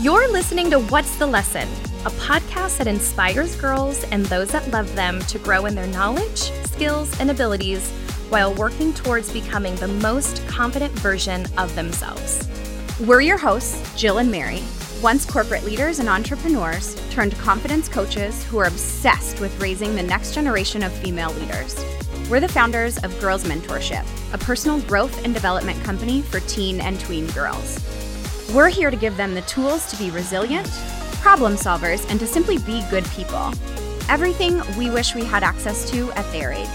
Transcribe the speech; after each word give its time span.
You're 0.00 0.30
listening 0.30 0.70
to 0.70 0.78
What's 0.78 1.16
the 1.16 1.26
Lesson, 1.26 1.66
a 2.06 2.10
podcast 2.10 2.78
that 2.78 2.86
inspires 2.86 3.56
girls 3.56 4.04
and 4.12 4.24
those 4.26 4.50
that 4.50 4.70
love 4.70 4.94
them 4.94 5.18
to 5.22 5.40
grow 5.40 5.66
in 5.66 5.74
their 5.74 5.88
knowledge, 5.88 6.52
skills, 6.66 7.18
and 7.18 7.32
abilities 7.32 7.90
while 8.28 8.54
working 8.54 8.94
towards 8.94 9.32
becoming 9.32 9.74
the 9.74 9.88
most 9.88 10.46
confident 10.46 10.92
version 11.00 11.46
of 11.58 11.74
themselves. 11.74 12.46
We're 13.00 13.22
your 13.22 13.38
hosts, 13.38 14.00
Jill 14.00 14.18
and 14.18 14.30
Mary, 14.30 14.62
once 15.02 15.24
corporate 15.24 15.64
leaders 15.64 15.98
and 15.98 16.08
entrepreneurs 16.08 16.94
turned 17.10 17.36
confidence 17.38 17.88
coaches 17.88 18.44
who 18.44 18.58
are 18.58 18.68
obsessed 18.68 19.40
with 19.40 19.60
raising 19.60 19.96
the 19.96 20.02
next 20.04 20.32
generation 20.32 20.84
of 20.84 20.92
female 20.92 21.32
leaders. 21.32 21.84
We're 22.30 22.38
the 22.38 22.46
founders 22.46 22.98
of 22.98 23.18
Girls 23.20 23.42
Mentorship, 23.42 24.06
a 24.32 24.38
personal 24.38 24.80
growth 24.82 25.24
and 25.24 25.34
development 25.34 25.82
company 25.82 26.22
for 26.22 26.38
teen 26.38 26.80
and 26.80 27.00
tween 27.00 27.26
girls. 27.32 27.84
We're 28.54 28.70
here 28.70 28.90
to 28.90 28.96
give 28.96 29.18
them 29.18 29.34
the 29.34 29.42
tools 29.42 29.90
to 29.90 29.96
be 29.98 30.10
resilient, 30.10 30.70
problem 31.20 31.52
solvers, 31.56 32.08
and 32.10 32.18
to 32.18 32.26
simply 32.26 32.56
be 32.56 32.82
good 32.88 33.04
people. 33.10 33.52
Everything 34.08 34.62
we 34.78 34.88
wish 34.88 35.14
we 35.14 35.22
had 35.22 35.42
access 35.42 35.88
to 35.90 36.10
at 36.12 36.30
their 36.32 36.52
age. 36.52 36.66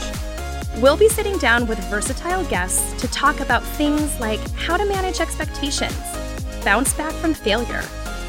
We'll 0.77 0.97
be 0.97 1.09
sitting 1.09 1.35
down 1.39 1.65
with 1.65 1.79
versatile 1.89 2.43
guests 2.45 2.93
to 3.01 3.07
talk 3.07 3.39
about 3.39 3.63
things 3.63 4.19
like 4.19 4.39
how 4.51 4.77
to 4.77 4.85
manage 4.85 5.19
expectations, 5.19 5.97
bounce 6.63 6.93
back 6.93 7.11
from 7.13 7.33
failure, 7.33 7.83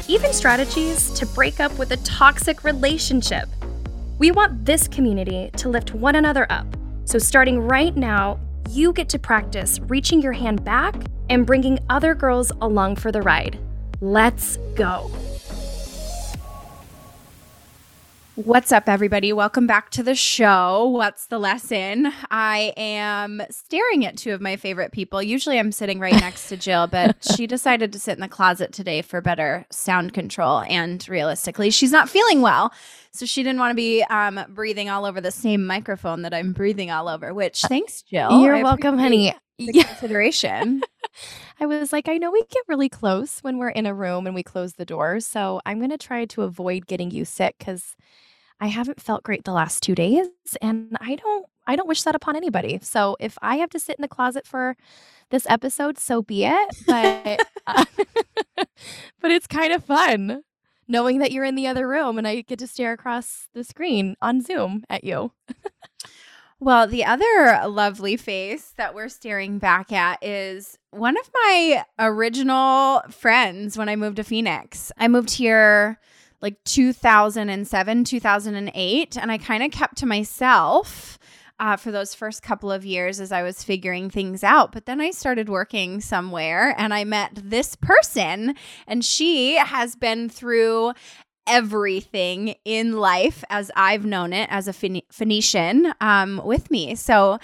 even 0.07 0.33
strategies 0.33 1.11
to 1.11 1.27
break 1.27 1.59
up 1.59 1.77
with 1.77 1.91
a 1.91 1.97
toxic 1.97 2.63
relationship. 2.63 3.47
We 4.17 4.31
want 4.31 4.65
this 4.65 4.87
community 4.87 5.51
to 5.57 5.69
lift 5.69 5.93
one 5.93 6.15
another 6.15 6.47
up. 6.49 6.65
So, 7.03 7.19
starting 7.19 7.59
right 7.59 7.95
now, 7.95 8.39
you 8.71 8.91
get 8.91 9.07
to 9.09 9.19
practice 9.19 9.79
reaching 9.81 10.19
your 10.19 10.33
hand 10.33 10.63
back 10.63 10.95
and 11.29 11.45
bringing 11.45 11.79
other 11.89 12.15
girls 12.15 12.51
along 12.61 12.97
for 12.97 13.11
the 13.11 13.21
ride. 13.21 13.59
Let's 14.01 14.57
go. 14.75 15.11
What's 18.35 18.73
up, 18.73 18.89
everybody? 18.89 19.31
Welcome 19.31 19.65
back 19.65 19.91
to 19.91 20.03
the 20.03 20.13
show. 20.13 20.89
What's 20.89 21.27
the 21.27 21.39
lesson? 21.39 22.11
I 22.29 22.73
am 22.75 23.41
staring 23.49 24.05
at 24.05 24.17
two 24.17 24.33
of 24.33 24.41
my 24.41 24.57
favorite 24.57 24.91
people. 24.91 25.23
Usually 25.23 25.57
I'm 25.57 25.71
sitting 25.71 25.99
right 25.99 26.11
next 26.11 26.49
to 26.49 26.57
Jill, 26.57 26.87
but 26.87 27.15
she 27.35 27.47
decided 27.47 27.93
to 27.93 27.99
sit 27.99 28.17
in 28.17 28.19
the 28.19 28.27
closet 28.27 28.73
today 28.73 29.01
for 29.01 29.21
better 29.21 29.65
sound 29.71 30.13
control. 30.13 30.63
And 30.67 31.07
realistically, 31.07 31.69
she's 31.69 31.93
not 31.93 32.09
feeling 32.09 32.41
well. 32.41 32.73
So 33.11 33.25
she 33.25 33.41
didn't 33.41 33.59
want 33.59 33.71
to 33.71 33.75
be 33.75 34.03
um, 34.03 34.41
breathing 34.49 34.89
all 34.89 35.05
over 35.05 35.21
the 35.21 35.31
same 35.31 35.65
microphone 35.65 36.23
that 36.23 36.33
I'm 36.33 36.51
breathing 36.51 36.91
all 36.91 37.07
over, 37.07 37.33
which 37.33 37.61
thanks, 37.61 38.01
Jill. 38.01 38.41
You're 38.41 38.61
welcome, 38.61 38.97
honey. 38.97 39.33
Yeah. 39.57 39.83
Consideration. 39.83 40.81
I 41.59 41.65
was 41.65 41.93
like, 41.93 42.09
I 42.09 42.17
know 42.17 42.31
we 42.31 42.41
get 42.49 42.63
really 42.67 42.89
close 42.89 43.39
when 43.39 43.57
we're 43.57 43.69
in 43.69 43.85
a 43.85 43.93
room 43.93 44.25
and 44.25 44.35
we 44.35 44.43
close 44.43 44.73
the 44.73 44.85
doors. 44.85 45.25
So 45.25 45.61
I'm 45.65 45.77
going 45.77 45.91
to 45.91 45.97
try 45.97 46.25
to 46.25 46.41
avoid 46.41 46.87
getting 46.87 47.11
you 47.11 47.23
sick 47.25 47.55
because 47.57 47.95
I 48.59 48.67
haven't 48.67 49.01
felt 49.01 49.23
great 49.23 49.43
the 49.43 49.51
last 49.51 49.83
two 49.83 49.95
days, 49.95 50.27
and 50.61 50.95
I 51.01 51.15
don't 51.15 51.45
I 51.67 51.75
don't 51.75 51.87
wish 51.87 52.03
that 52.03 52.15
upon 52.15 52.35
anybody. 52.35 52.79
So 52.81 53.17
if 53.19 53.37
I 53.41 53.57
have 53.57 53.69
to 53.71 53.79
sit 53.79 53.97
in 53.97 54.01
the 54.01 54.07
closet 54.07 54.47
for 54.47 54.75
this 55.29 55.45
episode, 55.49 55.97
so 55.97 56.21
be 56.21 56.45
it. 56.45 56.75
But 56.87 57.47
uh, 57.67 57.85
but 59.21 59.31
it's 59.31 59.47
kind 59.47 59.73
of 59.73 59.83
fun 59.83 60.43
knowing 60.87 61.19
that 61.19 61.31
you're 61.31 61.43
in 61.43 61.55
the 61.55 61.67
other 61.67 61.87
room 61.87 62.17
and 62.17 62.27
I 62.27 62.41
get 62.41 62.59
to 62.59 62.67
stare 62.67 62.93
across 62.93 63.47
the 63.53 63.63
screen 63.63 64.15
on 64.21 64.41
Zoom 64.41 64.83
at 64.89 65.03
you. 65.03 65.31
Well, 66.59 66.87
the 66.87 67.05
other 67.05 67.61
lovely 67.67 68.17
face 68.17 68.73
that 68.77 68.95
we're 68.95 69.09
staring 69.09 69.59
back 69.59 69.91
at 69.91 70.23
is 70.23 70.77
one 70.91 71.17
of 71.17 71.29
my 71.33 71.83
original 71.99 73.01
friends 73.09 73.77
when 73.77 73.89
I 73.89 73.95
moved 73.95 74.15
to 74.17 74.23
Phoenix. 74.23 74.91
I 74.97 75.07
moved 75.07 75.31
here 75.31 75.99
like 76.41 76.63
2007, 76.63 78.03
2008. 78.03 79.17
And 79.17 79.31
I 79.31 79.37
kind 79.37 79.63
of 79.63 79.71
kept 79.71 79.97
to 79.97 80.05
myself 80.05 81.17
uh, 81.59 81.77
for 81.77 81.91
those 81.91 82.13
first 82.13 82.41
couple 82.41 82.71
of 82.71 82.85
years 82.85 83.19
as 83.19 83.31
I 83.31 83.41
was 83.41 83.63
figuring 83.63 84.09
things 84.09 84.43
out. 84.43 84.71
But 84.71 84.85
then 84.85 84.99
I 84.99 85.11
started 85.11 85.49
working 85.49 86.01
somewhere 86.01 86.75
and 86.77 86.93
I 86.93 87.03
met 87.03 87.31
this 87.33 87.75
person, 87.75 88.55
and 88.87 89.03
she 89.05 89.55
has 89.55 89.95
been 89.95 90.29
through 90.29 90.93
everything 91.47 92.55
in 92.65 92.93
life 92.93 93.43
as 93.49 93.71
I've 93.75 94.05
known 94.05 94.33
it 94.33 94.47
as 94.51 94.67
a 94.67 94.73
Phoenician 94.73 95.93
um, 96.01 96.41
with 96.43 96.71
me. 96.71 96.95
So 96.95 97.39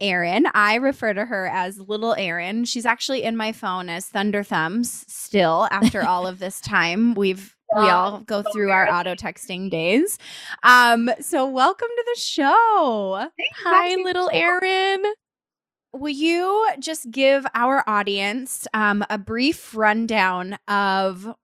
Erin. 0.00 0.46
I 0.54 0.76
refer 0.76 1.12
to 1.12 1.24
her 1.24 1.48
as 1.48 1.80
Little 1.80 2.14
Erin. 2.14 2.64
She's 2.64 2.86
actually 2.86 3.24
in 3.24 3.36
my 3.36 3.52
phone 3.52 3.88
as 3.88 4.06
Thunder 4.06 4.44
Thumbs 4.44 5.04
still 5.08 5.66
after 5.70 6.02
all 6.02 6.26
of 6.26 6.38
this 6.38 6.60
time. 6.60 7.14
We've 7.14 7.54
we 7.76 7.88
all 7.90 8.20
go 8.20 8.42
through 8.42 8.70
our 8.70 8.90
auto 8.90 9.14
texting 9.14 9.70
days. 9.70 10.18
Um, 10.62 11.10
so 11.20 11.46
welcome 11.46 11.88
to 11.88 12.04
the 12.14 12.20
show. 12.20 13.28
Hi, 13.64 13.94
little 13.96 14.30
Erin. 14.32 15.02
Will 15.92 16.08
you 16.08 16.70
just 16.78 17.10
give 17.10 17.46
our 17.54 17.84
audience 17.86 18.66
um, 18.72 19.04
a 19.10 19.18
brief 19.18 19.74
rundown 19.74 20.58
of 20.66 21.34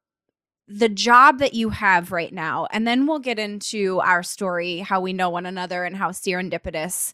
the 0.67 0.89
job 0.89 1.39
that 1.39 1.55
you 1.55 1.71
have 1.71 2.13
right 2.13 2.33
now, 2.33 2.67
and 2.71 2.87
then 2.87 3.07
we'll 3.07 3.19
get 3.19 3.39
into 3.39 4.01
our 4.01 4.23
story, 4.23 4.79
how 4.79 5.01
we 5.01 5.13
know 5.13 5.31
one 5.31 5.47
another, 5.47 5.85
and 5.85 5.97
how 5.97 6.11
serendipitous 6.11 7.13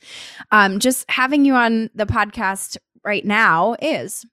um, 0.50 0.78
just 0.78 1.08
having 1.10 1.44
you 1.44 1.54
on 1.54 1.90
the 1.94 2.06
podcast 2.06 2.76
right 3.04 3.24
now 3.24 3.76
is. 3.82 4.24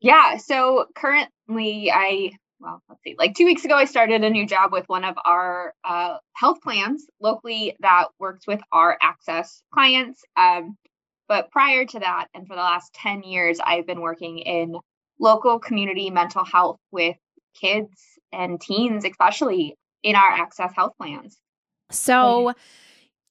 Yeah. 0.00 0.36
So 0.36 0.86
currently, 0.94 1.90
I 1.92 2.32
well, 2.62 2.80
let's 2.88 3.02
see, 3.02 3.16
like 3.18 3.34
two 3.34 3.44
weeks 3.44 3.64
ago, 3.64 3.74
I 3.74 3.84
started 3.84 4.22
a 4.22 4.30
new 4.30 4.46
job 4.46 4.72
with 4.72 4.88
one 4.88 5.04
of 5.04 5.16
our 5.24 5.74
uh, 5.84 6.18
health 6.34 6.62
plans 6.62 7.06
locally 7.20 7.76
that 7.80 8.06
works 8.20 8.46
with 8.46 8.60
our 8.70 8.96
AHCCCS 9.02 9.62
clients. 9.74 10.22
Um, 10.36 10.76
but 11.28 11.50
prior 11.50 11.84
to 11.84 11.98
that, 11.98 12.28
and 12.34 12.46
for 12.46 12.54
the 12.54 12.62
last 12.62 12.94
10 12.94 13.24
years, 13.24 13.58
I've 13.58 13.86
been 13.86 14.00
working 14.00 14.38
in 14.38 14.76
local 15.18 15.58
community 15.58 16.10
mental 16.10 16.44
health 16.44 16.78
with 16.92 17.16
kids 17.60 17.90
and 18.32 18.60
teens, 18.60 19.04
especially 19.04 19.76
in 20.02 20.16
our 20.16 20.36
AHCCCS 20.36 20.74
health 20.74 20.92
plans. 20.98 21.38
So, 21.90 22.54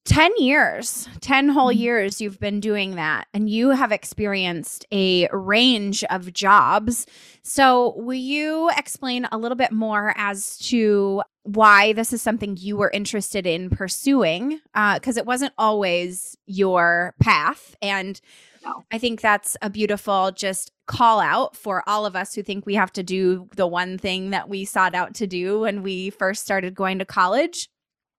10 0.05 0.31
years, 0.37 1.07
10 1.21 1.49
whole 1.49 1.69
mm-hmm. 1.69 1.79
years 1.79 2.21
you've 2.21 2.39
been 2.39 2.59
doing 2.59 2.95
that, 2.95 3.27
and 3.33 3.49
you 3.49 3.69
have 3.69 3.91
experienced 3.91 4.85
a 4.91 5.27
range 5.31 6.03
of 6.05 6.33
jobs. 6.33 7.05
So, 7.43 7.93
will 7.97 8.13
you 8.13 8.69
explain 8.77 9.27
a 9.31 9.37
little 9.37 9.55
bit 9.55 9.71
more 9.71 10.13
as 10.17 10.57
to 10.69 11.21
why 11.43 11.93
this 11.93 12.13
is 12.13 12.21
something 12.21 12.57
you 12.57 12.77
were 12.77 12.89
interested 12.91 13.45
in 13.45 13.69
pursuing? 13.69 14.59
Because 14.73 15.17
uh, 15.17 15.21
it 15.21 15.25
wasn't 15.25 15.53
always 15.57 16.35
your 16.45 17.13
path. 17.19 17.75
And 17.81 18.19
no. 18.63 18.83
I 18.91 18.97
think 18.97 19.21
that's 19.21 19.57
a 19.61 19.69
beautiful 19.69 20.31
just 20.31 20.71
call 20.91 21.21
out 21.21 21.55
for 21.55 21.87
all 21.87 22.05
of 22.05 22.17
us 22.17 22.35
who 22.35 22.43
think 22.43 22.65
we 22.65 22.75
have 22.75 22.91
to 22.91 23.01
do 23.01 23.47
the 23.55 23.65
one 23.65 23.97
thing 23.97 24.31
that 24.31 24.49
we 24.49 24.65
sought 24.65 24.93
out 24.93 25.15
to 25.15 25.25
do 25.25 25.61
when 25.61 25.83
we 25.83 26.09
first 26.09 26.43
started 26.43 26.75
going 26.75 26.99
to 26.99 27.05
college 27.05 27.69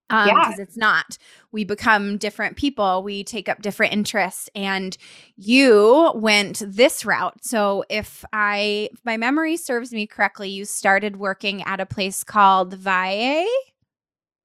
um 0.09 0.25
because 0.25 0.55
yeah. 0.57 0.63
it's 0.63 0.75
not 0.75 1.17
we 1.51 1.63
become 1.63 2.17
different 2.17 2.57
people 2.57 3.03
we 3.03 3.23
take 3.23 3.47
up 3.47 3.61
different 3.61 3.93
interests 3.93 4.49
and 4.55 4.97
you 5.37 6.11
went 6.15 6.63
this 6.65 7.05
route 7.05 7.37
so 7.43 7.83
if 7.91 8.25
i 8.33 8.89
if 8.91 8.99
my 9.05 9.17
memory 9.17 9.55
serves 9.55 9.91
me 9.91 10.07
correctly 10.07 10.49
you 10.49 10.65
started 10.65 11.17
working 11.17 11.61
at 11.63 11.79
a 11.79 11.85
place 11.85 12.23
called 12.23 12.73
valle 12.73 13.45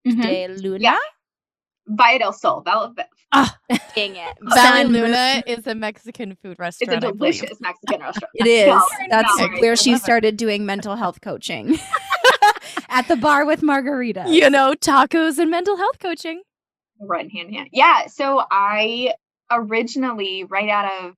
mm-hmm. 0.06 0.20
de 0.20 0.48
luna 0.48 0.78
yeah. 0.78 0.98
Valle 1.88 2.18
del 2.18 2.32
Sol. 2.32 2.62
Val- 2.62 2.94
oh, 3.32 3.50
dang 3.94 4.16
it. 4.16 4.36
Valle 4.40 4.86
Luna 4.86 5.42
is 5.46 5.66
a 5.66 5.74
Mexican 5.74 6.36
food 6.42 6.58
restaurant. 6.58 6.96
It's 6.96 7.04
a 7.04 7.12
delicious 7.12 7.60
Mexican 7.60 8.00
restaurant. 8.00 8.32
It 8.34 8.46
is. 8.46 8.66
No, 8.66 8.82
That's 9.10 9.38
no, 9.38 9.48
where 9.60 9.76
she 9.76 9.96
started 9.96 10.36
doing 10.36 10.66
mental 10.66 10.96
health 10.96 11.20
coaching. 11.20 11.78
at 12.88 13.08
the 13.08 13.16
bar 13.16 13.44
with 13.44 13.62
margaritas. 13.62 14.32
You 14.32 14.50
know, 14.50 14.74
tacos 14.74 15.38
and 15.38 15.50
mental 15.50 15.76
health 15.76 15.98
coaching. 15.98 16.42
Run 17.00 17.28
hand 17.30 17.48
in 17.48 17.54
hand. 17.54 17.68
Yeah. 17.72 18.06
So 18.06 18.42
I 18.50 19.14
originally, 19.50 20.44
right 20.44 20.68
out 20.68 21.04
of 21.04 21.14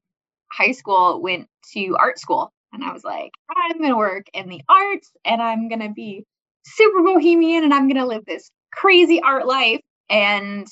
high 0.53 0.73
school, 0.73 1.21
went 1.23 1.49
to 1.73 1.97
art 1.99 2.19
school. 2.19 2.53
And 2.73 2.85
I 2.85 2.93
was 2.93 3.03
like, 3.05 3.33
I'm 3.57 3.79
going 3.79 3.91
to 3.91 3.97
work 3.97 4.27
in 4.33 4.49
the 4.49 4.63
arts 4.69 5.11
and 5.25 5.43
I'm 5.43 5.69
going 5.69 5.81
to 5.81 5.91
be 5.91 6.25
super 6.65 7.03
bohemian 7.03 7.65
and 7.65 7.75
I'm 7.75 7.89
going 7.89 7.97
to 7.97 8.07
live 8.07 8.25
this 8.25 8.51
crazy 8.73 9.21
art 9.21 9.47
life. 9.47 9.81
And 10.11 10.67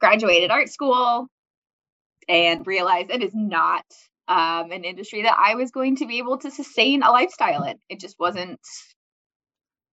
graduated 0.00 0.50
art 0.50 0.68
school 0.68 1.26
and 2.28 2.66
realized 2.66 3.10
it 3.10 3.22
is 3.22 3.34
not 3.34 3.84
um, 4.28 4.70
an 4.70 4.84
industry 4.84 5.22
that 5.22 5.36
I 5.36 5.56
was 5.56 5.70
going 5.70 5.96
to 5.96 6.06
be 6.06 6.18
able 6.18 6.38
to 6.38 6.50
sustain 6.50 7.02
a 7.02 7.10
lifestyle 7.10 7.64
in. 7.64 7.76
It 7.88 8.00
just 8.00 8.16
wasn't 8.18 8.60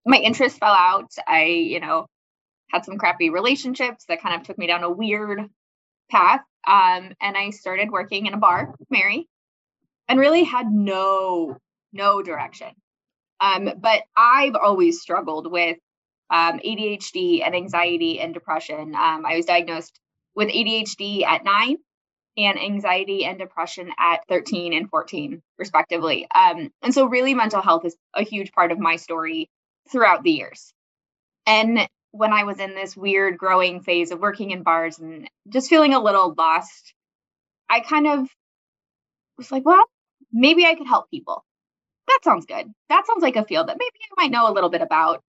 my 0.06 0.18
interest 0.18 0.60
fell 0.60 0.74
out. 0.74 1.12
I, 1.28 1.46
you 1.46 1.80
know, 1.80 2.08
had 2.72 2.86
some 2.86 2.98
crappy 2.98 3.30
relationships 3.30 4.06
that 4.08 4.22
kind 4.22 4.40
of 4.40 4.46
took 4.46 4.58
me 4.58 4.68
down 4.68 4.84
a 4.84 4.92
weird 4.92 5.42
path. 6.10 6.42
Um, 6.68 7.14
and 7.22 7.38
I 7.38 7.50
started 7.52 7.90
working 7.92 8.26
in 8.26 8.34
a 8.34 8.38
bar 8.38 8.76
Mary 8.90 9.28
and 10.08 10.20
really 10.20 10.44
had 10.44 10.72
no, 10.72 11.58
no 11.94 12.22
direction. 12.22 12.70
Um, 13.40 13.72
but 13.78 14.04
I've 14.16 14.56
always 14.56 15.02
struggled 15.02 15.52
with 15.52 15.78
um, 16.30 16.60
ADHD 16.60 17.46
and 17.46 17.56
anxiety 17.56 18.20
and 18.20 18.34
depression. 18.34 18.96
Um, 18.96 19.26
I 19.26 19.36
was 19.36 19.46
diagnosed 19.46 20.00
with 20.36 20.50
ADHD 20.50 21.24
at 21.24 21.44
nine 21.44 21.78
and 22.38 22.60
anxiety 22.60 23.26
and 23.26 23.38
depression 23.38 23.92
at 24.00 24.22
13 24.30 24.74
and 24.74 24.90
14, 24.90 25.42
respectively. 25.58 26.28
Um, 26.34 26.72
and 26.82 26.94
so, 26.94 27.06
really, 27.06 27.34
mental 27.34 27.62
health 27.62 27.86
is 27.86 27.96
a 28.14 28.24
huge 28.24 28.52
part 28.52 28.72
of 28.72 28.80
my 28.80 28.96
story 28.96 29.50
throughout 29.92 30.24
the 30.24 30.32
years. 30.32 30.72
And 31.46 31.88
when 32.12 32.34
I 32.34 32.44
was 32.44 32.60
in 32.60 32.76
this 32.76 32.96
weird 32.96 33.38
growing 33.38 33.82
phase 33.82 34.12
of 34.12 34.20
working 34.20 34.52
in 34.52 34.64
bars 34.64 35.00
and 35.00 35.30
just 35.48 35.70
feeling 35.70 35.94
a 35.94 36.02
little 36.02 36.34
lost, 36.38 36.94
I 37.70 37.82
kind 37.82 38.08
of 38.08 38.28
was 39.38 39.52
like, 39.52 39.66
well, 39.66 39.84
maybe 40.32 40.66
I 40.66 40.76
could 40.76 40.88
help 40.88 41.10
people. 41.10 41.44
That 42.08 42.20
sounds 42.24 42.46
good. 42.46 42.72
That 42.90 43.06
sounds 43.06 43.22
like 43.22 43.36
a 43.36 43.46
field 43.46 43.68
that 43.68 43.78
maybe 43.78 43.92
I 44.12 44.24
might 44.24 44.32
know 44.32 44.52
a 44.52 44.54
little 44.54 44.70
bit 44.70 44.82
about 44.82 45.22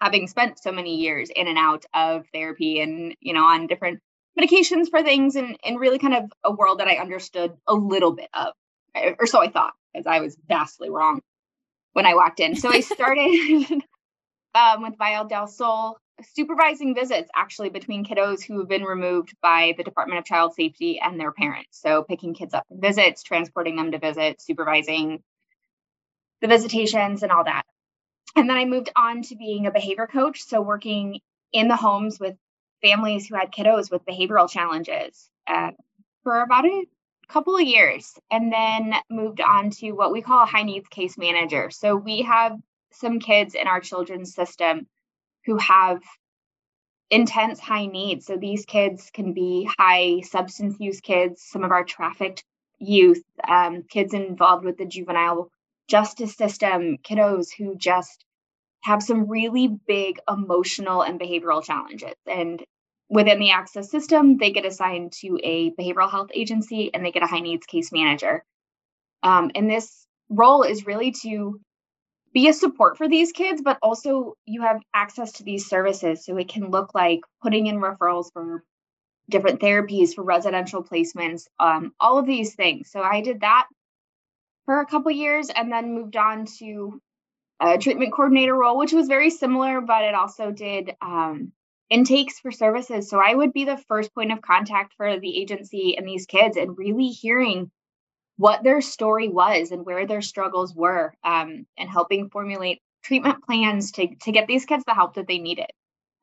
having 0.00 0.26
spent 0.26 0.58
so 0.58 0.72
many 0.72 0.96
years 0.96 1.30
in 1.34 1.48
and 1.48 1.58
out 1.58 1.84
of 1.94 2.26
therapy 2.32 2.80
and, 2.80 3.14
you 3.20 3.32
know, 3.32 3.44
on 3.44 3.66
different 3.66 4.00
medications 4.38 4.88
for 4.90 5.02
things 5.02 5.36
and, 5.36 5.56
and 5.64 5.80
really 5.80 5.98
kind 5.98 6.14
of 6.14 6.30
a 6.44 6.52
world 6.52 6.80
that 6.80 6.88
I 6.88 6.96
understood 6.96 7.54
a 7.66 7.74
little 7.74 8.12
bit 8.12 8.28
of, 8.34 8.52
eh, 8.94 9.14
or 9.18 9.26
so 9.26 9.40
I 9.40 9.48
thought, 9.50 9.74
because 9.92 10.06
I 10.06 10.20
was 10.20 10.36
vastly 10.46 10.90
wrong 10.90 11.20
when 11.92 12.06
I 12.06 12.14
walked 12.14 12.40
in. 12.40 12.56
So 12.56 12.70
I 12.70 12.80
started 12.80 13.66
um, 14.54 14.82
with 14.82 14.98
Valle 14.98 15.26
del 15.26 15.46
Sol 15.46 15.98
supervising 16.22 16.94
visits 16.94 17.30
actually 17.34 17.68
between 17.68 18.04
kiddos 18.04 18.42
who 18.42 18.58
have 18.58 18.68
been 18.68 18.84
removed 18.84 19.34
by 19.42 19.74
the 19.76 19.84
Department 19.84 20.18
of 20.18 20.24
Child 20.24 20.54
Safety 20.54 20.98
and 20.98 21.20
their 21.20 21.32
parents. 21.32 21.80
So 21.80 22.02
picking 22.02 22.34
kids 22.34 22.54
up 22.54 22.66
from 22.68 22.80
visits, 22.80 23.22
transporting 23.22 23.76
them 23.76 23.92
to 23.92 23.98
visit 23.98 24.40
supervising 24.40 25.22
the 26.40 26.48
visitations 26.48 27.22
and 27.22 27.32
all 27.32 27.44
that. 27.44 27.64
And 28.36 28.50
then 28.50 28.56
I 28.56 28.66
moved 28.66 28.90
on 28.94 29.22
to 29.22 29.36
being 29.36 29.66
a 29.66 29.70
behavior 29.70 30.06
coach. 30.06 30.42
So 30.42 30.60
working 30.60 31.20
in 31.52 31.68
the 31.68 31.76
homes 31.76 32.20
with 32.20 32.36
families 32.82 33.26
who 33.26 33.34
had 33.34 33.50
kiddos 33.50 33.90
with 33.90 34.04
behavioral 34.04 34.48
challenges 34.48 35.30
uh, 35.46 35.70
for 36.22 36.42
about 36.42 36.66
a 36.66 36.84
couple 37.28 37.56
of 37.56 37.62
years. 37.62 38.12
And 38.30 38.52
then 38.52 38.94
moved 39.08 39.40
on 39.40 39.70
to 39.70 39.92
what 39.92 40.12
we 40.12 40.20
call 40.20 40.42
a 40.42 40.46
high 40.46 40.64
needs 40.64 40.86
case 40.88 41.16
manager. 41.16 41.70
So 41.70 41.96
we 41.96 42.22
have 42.22 42.58
some 42.92 43.20
kids 43.20 43.54
in 43.54 43.66
our 43.66 43.80
children's 43.80 44.34
system 44.34 44.86
who 45.46 45.56
have 45.56 46.02
intense 47.10 47.58
high 47.58 47.86
needs. 47.86 48.26
So 48.26 48.36
these 48.36 48.66
kids 48.66 49.10
can 49.12 49.32
be 49.32 49.68
high 49.78 50.20
substance 50.20 50.76
use 50.78 51.00
kids, 51.00 51.42
some 51.42 51.64
of 51.64 51.70
our 51.70 51.84
trafficked 51.84 52.44
youth, 52.78 53.22
um, 53.48 53.84
kids 53.88 54.12
involved 54.12 54.64
with 54.64 54.76
the 54.76 54.84
juvenile 54.84 55.50
justice 55.88 56.34
system, 56.34 56.98
kiddos 56.98 57.48
who 57.56 57.76
just 57.76 58.25
have 58.86 59.02
some 59.02 59.28
really 59.28 59.66
big 59.66 60.20
emotional 60.28 61.02
and 61.02 61.18
behavioral 61.18 61.60
challenges. 61.60 62.14
And 62.24 62.62
within 63.08 63.40
the 63.40 63.50
AHCCCS 63.50 63.86
system, 63.86 64.36
they 64.38 64.52
get 64.52 64.64
assigned 64.64 65.12
to 65.22 65.40
a 65.42 65.72
behavioral 65.72 66.08
health 66.08 66.30
agency 66.32 66.94
and 66.94 67.04
they 67.04 67.10
get 67.10 67.24
a 67.24 67.26
high 67.26 67.40
needs 67.40 67.66
case 67.66 67.90
manager. 67.90 68.44
Um, 69.24 69.50
and 69.56 69.68
this 69.68 70.06
role 70.28 70.62
is 70.62 70.86
really 70.86 71.10
to 71.22 71.60
be 72.32 72.46
a 72.46 72.52
support 72.52 72.96
for 72.96 73.08
these 73.08 73.32
kids, 73.32 73.60
but 73.60 73.76
also 73.82 74.34
you 74.44 74.62
have 74.62 74.80
access 74.94 75.32
to 75.32 75.42
these 75.42 75.66
services. 75.66 76.24
So 76.24 76.36
it 76.36 76.48
can 76.48 76.70
look 76.70 76.94
like 76.94 77.22
putting 77.42 77.66
in 77.66 77.80
referrals 77.80 78.32
for 78.32 78.62
different 79.28 79.60
therapies, 79.60 80.14
for 80.14 80.22
residential 80.22 80.84
placements, 80.84 81.46
um, 81.58 81.92
all 81.98 82.18
of 82.18 82.26
these 82.26 82.54
things. 82.54 82.92
So 82.92 83.02
I 83.02 83.20
did 83.20 83.40
that 83.40 83.66
for 84.64 84.78
a 84.78 84.86
couple 84.86 85.10
years 85.10 85.48
and 85.48 85.72
then 85.72 85.92
moved 85.92 86.16
on 86.16 86.44
to 86.60 87.00
a 87.60 87.78
treatment 87.78 88.12
coordinator 88.12 88.54
role, 88.54 88.78
which 88.78 88.92
was 88.92 89.08
very 89.08 89.30
similar, 89.30 89.80
but 89.80 90.04
it 90.04 90.14
also 90.14 90.50
did 90.50 90.94
um, 91.00 91.52
intakes 91.88 92.38
for 92.38 92.50
services. 92.50 93.08
So 93.08 93.18
I 93.18 93.34
would 93.34 93.52
be 93.52 93.64
the 93.64 93.82
first 93.88 94.14
point 94.14 94.32
of 94.32 94.42
contact 94.42 94.94
for 94.96 95.18
the 95.18 95.40
agency 95.40 95.96
and 95.96 96.06
these 96.06 96.26
kids 96.26 96.56
and 96.56 96.76
really 96.76 97.08
hearing 97.08 97.70
what 98.36 98.62
their 98.62 98.80
story 98.80 99.28
was 99.28 99.70
and 99.70 99.86
where 99.86 100.06
their 100.06 100.20
struggles 100.20 100.74
were 100.74 101.14
um, 101.24 101.66
and 101.78 101.88
helping 101.88 102.28
formulate 102.28 102.80
treatment 103.02 103.42
plans 103.44 103.92
to, 103.92 104.14
to 104.16 104.32
get 104.32 104.46
these 104.46 104.66
kids 104.66 104.84
the 104.86 104.94
help 104.94 105.14
that 105.14 105.26
they 105.26 105.38
needed. 105.38 105.70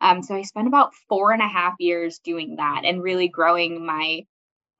Um, 0.02 0.22
so 0.22 0.36
I 0.36 0.42
spent 0.42 0.68
about 0.68 0.94
four 1.08 1.32
and 1.32 1.42
a 1.42 1.48
half 1.48 1.76
years 1.80 2.20
doing 2.20 2.58
that 2.58 2.82
and 2.84 3.02
really 3.02 3.30
growing 3.30 3.86
my 3.86 4.26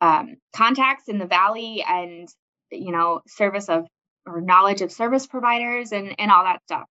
um, 0.02 0.36
contacts 0.54 1.08
in 1.08 1.18
the 1.18 1.26
valley 1.26 1.84
and 1.88 2.28
you 2.72 2.92
know 2.92 3.22
service 3.28 3.70
of 3.70 3.88
or 4.26 4.42
knowledge 4.42 4.82
of 4.82 4.92
service 4.92 5.28
providers 5.28 5.92
and 5.92 6.16
and 6.20 6.32
all 6.32 6.44
that 6.44 6.62
stuff 6.64 6.88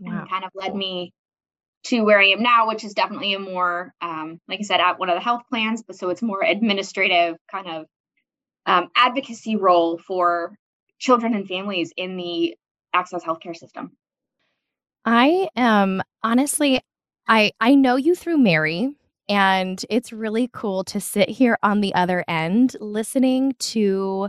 wow. 0.00 0.20
and 0.20 0.30
kind 0.30 0.44
of 0.44 0.50
led 0.54 0.74
me 0.74 1.12
to 1.84 2.02
where 2.02 2.20
I 2.20 2.26
am 2.26 2.42
now, 2.42 2.68
which 2.68 2.84
is 2.84 2.94
definitely 2.94 3.34
a 3.34 3.40
more, 3.40 3.92
um, 4.00 4.38
like 4.48 4.60
I 4.60 4.62
said, 4.62 4.80
at 4.80 4.98
one 4.98 5.08
of 5.08 5.16
the 5.16 5.20
health 5.20 5.42
plans, 5.50 5.82
but 5.82 5.96
so 5.96 6.10
it's 6.10 6.22
more 6.22 6.42
administrative 6.42 7.36
kind 7.50 7.68
of 7.68 7.86
um, 8.66 8.88
advocacy 8.96 9.56
role 9.56 9.98
for 9.98 10.54
children 10.98 11.34
and 11.34 11.48
families 11.48 11.92
in 11.96 12.16
the 12.16 12.54
AHCCCS 12.94 13.22
healthcare 13.22 13.56
system. 13.56 13.90
I 15.04 15.48
am 15.56 16.02
honestly, 16.22 16.80
I 17.26 17.50
I 17.58 17.74
know 17.74 17.96
you 17.96 18.14
through 18.14 18.38
Mary, 18.38 18.94
and 19.28 19.84
it's 19.90 20.12
really 20.12 20.48
cool 20.52 20.84
to 20.84 21.00
sit 21.00 21.28
here 21.28 21.58
on 21.64 21.80
the 21.80 21.92
other 21.96 22.24
end 22.28 22.76
listening 22.80 23.54
to 23.58 24.28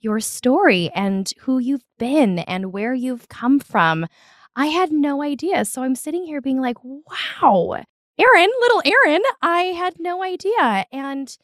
your 0.00 0.20
story 0.20 0.90
and 0.94 1.32
who 1.40 1.58
you've 1.58 1.84
been 1.98 2.40
and 2.40 2.72
where 2.72 2.94
you've 2.94 3.28
come 3.28 3.58
from. 3.58 4.06
I 4.54 4.66
had 4.66 4.90
no 4.92 5.22
idea. 5.22 5.64
So 5.64 5.82
I'm 5.82 5.94
sitting 5.94 6.24
here 6.24 6.40
being 6.40 6.60
like, 6.60 6.76
wow, 6.82 7.82
Erin, 8.18 8.50
little 8.60 8.82
Erin, 8.84 9.22
I 9.42 9.62
had 9.76 9.94
no 9.98 10.22
idea. 10.22 10.86
And 10.90 11.36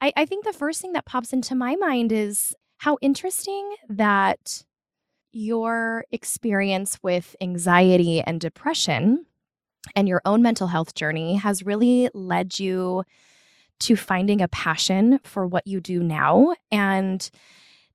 I, 0.00 0.12
I 0.16 0.24
think 0.26 0.44
the 0.44 0.52
first 0.52 0.80
thing 0.80 0.92
that 0.92 1.06
pops 1.06 1.32
into 1.32 1.54
my 1.54 1.76
mind 1.76 2.12
is 2.12 2.54
how 2.78 2.96
interesting 3.02 3.74
that 3.88 4.64
your 5.32 6.04
experience 6.12 6.98
with 7.02 7.34
anxiety 7.40 8.20
and 8.20 8.40
depression 8.40 9.26
and 9.94 10.08
your 10.08 10.22
own 10.24 10.42
mental 10.42 10.68
health 10.68 10.94
journey 10.94 11.36
has 11.36 11.66
really 11.66 12.08
led 12.14 12.58
you 12.58 13.04
to 13.80 13.96
finding 13.96 14.40
a 14.40 14.48
passion 14.48 15.18
for 15.24 15.46
what 15.46 15.66
you 15.66 15.80
do 15.80 16.02
now. 16.02 16.54
And 16.70 17.28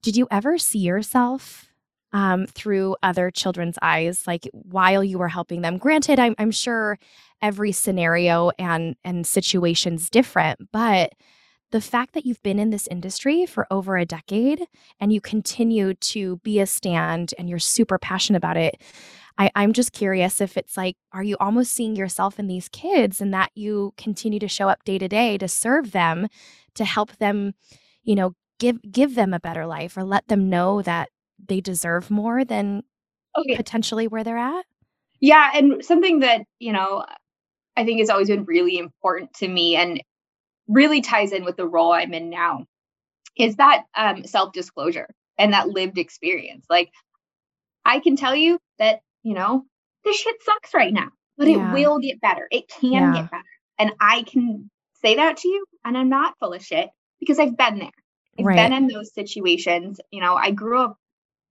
did 0.02 0.16
you 0.16 0.28
ever 0.32 0.58
see 0.58 0.80
yourself 0.80 1.68
um, 2.12 2.48
through 2.48 2.96
other 3.04 3.30
children's 3.32 3.78
eyes, 3.82 4.26
like 4.26 4.50
while 4.54 5.04
you 5.04 5.18
were 5.20 5.28
helping 5.28 5.62
them? 5.62 5.78
Granted, 5.78 6.20
I'm, 6.20 6.36
I'm 6.38 6.52
sure 6.52 6.98
every 7.42 7.72
scenario 7.72 8.52
and 8.60 8.96
and 9.04 9.26
situation's 9.26 10.10
different, 10.10 10.72
but 10.72 11.14
the 11.72 11.82
fact 11.82 12.14
that 12.14 12.26
you've 12.26 12.42
been 12.42 12.60
in 12.60 12.72
this 12.72 12.88
industry 12.88 13.46
for 13.46 13.68
over 13.70 13.96
a 13.98 14.06
decade 14.06 14.66
and 15.00 15.14
you 15.14 15.22
continue 15.22 15.94
to 15.94 16.38
be 16.38 16.60
a 16.60 16.66
stand 16.66 17.34
and 17.38 17.50
you're 17.50 17.60
super 17.60 17.98
passionate 17.98 18.38
about 18.38 18.58
it 18.58 18.82
I, 19.38 19.52
i'm 19.56 19.74
just 19.74 19.92
curious 19.94 20.42
if 20.42 20.58
it's 20.58 20.76
like 20.76 20.96
are 21.12 21.24
you 21.24 21.38
almost 21.40 21.74
seeing 21.74 21.96
yourself 21.96 22.40
in 22.40 22.48
these 22.48 22.70
kids 22.70 23.22
and 23.22 23.34
that 23.34 23.52
you 23.56 23.94
continue 23.98 24.40
to 24.40 24.48
show 24.48 24.68
up 24.68 24.84
day 24.84 24.98
to 24.98 25.08
day 25.08 25.38
to 25.38 25.48
serve 25.48 25.92
them 25.92 26.28
to 26.76 26.86
help 26.86 27.16
them 27.18 27.54
you 28.04 28.16
know 28.16 28.34
give 28.60 28.80
give 28.92 29.16
them 29.16 29.34
a 29.34 29.40
better 29.40 29.66
life 29.66 29.98
or 29.98 30.04
let 30.04 30.28
them 30.28 30.50
know 30.50 30.82
that 30.82 31.10
they 31.48 31.62
deserve 31.62 32.12
more 32.12 32.46
than 32.46 32.84
okay. 33.38 33.56
potentially 33.56 34.08
where 34.08 34.24
they're 34.24 34.38
at 34.38 34.66
yeah 35.20 35.52
and 35.56 35.84
something 35.84 36.20
that 36.20 36.42
you 36.60 36.72
know 36.72 37.06
i 37.76 37.84
think 37.84 38.00
has 38.00 38.10
always 38.10 38.28
been 38.28 38.46
really 38.46 38.78
important 38.78 39.34
to 39.34 39.48
me 39.48 39.76
and 39.76 40.02
really 40.70 41.02
ties 41.02 41.34
in 41.34 41.44
with 41.44 41.58
the 41.58 41.68
role 41.68 41.92
I'm 41.92 42.14
in 42.14 42.30
now 42.30 42.66
is 43.38 43.58
that 43.58 43.84
um, 43.98 44.24
self 44.24 44.54
disclosure 44.54 45.10
and 45.38 45.54
that 45.54 45.68
lived 45.68 45.98
experience. 45.98 46.66
Like, 46.70 46.92
I 47.84 48.00
can 48.00 48.16
tell 48.16 48.36
you 48.36 48.60
that, 48.78 49.00
you 49.24 49.34
know, 49.34 49.66
this 50.06 50.18
shit 50.18 50.36
sucks 50.44 50.74
right 50.74 50.94
now, 50.94 51.10
but 51.38 51.48
yeah. 51.48 51.72
it 51.72 51.74
will 51.74 52.00
get 52.00 52.22
better. 52.22 52.48
It 52.52 52.70
can 52.70 52.92
yeah. 52.92 53.14
get 53.14 53.32
better. 53.32 53.44
And 53.80 53.92
I 54.00 54.24
can 54.24 54.70
say 55.02 55.16
that 55.16 55.38
to 55.38 55.48
you, 55.48 55.66
and 55.84 55.98
I'm 55.98 56.10
not 56.10 56.36
full 56.40 56.54
of 56.54 56.64
shit 56.64 56.90
because 57.20 57.40
I've 57.40 57.58
been 57.58 57.80
there. 57.80 57.90
I've 58.40 58.46
right. 58.46 58.56
been 58.56 58.74
in 58.74 58.88
those 58.88 59.14
situations. 59.14 60.00
You 60.12 60.22
know, 60.22 60.36
I 60.36 60.52
grew 60.52 60.82
up 60.82 60.98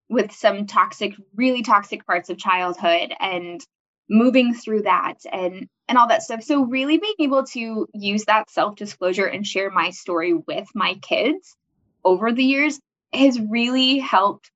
with 0.08 0.32
some 0.32 0.66
toxic, 0.66 1.14
really 1.34 1.62
toxic 1.62 2.06
parts 2.06 2.30
of 2.30 2.38
childhood 2.38 3.12
and 3.20 3.60
moving 4.08 4.54
through 4.54 4.82
that 4.82 5.18
and 5.30 5.68
and 5.86 5.98
all 5.98 6.08
that 6.08 6.22
stuff 6.22 6.42
so 6.42 6.64
really 6.64 6.98
being 6.98 7.14
able 7.20 7.44
to 7.44 7.86
use 7.94 8.24
that 8.24 8.50
self 8.50 8.76
disclosure 8.76 9.26
and 9.26 9.46
share 9.46 9.70
my 9.70 9.90
story 9.90 10.32
with 10.32 10.66
my 10.74 10.94
kids 11.02 11.56
over 12.04 12.32
the 12.32 12.44
years 12.44 12.80
has 13.12 13.38
really 13.38 13.98
helped 13.98 14.50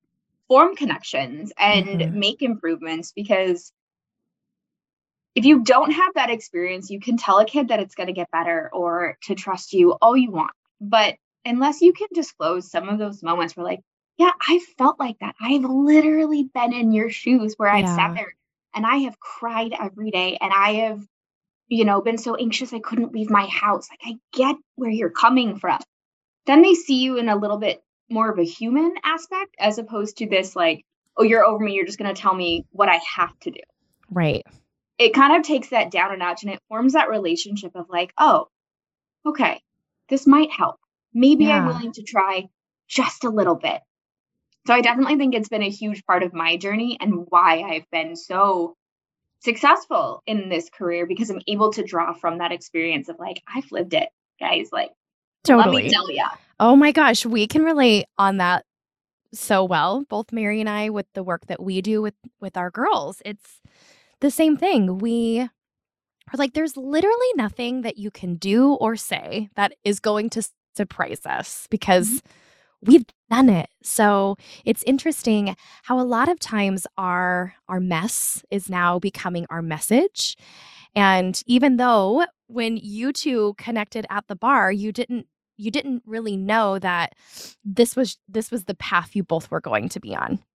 form 0.48 0.74
connections 0.74 1.52
and 1.58 1.86
mm-hmm. 1.86 2.18
make 2.18 2.42
improvements 2.42 3.12
because 3.14 3.72
if 5.34 5.44
you 5.44 5.62
don't 5.62 5.92
have 5.92 6.14
that 6.14 6.30
experience 6.30 6.90
you 6.90 7.00
can 7.00 7.16
tell 7.16 7.38
a 7.38 7.44
kid 7.44 7.68
that 7.68 7.80
it's 7.80 7.94
going 7.94 8.06
to 8.06 8.12
get 8.12 8.30
better 8.30 8.70
or 8.72 9.18
to 9.22 9.34
trust 9.34 9.72
you 9.74 9.92
all 10.00 10.16
you 10.16 10.30
want 10.30 10.52
but 10.80 11.14
unless 11.44 11.80
you 11.80 11.92
can 11.92 12.08
disclose 12.14 12.70
some 12.70 12.88
of 12.88 12.98
those 12.98 13.22
moments 13.22 13.56
where 13.56 13.64
like 13.64 13.80
yeah, 14.18 14.30
I 14.46 14.60
felt 14.78 15.00
like 15.00 15.18
that. 15.20 15.34
I've 15.40 15.64
literally 15.64 16.44
been 16.54 16.72
in 16.72 16.92
your 16.92 17.10
shoes 17.10 17.54
where 17.56 17.70
I've 17.70 17.84
Yeah. 17.84 17.96
sat 17.96 18.14
there 18.14 18.34
and 18.74 18.86
I 18.86 18.96
have 18.98 19.18
cried 19.18 19.72
every 19.78 20.10
day 20.10 20.36
and 20.40 20.52
I 20.52 20.74
have, 20.74 21.00
you 21.68 21.84
know, 21.84 22.00
been 22.02 22.18
so 22.18 22.36
anxious 22.36 22.72
I 22.72 22.78
couldn't 22.78 23.12
leave 23.12 23.30
my 23.30 23.46
house. 23.46 23.88
Like, 23.90 24.00
I 24.04 24.18
get 24.36 24.56
where 24.76 24.90
you're 24.90 25.10
coming 25.10 25.58
from. 25.58 25.80
Then 26.46 26.62
they 26.62 26.74
see 26.74 27.02
you 27.02 27.16
in 27.18 27.28
a 27.28 27.36
little 27.36 27.58
bit 27.58 27.82
more 28.10 28.30
of 28.30 28.38
a 28.38 28.44
human 28.44 28.94
aspect 29.02 29.54
as 29.58 29.78
opposed 29.78 30.18
to 30.18 30.28
this, 30.28 30.54
like, 30.54 30.84
oh, 31.16 31.22
you're 31.22 31.44
over 31.44 31.64
me. 31.64 31.74
You're 31.74 31.86
just 31.86 31.98
going 31.98 32.14
to 32.14 32.20
tell 32.20 32.34
me 32.34 32.66
what 32.70 32.88
I 32.88 33.00
have 33.16 33.38
to 33.40 33.50
do. 33.50 33.60
Right. 34.10 34.42
It 34.98 35.14
kind 35.14 35.36
of 35.36 35.42
takes 35.42 35.70
that 35.70 35.90
down 35.90 36.12
a 36.12 36.16
notch 36.16 36.42
and 36.42 36.52
it 36.52 36.62
forms 36.68 36.92
that 36.92 37.08
relationship 37.08 37.74
of, 37.74 37.88
like, 37.88 38.12
oh, 38.18 38.48
okay, 39.24 39.60
this 40.08 40.26
might 40.26 40.50
help. 40.50 40.76
Maybe 41.14 41.50
I'm 41.50 41.66
willing 41.66 41.92
to 41.92 42.02
try 42.02 42.48
just 42.88 43.24
a 43.24 43.30
little 43.30 43.56
bit. 43.56 43.80
So 44.66 44.74
I 44.74 44.80
definitely 44.80 45.16
think 45.16 45.34
it's 45.34 45.48
been 45.48 45.62
a 45.62 45.70
huge 45.70 46.04
part 46.06 46.22
of 46.22 46.32
my 46.32 46.56
journey 46.56 46.96
and 47.00 47.26
why 47.28 47.62
I've 47.62 47.90
been 47.90 48.14
so 48.16 48.76
successful 49.40 50.22
in 50.26 50.48
this 50.48 50.70
career 50.70 51.06
because 51.06 51.30
I'm 51.30 51.40
able 51.48 51.72
to 51.72 51.82
draw 51.82 52.14
from 52.14 52.38
that 52.38 52.52
experience 52.52 53.08
of 53.08 53.16
like, 53.18 53.42
I've 53.52 53.70
lived 53.72 53.94
it, 53.94 54.08
guys. 54.38 54.68
Like, 54.72 54.90
let 55.48 55.70
me 55.70 55.88
tell 55.88 56.10
ya. 56.10 56.28
Oh 56.60 56.76
my 56.76 56.92
gosh, 56.92 57.26
we 57.26 57.48
can 57.48 57.64
relate 57.64 58.06
on 58.18 58.36
that 58.36 58.64
so 59.34 59.64
well. 59.64 60.04
Both 60.08 60.32
Mary 60.32 60.60
and 60.60 60.68
I 60.68 60.90
with 60.90 61.06
the 61.14 61.24
work 61.24 61.46
that 61.46 61.62
we 61.62 61.82
do 61.82 62.02
with 62.02 62.14
with 62.40 62.56
our 62.56 62.70
girls. 62.70 63.20
It's 63.24 63.60
the 64.20 64.30
same 64.30 64.56
thing. 64.56 64.98
We 64.98 65.40
are 65.40 65.50
like 66.36 66.52
there's 66.52 66.76
literally 66.76 67.32
nothing 67.34 67.82
that 67.82 67.98
you 67.98 68.10
can 68.12 68.36
do 68.36 68.74
or 68.74 68.94
say 68.94 69.48
that 69.56 69.74
is 69.84 69.98
going 69.98 70.30
to 70.30 70.42
surprise 70.74 71.24
us 71.26 71.66
because 71.70 72.08
mm-hmm. 72.08 72.90
we've 72.90 73.04
done 73.30 73.48
it. 73.48 73.68
So, 73.82 74.36
it's 74.64 74.82
interesting 74.84 75.56
how 75.84 75.98
a 76.00 76.02
lot 76.04 76.28
of 76.28 76.38
times 76.38 76.86
our 76.98 77.54
our 77.68 77.80
mess 77.80 78.44
is 78.50 78.68
now 78.68 78.98
becoming 78.98 79.46
our 79.50 79.62
message. 79.62 80.36
And 80.94 81.42
even 81.46 81.76
though 81.76 82.26
when 82.48 82.76
you 82.76 83.12
two 83.12 83.54
connected 83.56 84.06
at 84.10 84.28
the 84.28 84.36
bar, 84.36 84.70
you 84.70 84.92
didn't 84.92 85.26
you 85.56 85.70
didn't 85.70 86.02
really 86.06 86.36
know 86.36 86.78
that 86.78 87.14
this 87.64 87.96
was 87.96 88.18
this 88.28 88.50
was 88.50 88.64
the 88.64 88.74
path 88.74 89.14
you 89.14 89.22
both 89.22 89.50
were 89.50 89.60
going 89.60 89.88
to 89.90 90.00
be 90.00 90.14
on. 90.14 90.38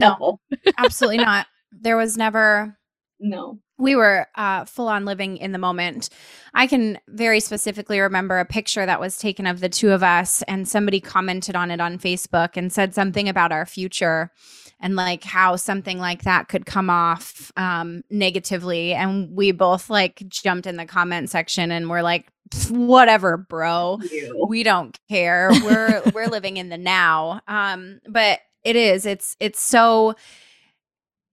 No, 0.00 0.38
Absolutely 0.78 1.24
not. 1.24 1.48
There 1.72 1.96
was 1.96 2.16
never 2.16 2.78
no. 3.18 3.58
We 3.78 3.96
were 3.96 4.26
uh, 4.36 4.64
full 4.64 4.88
on 4.88 5.04
living 5.04 5.36
in 5.36 5.52
the 5.52 5.58
moment. 5.58 6.10
I 6.54 6.66
can 6.66 6.98
very 7.08 7.40
specifically 7.40 8.00
remember 8.00 8.38
a 8.38 8.44
picture 8.44 8.86
that 8.86 9.00
was 9.00 9.18
taken 9.18 9.46
of 9.46 9.60
the 9.60 9.68
two 9.68 9.90
of 9.90 10.02
us, 10.02 10.42
and 10.42 10.68
somebody 10.68 11.00
commented 11.00 11.56
on 11.56 11.70
it 11.70 11.80
on 11.80 11.98
Facebook 11.98 12.56
and 12.56 12.72
said 12.72 12.94
something 12.94 13.28
about 13.28 13.52
our 13.52 13.66
future 13.66 14.30
and 14.80 14.96
like 14.96 15.24
how 15.24 15.56
something 15.56 15.98
like 15.98 16.22
that 16.22 16.48
could 16.48 16.66
come 16.66 16.90
off 16.90 17.52
um, 17.56 18.02
negatively. 18.10 18.92
And 18.92 19.34
we 19.34 19.52
both 19.52 19.88
like 19.88 20.22
jumped 20.28 20.66
in 20.66 20.76
the 20.76 20.86
comment 20.86 21.30
section 21.30 21.70
and 21.70 21.88
we're 21.88 22.02
like, 22.02 22.28
whatever, 22.68 23.36
bro 23.36 23.98
we 24.46 24.62
don't 24.62 24.98
care 25.08 25.50
we're 25.64 26.02
we're 26.14 26.26
living 26.28 26.56
in 26.56 26.68
the 26.68 26.78
now 26.78 27.40
um 27.48 28.00
but 28.08 28.40
it 28.62 28.76
is 28.76 29.06
it's 29.06 29.36
it's 29.40 29.60
so 29.60 30.14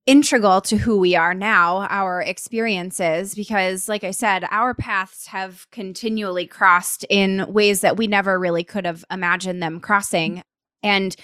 integral 0.07 0.61
to 0.61 0.77
who 0.77 0.97
we 0.97 1.15
are 1.15 1.33
now 1.33 1.85
our 1.89 2.21
experiences 2.21 3.35
because 3.35 3.87
like 3.87 4.03
i 4.03 4.09
said 4.09 4.43
our 4.49 4.73
paths 4.73 5.27
have 5.27 5.69
continually 5.69 6.47
crossed 6.47 7.05
in 7.07 7.45
ways 7.47 7.81
that 7.81 7.97
we 7.97 8.07
never 8.07 8.39
really 8.39 8.63
could 8.63 8.83
have 8.83 9.05
imagined 9.11 9.61
them 9.61 9.79
crossing 9.79 10.41
and 10.81 11.15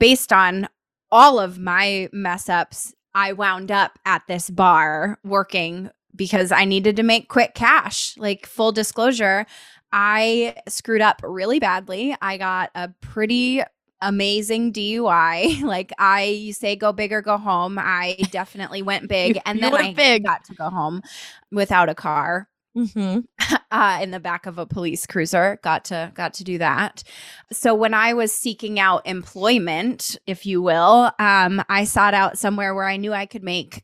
based 0.00 0.32
on 0.32 0.68
all 1.12 1.38
of 1.38 1.60
my 1.60 2.08
mess 2.12 2.48
ups 2.48 2.92
i 3.14 3.32
wound 3.32 3.70
up 3.70 3.96
at 4.04 4.22
this 4.26 4.50
bar 4.50 5.20
working 5.22 5.88
because 6.16 6.50
i 6.50 6.64
needed 6.64 6.96
to 6.96 7.04
make 7.04 7.28
quick 7.28 7.54
cash 7.54 8.16
like 8.18 8.44
full 8.44 8.72
disclosure 8.72 9.46
I 9.92 10.56
screwed 10.68 11.00
up 11.00 11.22
really 11.22 11.60
badly. 11.60 12.14
I 12.20 12.38
got 12.38 12.70
a 12.74 12.88
pretty 13.00 13.62
amazing 14.00 14.72
DUI. 14.72 15.62
Like 15.66 15.92
I 15.98 16.24
you 16.24 16.52
say 16.52 16.76
go 16.76 16.92
big 16.92 17.12
or 17.12 17.22
go 17.22 17.36
home. 17.38 17.78
I 17.78 18.16
definitely 18.30 18.82
went 18.82 19.08
big 19.08 19.40
and 19.46 19.62
then 19.62 19.74
I 19.74 19.92
big. 19.92 20.24
got 20.24 20.44
to 20.44 20.54
go 20.54 20.70
home 20.70 21.02
without 21.50 21.88
a 21.88 21.94
car 21.94 22.48
Mm-hmm. 22.76 23.20
uh, 23.70 23.98
in 24.02 24.10
the 24.10 24.20
back 24.20 24.44
of 24.44 24.58
a 24.58 24.66
police 24.66 25.06
cruiser. 25.06 25.58
Got 25.62 25.86
to 25.86 26.12
got 26.14 26.34
to 26.34 26.44
do 26.44 26.58
that. 26.58 27.02
So 27.50 27.74
when 27.74 27.94
I 27.94 28.12
was 28.12 28.32
seeking 28.32 28.78
out 28.78 29.06
employment, 29.06 30.18
if 30.26 30.44
you 30.44 30.60
will, 30.60 31.10
um, 31.18 31.62
I 31.68 31.84
sought 31.84 32.12
out 32.12 32.38
somewhere 32.38 32.74
where 32.74 32.84
I 32.84 32.98
knew 32.98 33.14
I 33.14 33.24
could 33.26 33.42
make 33.42 33.82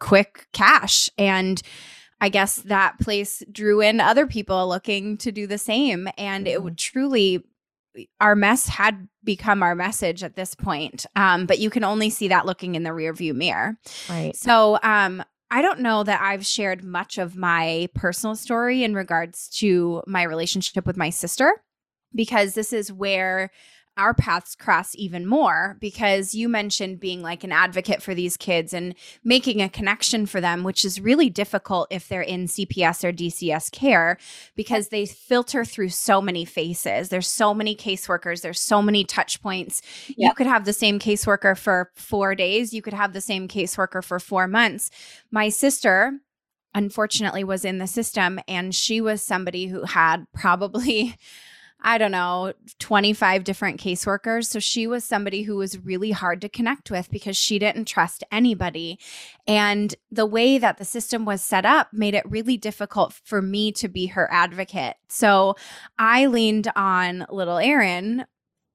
quick 0.00 0.46
cash 0.52 1.08
and 1.16 1.62
I 2.20 2.28
guess 2.28 2.56
that 2.56 2.98
place 3.00 3.42
drew 3.50 3.80
in 3.80 4.00
other 4.00 4.26
people 4.26 4.68
looking 4.68 5.16
to 5.18 5.32
do 5.32 5.46
the 5.46 5.58
same. 5.58 6.08
And 6.18 6.46
it 6.46 6.62
would 6.62 6.78
truly, 6.78 7.44
our 8.20 8.36
mess 8.36 8.68
had 8.68 9.08
become 9.24 9.62
our 9.62 9.74
message 9.74 10.22
at 10.22 10.36
this 10.36 10.54
point. 10.54 11.06
Um, 11.16 11.46
but 11.46 11.58
you 11.58 11.70
can 11.70 11.84
only 11.84 12.10
see 12.10 12.28
that 12.28 12.46
looking 12.46 12.74
in 12.74 12.82
the 12.82 12.90
rearview 12.90 13.34
mirror. 13.34 13.78
Right. 14.08 14.36
So, 14.36 14.78
um, 14.82 15.22
I 15.48 15.62
don't 15.62 15.80
know 15.80 16.02
that 16.02 16.20
I've 16.20 16.44
shared 16.44 16.82
much 16.82 17.18
of 17.18 17.36
my 17.36 17.88
personal 17.94 18.34
story 18.34 18.82
in 18.82 18.94
regards 18.94 19.48
to 19.60 20.02
my 20.06 20.24
relationship 20.24 20.86
with 20.86 20.96
my 20.96 21.10
sister 21.10 21.62
because 22.14 22.54
this 22.54 22.72
is 22.72 22.92
where 22.92 23.52
our 23.96 24.14
paths 24.14 24.54
cross 24.54 24.94
even 24.94 25.26
more 25.26 25.76
because 25.80 26.34
you 26.34 26.48
mentioned 26.48 27.00
being 27.00 27.22
like 27.22 27.44
an 27.44 27.52
advocate 27.52 28.02
for 28.02 28.14
these 28.14 28.36
kids 28.36 28.72
and 28.72 28.94
making 29.24 29.62
a 29.62 29.68
connection 29.68 30.26
for 30.26 30.40
them 30.40 30.62
which 30.62 30.84
is 30.84 31.00
really 31.00 31.30
difficult 31.30 31.88
if 31.90 32.08
they're 32.08 32.22
in 32.22 32.46
CPS 32.46 33.04
or 33.04 33.12
DCS 33.12 33.70
care 33.72 34.18
because 34.54 34.88
they 34.88 35.06
filter 35.06 35.64
through 35.64 35.88
so 35.88 36.20
many 36.20 36.44
faces. 36.44 37.08
There's 37.08 37.28
so 37.28 37.54
many 37.54 37.74
caseworkers. 37.74 38.42
There's 38.42 38.60
so 38.60 38.82
many 38.82 39.04
touch 39.04 39.40
points. 39.42 39.82
You 40.08 40.32
could 40.34 40.46
have 40.46 40.64
the 40.64 40.72
same 40.72 40.98
caseworker 40.98 41.56
for 41.56 41.90
4 41.94 42.34
days. 42.34 42.72
You 42.72 42.82
could 42.82 42.94
have 42.94 43.12
the 43.12 43.20
same 43.20 43.48
caseworker 43.48 44.02
for 44.04 44.18
4 44.18 44.46
months. 44.46 44.90
My 45.30 45.48
sister 45.48 46.20
unfortunately 46.74 47.42
was 47.42 47.64
in 47.64 47.78
the 47.78 47.86
system 47.86 48.38
and 48.46 48.74
she 48.74 49.00
was 49.00 49.22
somebody 49.22 49.66
who 49.66 49.84
had 49.84 50.26
probably 50.34 51.16
I 51.80 51.98
don't 51.98 52.10
know, 52.10 52.52
25 52.78 53.44
different 53.44 53.80
caseworkers. 53.80 54.46
So 54.46 54.58
she 54.58 54.86
was 54.86 55.04
somebody 55.04 55.42
who 55.42 55.56
was 55.56 55.78
really 55.78 56.10
hard 56.10 56.40
to 56.40 56.48
connect 56.48 56.90
with 56.90 57.10
because 57.10 57.36
she 57.36 57.58
didn't 57.58 57.84
trust 57.84 58.24
anybody. 58.32 58.98
And 59.46 59.94
the 60.10 60.26
way 60.26 60.58
that 60.58 60.78
the 60.78 60.84
system 60.84 61.24
was 61.24 61.42
set 61.42 61.64
up 61.64 61.92
made 61.92 62.14
it 62.14 62.28
really 62.28 62.56
difficult 62.56 63.12
for 63.12 63.40
me 63.40 63.72
to 63.72 63.88
be 63.88 64.06
her 64.06 64.28
advocate. 64.32 64.96
So 65.08 65.54
I 65.98 66.26
leaned 66.26 66.68
on 66.74 67.26
little 67.30 67.58
Erin 67.58 68.26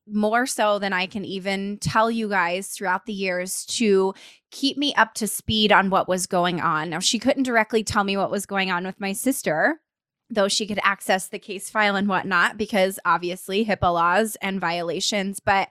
more 0.07 0.45
so 0.45 0.79
than 0.79 0.93
I 0.93 1.05
can 1.05 1.25
even 1.25 1.77
tell 1.79 2.09
you 2.11 2.29
guys 2.29 2.69
throughout 2.69 3.05
the 3.05 3.13
years 3.13 3.65
to 3.67 4.13
keep 4.51 4.77
me 4.77 4.93
up 4.95 5.13
to 5.15 5.27
speed 5.27 5.71
on 5.71 5.89
what 5.89 6.07
was 6.07 6.27
going 6.27 6.59
on. 6.59 6.89
Now, 6.89 6.99
she 6.99 7.19
couldn't 7.19 7.43
directly 7.43 7.83
tell 7.83 8.03
me 8.03 8.17
what 8.17 8.31
was 8.31 8.45
going 8.45 8.71
on 8.71 8.85
with 8.85 8.99
my 8.99 9.13
sister, 9.13 9.79
though 10.31 10.47
she 10.47 10.65
could 10.65 10.79
access 10.81 11.27
the 11.27 11.39
case 11.39 11.69
file 11.69 11.95
and 11.95 12.07
whatnot, 12.07 12.57
because 12.57 12.99
obviously 13.05 13.65
HIPAA 13.65 13.93
laws 13.93 14.37
and 14.41 14.59
violations. 14.59 15.39
But 15.39 15.69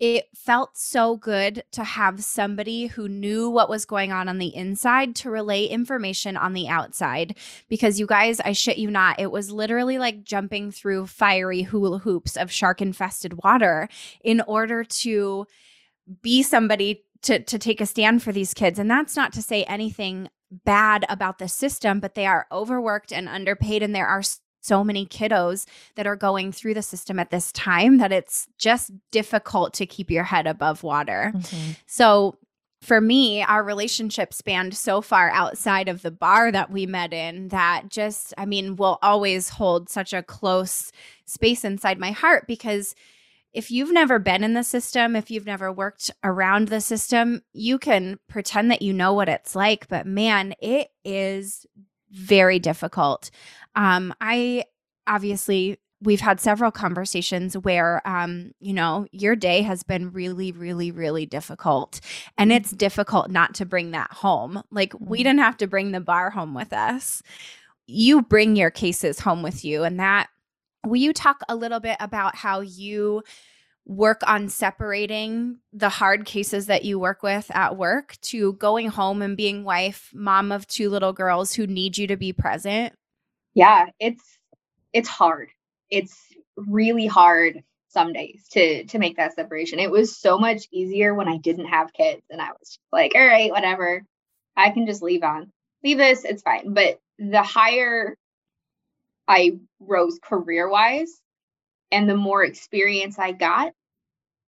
it 0.00 0.28
felt 0.34 0.78
so 0.78 1.16
good 1.16 1.62
to 1.72 1.84
have 1.84 2.24
somebody 2.24 2.86
who 2.86 3.06
knew 3.06 3.50
what 3.50 3.68
was 3.68 3.84
going 3.84 4.12
on 4.12 4.28
on 4.30 4.38
the 4.38 4.54
inside 4.56 5.14
to 5.16 5.30
relay 5.30 5.66
information 5.66 6.38
on 6.38 6.54
the 6.54 6.68
outside. 6.68 7.36
Because 7.68 8.00
you 8.00 8.06
guys, 8.06 8.40
I 8.40 8.52
shit 8.52 8.78
you 8.78 8.90
not, 8.90 9.20
it 9.20 9.30
was 9.30 9.52
literally 9.52 9.98
like 9.98 10.24
jumping 10.24 10.72
through 10.72 11.06
fiery 11.06 11.62
hula 11.62 11.98
hoops 11.98 12.38
of 12.38 12.50
shark 12.50 12.80
infested 12.80 13.42
water 13.44 13.88
in 14.24 14.40
order 14.46 14.84
to 14.84 15.46
be 16.22 16.42
somebody 16.42 17.04
to 17.22 17.38
to 17.38 17.58
take 17.58 17.82
a 17.82 17.86
stand 17.86 18.22
for 18.22 18.32
these 18.32 18.54
kids 18.54 18.78
and 18.78 18.90
that's 18.90 19.14
not 19.14 19.32
to 19.32 19.42
say 19.42 19.64
anything 19.64 20.28
bad 20.64 21.04
about 21.08 21.38
the 21.38 21.48
system 21.48 22.00
but 22.00 22.14
they 22.14 22.26
are 22.26 22.46
overworked 22.50 23.12
and 23.12 23.28
underpaid 23.28 23.82
and 23.82 23.94
there 23.94 24.06
are 24.06 24.22
so 24.62 24.84
many 24.84 25.06
kiddos 25.06 25.66
that 25.96 26.06
are 26.06 26.16
going 26.16 26.52
through 26.52 26.74
the 26.74 26.82
system 26.82 27.18
at 27.18 27.30
this 27.30 27.50
time 27.52 27.98
that 27.98 28.12
it's 28.12 28.46
just 28.58 28.90
difficult 29.10 29.72
to 29.74 29.86
keep 29.86 30.10
your 30.10 30.24
head 30.24 30.46
above 30.46 30.82
water. 30.82 31.32
Mhm. 31.34 31.76
So 31.86 32.36
for 32.82 33.00
me, 33.00 33.42
our 33.42 33.62
relationship 33.62 34.32
spanned 34.32 34.74
so 34.74 35.00
far 35.02 35.30
outside 35.30 35.88
of 35.88 36.02
the 36.02 36.10
bar 36.10 36.50
that 36.50 36.70
we 36.70 36.86
met 36.86 37.12
in 37.12 37.48
that 37.48 37.88
just, 37.88 38.32
I 38.38 38.46
mean, 38.46 38.76
will 38.76 38.98
always 39.02 39.50
hold 39.50 39.90
such 39.90 40.12
a 40.12 40.22
close 40.22 40.90
space 41.26 41.64
inside 41.64 41.98
my 41.98 42.10
heart 42.10 42.46
because 42.46 42.94
if 43.52 43.70
you've 43.70 43.92
never 43.92 44.18
been 44.18 44.44
in 44.44 44.54
the 44.54 44.62
system, 44.62 45.16
if 45.16 45.30
you've 45.30 45.46
never 45.46 45.72
worked 45.72 46.10
around 46.22 46.68
the 46.68 46.80
system, 46.80 47.42
you 47.52 47.78
can 47.78 48.18
pretend 48.28 48.70
that 48.70 48.82
you 48.82 48.92
know 48.92 49.12
what 49.12 49.28
it's 49.28 49.54
like, 49.56 49.88
but 49.88 50.06
man, 50.06 50.54
it 50.60 50.88
is 51.04 51.66
very 52.10 52.58
difficult. 52.58 53.30
Um, 53.74 54.14
I 54.20 54.64
obviously 55.06 55.78
we've 56.02 56.20
had 56.20 56.40
several 56.40 56.70
conversations 56.70 57.58
where, 57.58 58.00
um, 58.08 58.52
you 58.58 58.72
know, 58.72 59.06
your 59.12 59.36
day 59.36 59.60
has 59.60 59.82
been 59.82 60.10
really, 60.12 60.50
really, 60.50 60.90
really 60.90 61.26
difficult. 61.26 62.00
And 62.38 62.50
it's 62.50 62.70
difficult 62.70 63.30
not 63.30 63.54
to 63.56 63.66
bring 63.66 63.90
that 63.90 64.10
home. 64.10 64.62
Like, 64.70 64.94
we 64.98 65.18
Mhm. 65.18 65.24
didn't 65.24 65.38
have 65.40 65.56
to 65.58 65.66
bring 65.66 65.92
the 65.92 66.00
bar 66.00 66.30
home 66.30 66.54
with 66.54 66.72
us. 66.72 67.22
You 67.86 68.22
bring 68.22 68.56
your 68.56 68.70
cases 68.70 69.20
home 69.20 69.42
with 69.42 69.62
you. 69.62 69.84
And 69.84 70.00
that, 70.00 70.28
will 70.84 70.96
you 70.96 71.12
talk 71.12 71.42
a 71.48 71.56
little 71.56 71.80
bit 71.80 71.96
about 72.00 72.34
how 72.34 72.60
you 72.60 73.22
work 73.86 74.20
on 74.26 74.48
separating 74.48 75.58
the 75.72 75.88
hard 75.88 76.24
cases 76.24 76.66
that 76.66 76.84
you 76.84 76.98
work 76.98 77.22
with 77.22 77.50
at 77.54 77.76
work 77.76 78.16
to 78.20 78.52
going 78.54 78.88
home 78.88 79.22
and 79.22 79.36
being 79.36 79.64
wife, 79.64 80.10
mom 80.14 80.52
of 80.52 80.66
two 80.66 80.88
little 80.90 81.12
girls 81.12 81.54
who 81.54 81.66
need 81.66 81.98
you 81.98 82.06
to 82.06 82.16
be 82.16 82.32
present? 82.32 82.94
Yeah, 83.54 83.86
it's 83.98 84.38
it's 84.92 85.08
hard. 85.08 85.48
It's 85.90 86.16
really 86.56 87.06
hard 87.06 87.62
some 87.88 88.12
days 88.12 88.46
to 88.52 88.84
to 88.84 88.98
make 88.98 89.16
that 89.16 89.34
separation. 89.34 89.80
It 89.80 89.90
was 89.90 90.16
so 90.16 90.38
much 90.38 90.66
easier 90.70 91.14
when 91.14 91.28
I 91.28 91.38
didn't 91.38 91.66
have 91.66 91.92
kids 91.92 92.22
and 92.30 92.40
I 92.40 92.50
was 92.58 92.78
like, 92.92 93.12
all 93.14 93.26
right, 93.26 93.50
whatever. 93.50 94.02
I 94.56 94.70
can 94.70 94.86
just 94.86 95.02
leave 95.02 95.22
on. 95.22 95.50
Leave 95.82 95.98
this, 95.98 96.24
it's 96.24 96.42
fine. 96.42 96.74
But 96.74 97.00
the 97.18 97.42
higher 97.42 98.16
I 99.28 99.58
rose 99.78 100.18
career-wise 100.22 101.20
and 101.90 102.08
the 102.08 102.16
more 102.16 102.44
experience 102.44 103.18
I 103.18 103.32
got, 103.32 103.72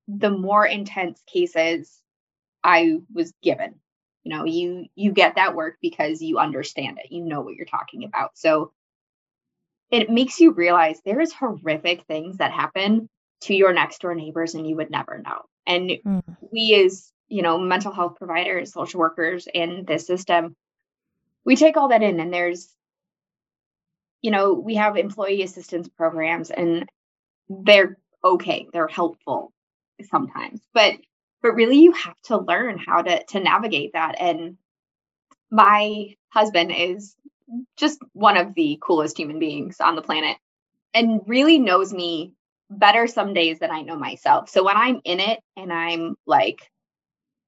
the 0.09 0.31
more 0.31 0.67
intense 0.67 1.23
cases 1.27 2.01
I 2.63 2.99
was 3.13 3.33
given. 3.43 3.75
You 4.25 4.37
know, 4.37 4.45
you 4.45 4.87
you 4.95 5.13
get 5.13 5.35
that 5.35 5.57
work 5.57 5.79
because 5.83 6.23
you 6.23 6.39
understand 6.39 6.99
it. 6.99 7.11
You 7.11 7.25
know 7.25 7.41
what 7.41 7.55
you're 7.55 7.67
talking 7.67 8.05
about. 8.05 8.31
So 8.35 8.73
it 9.91 10.11
makes 10.11 10.41
you 10.41 10.53
realize 10.53 11.01
there 11.05 11.21
is 11.21 11.33
horrific 11.33 12.05
things 12.05 12.39
that 12.39 12.53
happen 12.53 13.09
to 13.43 13.55
your 13.55 13.73
next 13.73 14.01
door 14.01 14.15
neighbors 14.15 14.55
and 14.55 14.67
you 14.67 14.77
would 14.77 14.91
never 14.91 15.19
know. 15.19 15.43
And 15.67 15.91
Mm. 15.91 16.23
we 16.53 16.83
as, 16.85 17.13
you 17.29 17.43
know, 17.43 17.59
mental 17.59 17.93
health 17.93 18.17
providers, 18.17 18.73
social 18.73 19.01
workers 19.01 19.49
in 19.53 19.85
this 19.85 20.07
system, 20.07 20.57
we 21.45 21.57
take 21.57 21.77
all 21.77 21.89
that 21.89 22.03
in 22.03 22.21
and 22.21 22.33
there's 22.33 22.75
you 24.23 24.31
know, 24.31 24.55
we 24.55 24.77
have 24.77 24.97
employee 24.97 25.43
assistance 25.43 25.89
programs 25.89 26.51
and 26.51 26.89
they're 27.49 27.99
okay. 28.25 28.69
They're 28.73 28.89
helpful 28.89 29.53
sometimes. 30.11 30.61
But 30.73 30.95
but 31.43 31.55
really 31.55 31.79
you 31.81 31.93
have 31.93 32.21
to 32.25 32.39
learn 32.39 32.79
how 32.79 33.03
to 33.03 33.25
to 33.25 33.41
navigate 33.41 33.93
that 33.95 34.17
and 34.21 34.57
my 35.51 36.15
husband 36.31 36.73
is 36.75 37.15
just 37.77 38.01
one 38.13 38.37
of 38.39 38.55
the 38.55 38.79
coolest 38.81 39.19
human 39.19 39.39
beings 39.39 39.81
on 39.81 39.97
the 39.97 40.03
planet 40.03 40.39
and 40.95 41.21
really 41.27 41.59
knows 41.59 41.93
me 41.93 42.33
better 42.71 43.07
some 43.07 43.35
days 43.35 43.59
than 43.59 43.71
I 43.71 43.83
know 43.83 43.97
myself. 43.97 44.49
So 44.49 44.65
when 44.65 44.77
I'm 44.77 45.01
in 45.05 45.21
it 45.21 45.41
and 45.57 45.73
I'm 45.73 46.17
like 46.27 46.71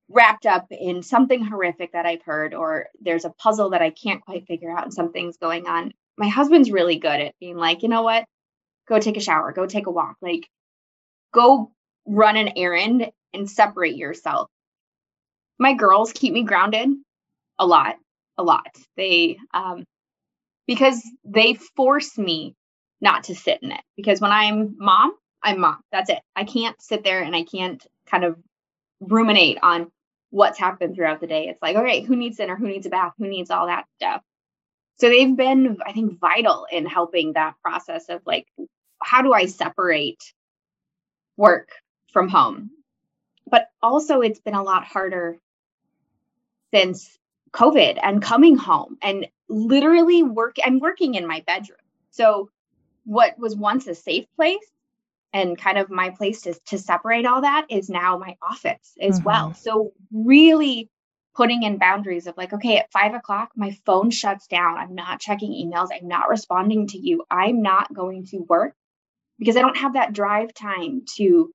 wrapped 0.09 0.47
up 0.47 0.67
in 0.71 1.03
something 1.03 1.43
horrific 1.43 1.93
that 1.93 2.07
I've 2.07 2.23
heard, 2.23 2.55
or 2.55 2.89
there's 3.01 3.25
a 3.25 3.31
puzzle 3.31 3.71
that 3.71 3.83
I 3.83 3.91
can't 3.91 4.21
quite 4.21 4.47
figure 4.47 4.71
out 4.71 4.85
and 4.85 4.93
something's 4.95 5.39
going 5.39 5.67
on, 5.67 5.93
my 6.17 6.29
husband's 6.29 6.71
really 6.71 6.99
good 6.99 7.21
at 7.21 7.35
being 7.41 7.57
like, 7.57 7.83
you 7.83 7.89
know 7.89 8.03
what? 8.03 8.25
Go 8.89 8.99
take 8.99 9.17
a 9.17 9.21
shower, 9.21 9.53
go 9.53 9.67
take 9.67 9.87
a 9.87 9.91
walk, 9.91 10.17
like 10.21 10.49
go 11.33 11.73
run 12.07 12.37
an 12.37 12.53
errand 12.57 13.11
and 13.33 13.51
separate 13.51 13.97
yourself. 13.97 14.49
My 15.59 15.75
girls 15.75 16.13
keep 16.13 16.33
me 16.33 16.43
grounded 16.43 16.91
a 17.59 17.67
lot, 17.67 17.97
a 18.37 18.43
lot. 18.43 18.67
They, 18.97 19.39
um, 19.53 19.85
because 20.67 21.03
they 21.25 21.55
force 21.77 22.17
me 22.19 22.55
not 23.01 23.25
to 23.25 23.35
sit 23.35 23.63
in 23.63 23.73
it. 23.73 23.81
Because 23.97 24.21
when 24.21 24.33
I'm 24.33 24.77
mom, 24.79 25.13
I'm 25.43 25.61
mom. 25.61 25.81
That's 25.93 26.11
it. 26.11 26.21
I 26.35 26.45
can't 26.45 26.81
sit 26.81 27.05
there 27.05 27.23
and 27.23 27.37
I 27.37 27.45
can't 27.45 27.85
kind 28.07 28.25
of 28.25 28.37
ruminate 29.01 29.59
on 29.63 29.91
what's 30.31 30.59
happened 30.59 30.97
throughout 30.97 31.21
the 31.21 31.27
day. 31.27 31.49
It's 31.49 31.63
like, 31.63 31.77
right, 31.77 32.05
who 32.05 32.17
needs 32.17 32.39
dinner? 32.39 32.57
Who 32.57 32.67
needs 32.67 32.87
a 32.87 32.91
bath? 32.91 33.13
Who 33.19 33.29
needs 33.29 33.51
all 33.51 33.67
that 33.67 33.85
stuff? 33.97 34.23
So 34.97 35.09
they've 35.09 35.37
been, 35.37 35.79
I 35.85 35.93
think, 35.93 36.19
vital 36.21 36.67
in 36.71 36.87
helping 36.87 37.33
that 37.33 37.55
process 37.63 38.09
of 38.09 38.23
like, 38.27 38.47
how 39.03 39.23
do 39.23 39.33
I 39.33 39.47
separate 39.47 40.23
work 41.37 41.71
from 42.13 42.29
home? 42.29 42.71
But 43.51 43.69
also, 43.83 44.21
it's 44.21 44.41
been 44.41 44.55
a 44.55 44.63
lot 44.63 44.85
harder 44.85 45.39
since 46.73 47.19
COVID 47.53 47.99
and 48.03 48.23
coming 48.23 48.57
home 48.57 48.99
and 49.03 49.27
literally 49.49 50.23
work. 50.23 50.57
I'm 50.65 50.81
working 50.81 51.15
in 51.15 51.27
my 51.27 51.43
bedroom. 51.47 51.79
So, 52.11 52.51
what 53.05 53.39
was 53.39 53.55
once 53.55 53.87
a 53.87 53.95
safe 53.95 54.27
place 54.37 54.65
and 55.33 55.59
kind 55.59 55.77
of 55.77 55.91
my 55.91 56.11
place 56.11 56.43
to, 56.43 56.55
to 56.67 56.79
separate 56.79 57.27
all 57.27 57.43
that 57.43 57.67
is 57.69 57.91
now 57.91 58.17
my 58.17 58.37
office 58.41 58.97
as 59.01 59.21
well. 59.23 59.51
Mm-hmm. 59.51 59.59
So, 59.59 59.93
really 60.13 60.89
putting 61.35 61.63
in 61.63 61.79
boundaries 61.79 62.27
of 62.27 62.37
like, 62.37 62.53
okay, 62.53 62.79
at 62.79 62.93
five 62.93 63.15
o'clock, 63.15 63.51
my 63.57 63.77
phone 63.85 64.11
shuts 64.11 64.47
down. 64.47 64.79
I'm 64.79 64.95
not 64.95 65.21
checking 65.21 65.53
emails. 65.53 65.89
I'm 65.93 66.09
not 66.09 66.29
responding 66.29 66.87
to 66.89 66.99
you. 66.99 67.25
I'm 67.31 67.63
not 67.63 67.93
going 67.93 68.27
to 68.27 68.39
work 68.39 68.75
because 69.39 69.57
I 69.57 69.61
don't 69.61 69.77
have 69.77 69.95
that 69.95 70.13
drive 70.13 70.55
time 70.55 71.03
to 71.17 71.53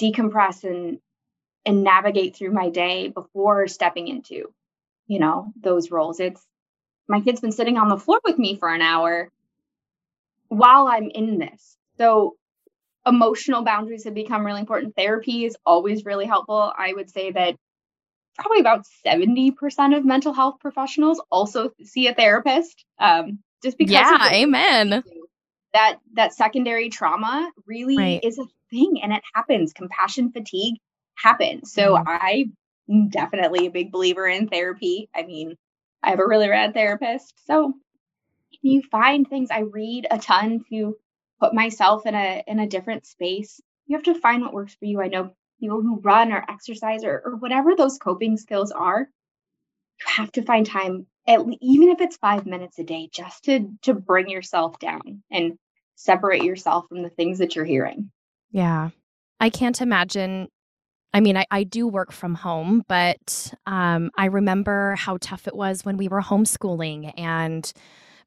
decompress 0.00 0.64
and 0.64 0.98
and 1.66 1.84
navigate 1.84 2.34
through 2.36 2.52
my 2.52 2.70
day 2.70 3.08
before 3.08 3.66
stepping 3.66 4.08
into, 4.08 4.46
you 5.06 5.18
know, 5.18 5.52
those 5.60 5.90
roles. 5.90 6.20
It's 6.20 6.42
my 7.08 7.20
kid's 7.20 7.40
been 7.40 7.52
sitting 7.52 7.76
on 7.76 7.88
the 7.88 7.98
floor 7.98 8.20
with 8.24 8.38
me 8.38 8.56
for 8.56 8.72
an 8.72 8.80
hour 8.80 9.30
while 10.48 10.86
I'm 10.86 11.10
in 11.10 11.38
this. 11.38 11.76
So 11.98 12.36
emotional 13.04 13.64
boundaries 13.64 14.04
have 14.04 14.14
become 14.14 14.46
really 14.46 14.60
important. 14.60 14.96
Therapy 14.96 15.44
is 15.44 15.56
always 15.66 16.04
really 16.04 16.26
helpful. 16.26 16.72
I 16.76 16.92
would 16.94 17.10
say 17.10 17.32
that 17.32 17.56
probably 18.38 18.60
about 18.60 18.86
70% 19.06 19.96
of 19.96 20.04
mental 20.04 20.32
health 20.32 20.56
professionals 20.60 21.20
also 21.30 21.72
see 21.84 22.06
a 22.08 22.14
therapist. 22.14 22.84
Um, 22.98 23.40
just 23.62 23.78
because 23.78 23.92
Yeah, 23.92 24.30
amen. 24.32 25.02
That 25.72 25.98
that 26.14 26.32
secondary 26.34 26.88
trauma 26.88 27.50
really 27.66 27.96
Right. 27.96 28.24
is 28.24 28.38
a 28.38 28.46
thing 28.70 29.00
and 29.02 29.12
it 29.12 29.22
happens. 29.34 29.72
Compassion 29.72 30.32
fatigue 30.32 30.76
happens. 31.16 31.72
So 31.72 31.96
Mhm. 31.96 32.54
I'm 32.88 33.08
definitely 33.10 33.66
a 33.66 33.70
big 33.70 33.92
believer 33.92 34.26
in 34.26 34.48
therapy. 34.48 35.08
I 35.14 35.24
mean, 35.24 35.56
I 36.02 36.10
have 36.10 36.20
a 36.20 36.26
really 36.26 36.48
rad 36.48 36.74
therapist. 36.74 37.34
So 37.46 37.74
you 38.62 38.82
find 38.82 39.28
things 39.28 39.50
I 39.50 39.60
read 39.60 40.06
a 40.10 40.18
ton 40.18 40.64
to 40.70 40.96
put 41.40 41.54
myself 41.54 42.06
in 42.06 42.14
a 42.14 42.42
in 42.46 42.58
a 42.60 42.66
different 42.66 43.06
space. 43.06 43.60
You 43.86 43.96
have 43.96 44.04
to 44.04 44.14
find 44.20 44.42
what 44.42 44.52
works 44.54 44.74
for 44.74 44.86
you. 44.86 45.00
I 45.00 45.08
know 45.08 45.32
people 45.60 45.82
who 45.82 46.00
run 46.00 46.32
or 46.32 46.44
exercise 46.48 47.04
or, 47.04 47.22
or 47.24 47.36
whatever 47.36 47.74
those 47.74 47.98
coping 47.98 48.36
skills 48.36 48.70
are. 48.70 49.00
You 49.00 50.06
have 50.16 50.32
to 50.32 50.42
find 50.42 50.64
time, 50.64 51.06
at 51.26 51.40
even 51.60 51.88
if 51.88 52.00
it's 52.00 52.16
five 52.16 52.46
minutes 52.46 52.78
a 52.78 52.84
day, 52.84 53.08
just 53.12 53.44
to 53.44 53.68
to 53.82 53.94
bring 53.94 54.28
yourself 54.28 54.78
down 54.78 55.22
and 55.30 55.58
separate 55.96 56.44
yourself 56.44 56.86
from 56.88 57.02
the 57.02 57.10
things 57.10 57.38
that 57.38 57.56
you're 57.56 57.64
hearing. 57.64 58.10
Yeah. 58.50 58.90
I 59.40 59.50
can't 59.50 59.80
imagine. 59.80 60.48
I 61.12 61.20
mean, 61.20 61.36
I, 61.36 61.44
I 61.50 61.64
do 61.64 61.88
work 61.88 62.12
from 62.12 62.34
home, 62.34 62.84
but 62.86 63.52
um, 63.66 64.10
I 64.16 64.26
remember 64.26 64.94
how 64.96 65.16
tough 65.20 65.48
it 65.48 65.56
was 65.56 65.84
when 65.84 65.96
we 65.96 66.06
were 66.06 66.20
homeschooling 66.20 67.12
and 67.16 67.72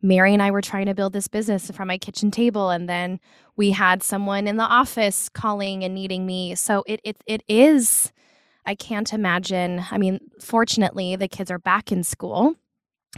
Mary 0.02 0.34
and 0.34 0.42
I 0.42 0.52
were 0.52 0.62
trying 0.62 0.88
to 0.88 0.96
build 0.96 1.14
this 1.14 1.28
business 1.28 1.70
from 1.72 1.88
my 1.88 1.98
kitchen 1.98 2.32
table. 2.32 2.70
And 2.70 2.90
then 2.90 3.20
we 3.56 3.72
had 3.72 4.04
someone 4.04 4.48
in 4.48 4.58
the 4.58 4.64
office 4.64 5.30
calling 5.30 5.84
and 5.84 5.94
needing 5.94 6.26
me. 6.26 6.56
So 6.56 6.84
it, 6.88 7.00
it, 7.04 7.18
it 7.28 7.44
is, 7.48 8.12
I 8.66 8.76
can't 8.76 9.14
imagine. 9.14 9.86
I 9.92 9.98
mean, 9.98 10.20
fortunately, 10.40 11.16
the 11.16 11.28
kids 11.28 11.52
are 11.52 11.60
back 11.60 11.92
in 11.92 12.04
school. 12.04 12.56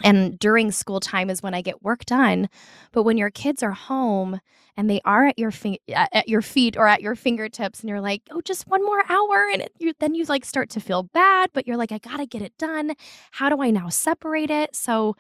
And 0.04 0.40
during 0.40 0.72
school 0.72 1.00
time 1.00 1.30
is 1.30 1.44
when 1.44 1.54
I 1.54 1.62
get 1.62 1.84
work 1.84 2.06
done. 2.06 2.50
But 2.92 3.04
when 3.04 3.18
your 3.18 3.30
kids 3.30 3.62
are 3.62 3.72
home 3.72 4.40
and 4.76 4.90
they 4.90 5.02
are 5.06 5.26
at 5.28 5.38
your 5.38 5.52
fi- 5.52 5.80
at 5.88 6.28
your 6.28 6.42
feet 6.42 6.76
or 6.78 6.88
at 6.88 7.02
your 7.02 7.16
fingertips, 7.16 7.82
and 7.82 7.90
you're 7.90 8.02
like, 8.02 8.24
oh, 8.32 8.42
just 8.42 8.68
one 8.68 8.84
more 8.84 9.04
hour, 9.08 9.50
and 9.54 9.62
it, 9.62 9.72
you 9.78 9.94
then 10.00 10.16
you 10.16 10.24
like 10.26 10.46
start 10.46 10.70
to 10.72 10.80
feel 10.80 11.04
bad, 11.04 11.52
but 11.54 11.68
you're 11.68 11.78
like, 11.78 11.92
I 11.92 12.00
gotta 12.00 12.26
get 12.26 12.42
it 12.42 12.58
done. 12.58 12.94
How 13.32 13.50
do 13.50 13.62
I 13.62 13.70
now 13.70 13.90
separate 13.90 14.50
it? 14.50 14.76
So, 14.76 15.16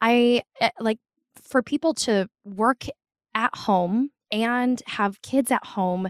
I 0.00 0.42
eh, 0.60 0.70
like 0.80 0.98
for 1.42 1.62
people 1.62 1.94
to 1.94 2.28
work 2.44 2.86
at 3.34 3.54
home 3.54 4.10
and 4.30 4.82
have 4.86 5.22
kids 5.22 5.50
at 5.50 5.64
home 5.64 6.08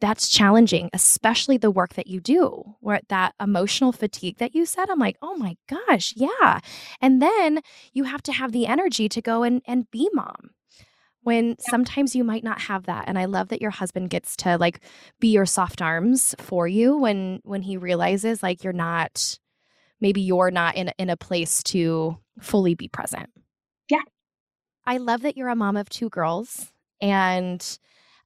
that's 0.00 0.26
challenging, 0.28 0.90
especially 0.92 1.56
the 1.56 1.70
work 1.70 1.94
that 1.94 2.08
you 2.08 2.20
do, 2.20 2.74
where 2.80 3.00
that 3.08 3.34
emotional 3.40 3.92
fatigue 3.92 4.38
that 4.38 4.52
you 4.52 4.66
said. 4.66 4.90
I'm 4.90 4.98
like, 4.98 5.16
oh 5.22 5.36
my 5.36 5.56
gosh, 5.68 6.12
yeah. 6.16 6.58
And 7.00 7.22
then 7.22 7.60
you 7.92 8.02
have 8.04 8.22
to 8.24 8.32
have 8.32 8.50
the 8.50 8.66
energy 8.66 9.08
to 9.08 9.22
go 9.22 9.44
and, 9.44 9.62
and 9.64 9.88
be 9.92 10.10
mom 10.12 10.50
when 11.22 11.56
sometimes 11.60 12.16
you 12.16 12.24
might 12.24 12.42
not 12.42 12.62
have 12.62 12.86
that. 12.86 13.04
And 13.06 13.16
I 13.16 13.26
love 13.26 13.48
that 13.48 13.62
your 13.62 13.70
husband 13.70 14.10
gets 14.10 14.36
to 14.38 14.58
like 14.58 14.80
be 15.20 15.28
your 15.28 15.46
soft 15.46 15.80
arms 15.80 16.34
for 16.38 16.66
you 16.66 16.96
when 16.96 17.40
when 17.44 17.62
he 17.62 17.76
realizes 17.76 18.42
like 18.42 18.64
you're 18.64 18.72
not 18.72 19.38
maybe 20.00 20.20
you're 20.20 20.50
not 20.50 20.74
in 20.74 20.90
in 20.98 21.10
a 21.10 21.16
place 21.16 21.62
to 21.64 22.18
fully 22.40 22.74
be 22.74 22.88
present. 22.88 23.30
I 24.84 24.96
love 24.96 25.22
that 25.22 25.36
you're 25.36 25.48
a 25.48 25.56
mom 25.56 25.76
of 25.76 25.88
two 25.88 26.08
girls 26.08 26.72
and 27.00 27.78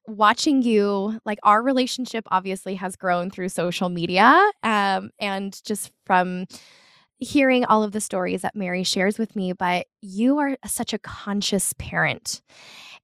watching 0.07 0.61
you, 0.61 1.19
like 1.25 1.39
our 1.43 1.61
relationship 1.61 2.25
obviously 2.31 2.75
has 2.75 2.95
grown 2.95 3.29
through 3.29 3.49
social 3.49 3.89
media 3.89 4.51
um, 4.63 5.11
and 5.19 5.61
just 5.65 5.91
from 6.05 6.45
hearing 7.19 7.65
all 7.65 7.83
of 7.83 7.91
the 7.91 8.01
stories 8.01 8.41
that 8.41 8.55
Mary 8.55 8.83
shares 8.83 9.17
with 9.17 9.35
me, 9.35 9.51
but 9.51 9.87
you 10.01 10.37
are 10.37 10.55
such 10.65 10.93
a 10.93 10.99
conscious 10.99 11.73
parent. 11.77 12.41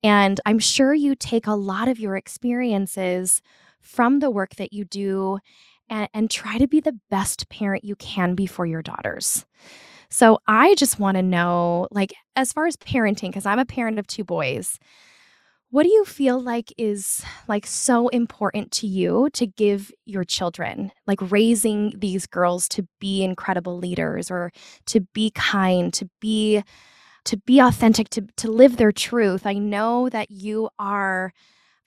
And 0.03 0.39
I'm 0.45 0.59
sure 0.59 0.93
you 0.93 1.15
take 1.15 1.47
a 1.47 1.53
lot 1.53 1.87
of 1.87 1.99
your 1.99 2.15
experiences 2.15 3.41
from 3.81 4.19
the 4.19 4.31
work 4.31 4.55
that 4.55 4.71
you 4.71 4.85
do 4.85 5.39
and, 5.89 6.09
and 6.13 6.29
try 6.31 6.57
to 6.57 6.67
be 6.67 6.79
the 6.79 6.99
best 7.09 7.49
parent 7.49 7.83
you 7.83 7.95
can 7.95 8.35
be 8.35 8.45
for 8.45 8.65
your 8.65 8.81
daughters. 8.81 9.45
So 10.13 10.37
I 10.47 10.75
just 10.75 10.99
want 10.99 11.17
to 11.17 11.23
know, 11.23 11.87
like, 11.89 12.13
as 12.35 12.53
far 12.53 12.67
as 12.67 12.77
parenting, 12.77 13.29
because 13.29 13.47
I'm 13.47 13.57
a 13.57 13.65
parent 13.65 13.97
of 13.97 14.05
two 14.05 14.23
boys, 14.23 14.77
what 15.71 15.81
do 15.81 15.89
you 15.89 16.05
feel 16.05 16.39
like 16.39 16.71
is 16.77 17.25
like 17.47 17.65
so 17.65 18.09
important 18.09 18.71
to 18.73 18.85
you 18.85 19.29
to 19.33 19.47
give 19.47 19.91
your 20.05 20.23
children? 20.23 20.91
Like 21.07 21.31
raising 21.31 21.95
these 21.97 22.27
girls 22.27 22.69
to 22.69 22.87
be 22.99 23.23
incredible 23.23 23.79
leaders 23.79 24.29
or 24.29 24.51
to 24.85 24.99
be 25.15 25.31
kind 25.31 25.91
to 25.95 26.07
be 26.21 26.61
to 27.25 27.37
be 27.37 27.59
authentic 27.59 28.09
to 28.09 28.21
to 28.37 28.51
live 28.51 28.77
their 28.77 28.91
truth. 28.91 29.47
I 29.47 29.53
know 29.53 30.09
that 30.09 30.29
you 30.29 30.69
are 30.77 31.33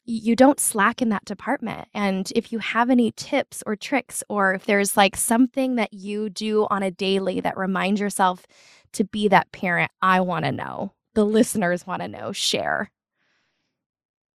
you 0.06 0.36
don't 0.36 0.60
slack 0.60 1.02
in 1.02 1.08
that 1.08 1.24
department 1.24 1.88
and 1.92 2.32
if 2.34 2.52
you 2.52 2.58
have 2.58 2.90
any 2.90 3.10
tips 3.12 3.62
or 3.66 3.74
tricks 3.74 4.22
or 4.28 4.54
if 4.54 4.64
there's 4.66 4.96
like 4.96 5.16
something 5.16 5.74
that 5.76 5.92
you 5.92 6.30
do 6.30 6.66
on 6.70 6.82
a 6.82 6.90
daily 6.90 7.40
that 7.40 7.56
reminds 7.56 8.00
yourself 8.00 8.46
to 8.92 9.04
be 9.04 9.28
that 9.28 9.50
parent 9.52 9.90
i 10.02 10.20
want 10.20 10.44
to 10.44 10.52
know 10.52 10.92
the 11.14 11.24
listeners 11.24 11.86
want 11.86 12.02
to 12.02 12.08
know 12.08 12.32
share 12.32 12.90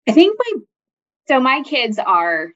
I 0.08 0.12
think 0.12 0.36
my 0.38 0.60
so 1.28 1.38
my 1.38 1.62
kids 1.62 1.98
are 1.98 2.50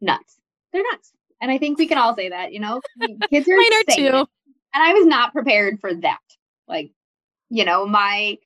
nuts. 0.00 0.38
They're 0.72 0.82
nuts. 0.90 1.12
And 1.40 1.50
I 1.50 1.58
think 1.58 1.78
we 1.78 1.86
can 1.86 1.98
all 1.98 2.16
say 2.16 2.28
that, 2.30 2.52
you 2.52 2.60
know. 2.60 2.80
Kids 3.30 3.48
are 3.48 3.56
Mine 3.56 3.72
are 3.72 3.94
too. 3.94 4.26
And 4.74 4.82
I 4.82 4.92
was 4.94 5.06
not 5.06 5.32
prepared 5.32 5.80
for 5.80 5.94
that. 5.94 6.18
Like, 6.66 6.90
you 7.50 7.64
know, 7.64 7.86
my 7.86 8.38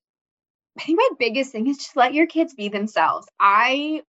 I 0.79 0.83
think 0.83 0.99
my 0.99 1.09
biggest 1.19 1.53
thing 1.53 1.67
is 1.69 1.79
just 1.79 1.97
let 1.97 2.15
your 2.15 2.27
kids 2.27 2.55
be 2.55 2.69
themselves. 2.69 3.27
I 3.41 4.03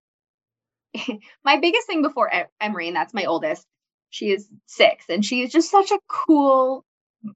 my 1.44 1.58
biggest 1.58 1.86
thing 1.86 2.02
before 2.02 2.30
Emery, 2.60 2.88
and 2.88 2.96
that's 2.96 3.14
my 3.14 3.24
oldest, 3.24 3.66
she 4.10 4.30
is 4.30 4.48
six, 4.66 5.06
and 5.08 5.24
she 5.24 5.42
is 5.42 5.52
just 5.52 5.70
such 5.70 5.90
a 5.90 5.98
cool, 6.08 6.84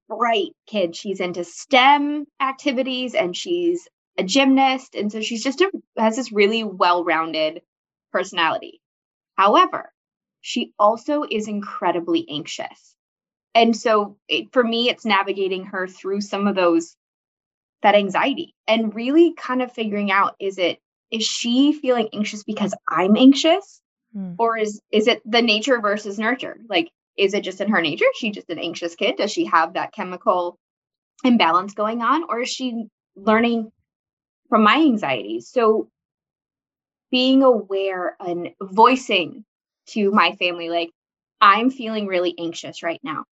bright 0.07 0.51
kid. 0.67 0.95
She's 0.95 1.19
into 1.19 1.43
STEM 1.43 2.25
activities 2.39 3.15
and 3.15 3.35
she's 3.35 3.87
a 4.17 4.23
gymnast. 4.23 4.95
And 4.95 5.11
so 5.11 5.21
she's 5.21 5.43
just 5.43 5.61
a, 5.61 5.71
has 5.97 6.15
this 6.15 6.31
really 6.31 6.63
well 6.63 7.03
rounded 7.03 7.61
personality. 8.11 8.81
However, 9.35 9.91
she 10.41 10.73
also 10.77 11.23
is 11.29 11.47
incredibly 11.47 12.25
anxious. 12.29 12.95
And 13.55 13.75
so 13.75 14.17
it, 14.27 14.51
for 14.51 14.63
me, 14.63 14.89
it's 14.89 15.05
navigating 15.05 15.65
her 15.65 15.87
through 15.87 16.21
some 16.21 16.47
of 16.47 16.55
those, 16.55 16.95
that 17.83 17.95
anxiety 17.95 18.55
and 18.67 18.95
really 18.95 19.33
kind 19.33 19.61
of 19.61 19.71
figuring 19.71 20.11
out 20.11 20.35
is 20.39 20.57
it, 20.57 20.79
is 21.11 21.23
she 21.23 21.73
feeling 21.73 22.09
anxious 22.13 22.43
because 22.43 22.73
I'm 22.89 23.15
anxious? 23.15 23.81
Hmm. 24.13 24.33
Or 24.37 24.57
is 24.57 24.81
is 24.91 25.07
it 25.07 25.21
the 25.25 25.41
nature 25.41 25.79
versus 25.79 26.17
nurture? 26.17 26.57
Like, 26.69 26.89
is 27.17 27.33
it 27.33 27.43
just 27.43 27.61
in 27.61 27.69
her 27.69 27.81
nature? 27.81 28.05
Is 28.05 28.17
she 28.17 28.31
just 28.31 28.49
an 28.49 28.59
anxious 28.59 28.95
kid? 28.95 29.17
Does 29.17 29.31
she 29.31 29.45
have 29.45 29.73
that 29.73 29.93
chemical 29.93 30.57
imbalance 31.23 31.73
going 31.73 32.01
on? 32.01 32.23
Or 32.29 32.41
is 32.41 32.49
she 32.49 32.87
learning 33.15 33.71
from 34.49 34.63
my 34.63 34.75
anxieties. 34.75 35.49
So 35.49 35.89
being 37.11 37.43
aware 37.43 38.15
and 38.19 38.49
voicing 38.61 39.45
to 39.87 40.11
my 40.11 40.33
family, 40.33 40.69
like, 40.69 40.91
I'm 41.41 41.71
feeling 41.71 42.05
really 42.07 42.35
anxious 42.39 42.83
right 42.83 42.99
now. 43.03 43.25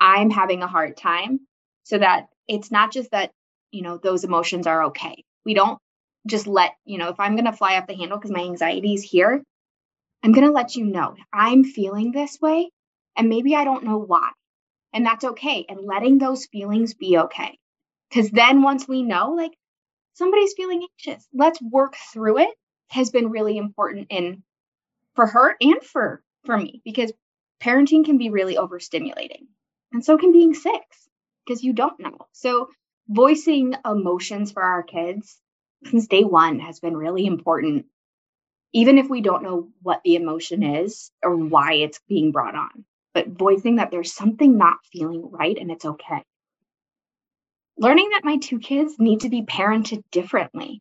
I'm 0.00 0.30
having 0.30 0.62
a 0.62 0.66
hard 0.66 0.96
time. 0.96 1.40
So 1.82 1.98
that 1.98 2.28
it's 2.48 2.70
not 2.70 2.92
just 2.92 3.10
that, 3.10 3.30
you 3.74 3.82
know, 3.82 3.98
those 3.98 4.24
emotions 4.24 4.66
are 4.66 4.84
okay. 4.84 5.24
We 5.44 5.54
don't 5.54 5.78
just 6.26 6.46
let, 6.46 6.72
you 6.84 6.98
know, 6.98 7.08
if 7.08 7.20
I'm 7.20 7.36
going 7.36 7.44
to 7.44 7.52
fly 7.52 7.76
off 7.76 7.86
the 7.86 7.94
handle 7.94 8.18
because 8.18 8.30
my 8.30 8.40
anxiety 8.40 8.94
is 8.94 9.02
here, 9.02 9.42
I'm 10.22 10.32
going 10.32 10.46
to 10.46 10.52
let 10.52 10.76
you 10.76 10.86
know 10.86 11.16
I'm 11.32 11.64
feeling 11.64 12.12
this 12.12 12.40
way 12.40 12.70
and 13.16 13.28
maybe 13.28 13.54
I 13.54 13.64
don't 13.64 13.84
know 13.84 13.98
why. 13.98 14.30
And 14.92 15.04
that's 15.04 15.24
okay. 15.24 15.66
And 15.68 15.80
letting 15.84 16.18
those 16.18 16.46
feelings 16.46 16.94
be 16.94 17.18
okay. 17.18 17.58
Because 18.08 18.30
then 18.30 18.62
once 18.62 18.86
we 18.86 19.02
know, 19.02 19.32
like, 19.32 19.52
somebody's 20.14 20.54
feeling 20.56 20.86
anxious. 21.06 21.26
Let's 21.34 21.60
work 21.60 21.96
through 22.12 22.38
it 22.38 22.50
has 22.88 23.10
been 23.10 23.30
really 23.30 23.56
important 23.56 24.06
in 24.10 24.42
for 25.14 25.26
her 25.26 25.56
and 25.60 25.82
for 25.82 26.22
for 26.44 26.56
me 26.56 26.80
because 26.84 27.12
parenting 27.60 28.04
can 28.04 28.18
be 28.18 28.30
really 28.30 28.56
overstimulating. 28.56 29.46
And 29.92 30.04
so 30.04 30.16
can 30.16 30.32
being 30.32 30.54
six 30.54 31.08
because 31.44 31.62
you 31.62 31.72
don't 31.72 31.98
know. 31.98 32.18
So 32.32 32.68
voicing 33.08 33.74
emotions 33.84 34.52
for 34.52 34.62
our 34.62 34.82
kids 34.82 35.38
since 35.86 36.06
day 36.06 36.24
1 36.24 36.60
has 36.60 36.80
been 36.80 36.96
really 36.96 37.26
important 37.26 37.86
even 38.72 38.98
if 38.98 39.08
we 39.08 39.20
don't 39.20 39.44
know 39.44 39.68
what 39.82 40.00
the 40.02 40.16
emotion 40.16 40.64
is 40.64 41.12
or 41.22 41.36
why 41.36 41.74
it's 41.74 42.00
being 42.08 42.32
brought 42.32 42.56
on. 42.56 42.84
But 43.12 43.28
voicing 43.28 43.76
that 43.76 43.92
there's 43.92 44.12
something 44.12 44.58
not 44.58 44.78
feeling 44.92 45.30
right 45.30 45.56
and 45.56 45.70
it's 45.70 45.84
okay 45.84 46.24
learning 47.76 48.10
that 48.10 48.24
my 48.24 48.36
two 48.36 48.58
kids 48.58 48.98
need 48.98 49.20
to 49.20 49.28
be 49.28 49.42
parented 49.42 50.02
differently 50.10 50.80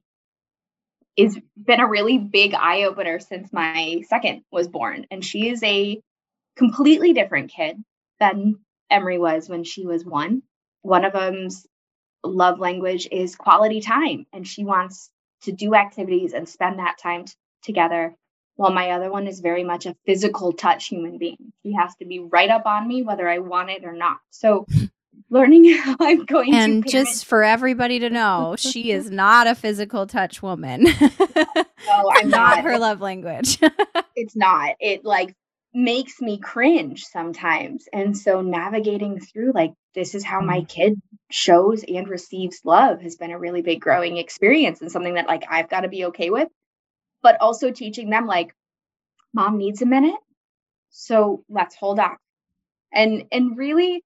is 1.16 1.40
been 1.56 1.80
a 1.80 1.88
really 1.88 2.18
big 2.18 2.54
eye 2.54 2.84
opener 2.84 3.20
since 3.20 3.52
my 3.54 4.02
second 4.08 4.42
was 4.52 4.68
born. 4.68 5.06
And 5.12 5.24
she 5.24 5.50
is 5.50 5.62
a 5.64 6.02
completely 6.56 7.14
different 7.14 7.52
kid 7.52 7.78
than 8.20 8.56
Emery 8.90 9.20
was 9.20 9.48
when 9.48 9.64
she 9.64 9.86
was 9.86 10.04
one. 10.04 10.42
One 10.82 11.06
of 11.06 11.14
them's 11.14 11.66
love 12.24 12.60
language 12.60 13.08
is 13.12 13.36
quality 13.36 13.82
time, 13.82 14.26
and 14.34 14.48
she 14.48 14.64
wants 14.64 15.10
to 15.44 15.52
do 15.52 15.76
activities 15.76 16.34
and 16.34 16.48
spend 16.48 16.80
that 16.80 16.98
time 16.98 17.26
t- 17.26 17.34
together. 17.64 18.16
While 18.56 18.72
my 18.72 18.92
other 18.92 19.12
one 19.12 19.26
is 19.26 19.40
very 19.40 19.64
much 19.64 19.88
a 19.88 19.96
physical 20.06 20.54
touch 20.54 20.88
human 20.88 21.18
being. 21.18 21.52
He 21.64 21.74
has 21.74 21.96
to 21.96 22.06
be 22.06 22.20
right 22.20 22.50
up 22.52 22.68
on 22.68 22.88
me, 22.88 23.02
whether 23.02 23.28
I 23.28 23.40
want 23.40 23.72
it 23.72 23.84
or 23.84 23.94
not. 23.94 24.18
So 24.30 24.68
learning 25.30 25.74
how 25.74 25.96
I'm 26.00 26.24
going 26.26 26.52
to 26.52 26.58
and 26.58 26.88
just 26.88 27.26
for 27.26 27.44
everybody 27.44 27.98
to 28.00 28.12
know, 28.12 28.56
she 28.58 28.92
is 28.92 29.10
not 29.10 29.48
a 29.48 29.56
physical 29.56 30.06
touch 30.06 30.44
woman. 30.44 30.84
no, 30.84 32.12
I'm 32.14 32.30
not. 32.30 32.58
not 32.58 32.64
her 32.64 32.78
love 32.78 33.02
language. 33.02 33.58
it's 34.16 34.36
not. 34.36 34.76
It 34.80 35.04
like 35.04 35.36
makes 35.74 36.22
me 36.22 36.38
cringe 36.38 37.04
sometimes. 37.06 37.88
And 37.92 38.18
so 38.18 38.42
navigating 38.42 39.20
through 39.20 39.54
like 39.54 39.74
this 39.96 40.16
is 40.16 40.24
how 40.24 40.42
my 40.42 40.62
mm. 40.62 40.68
kid 40.68 41.02
shows 41.32 41.84
and 41.84 42.08
receives 42.08 42.62
love 42.64 43.02
has 43.02 43.16
been 43.16 43.32
a 43.32 43.40
really 43.40 43.62
big 43.62 43.82
growing 43.82 44.18
experience 44.18 44.82
and 44.82 44.92
something 44.92 45.16
that 45.16 45.28
like 45.28 45.44
I've 45.50 45.70
got 45.70 45.82
to 45.82 45.90
be 45.90 46.06
okay 46.06 46.30
with. 46.30 46.50
But 47.22 47.38
also 47.42 47.72
teaching 47.72 48.10
them 48.10 48.28
like 48.28 48.54
mom 49.34 49.58
needs 49.58 49.82
a 49.82 49.86
minute. 49.86 50.20
So 50.90 51.44
let's 51.50 51.76
hold 51.76 52.00
on. 52.00 52.18
And 52.94 53.26
and 53.32 53.58
really 53.58 54.04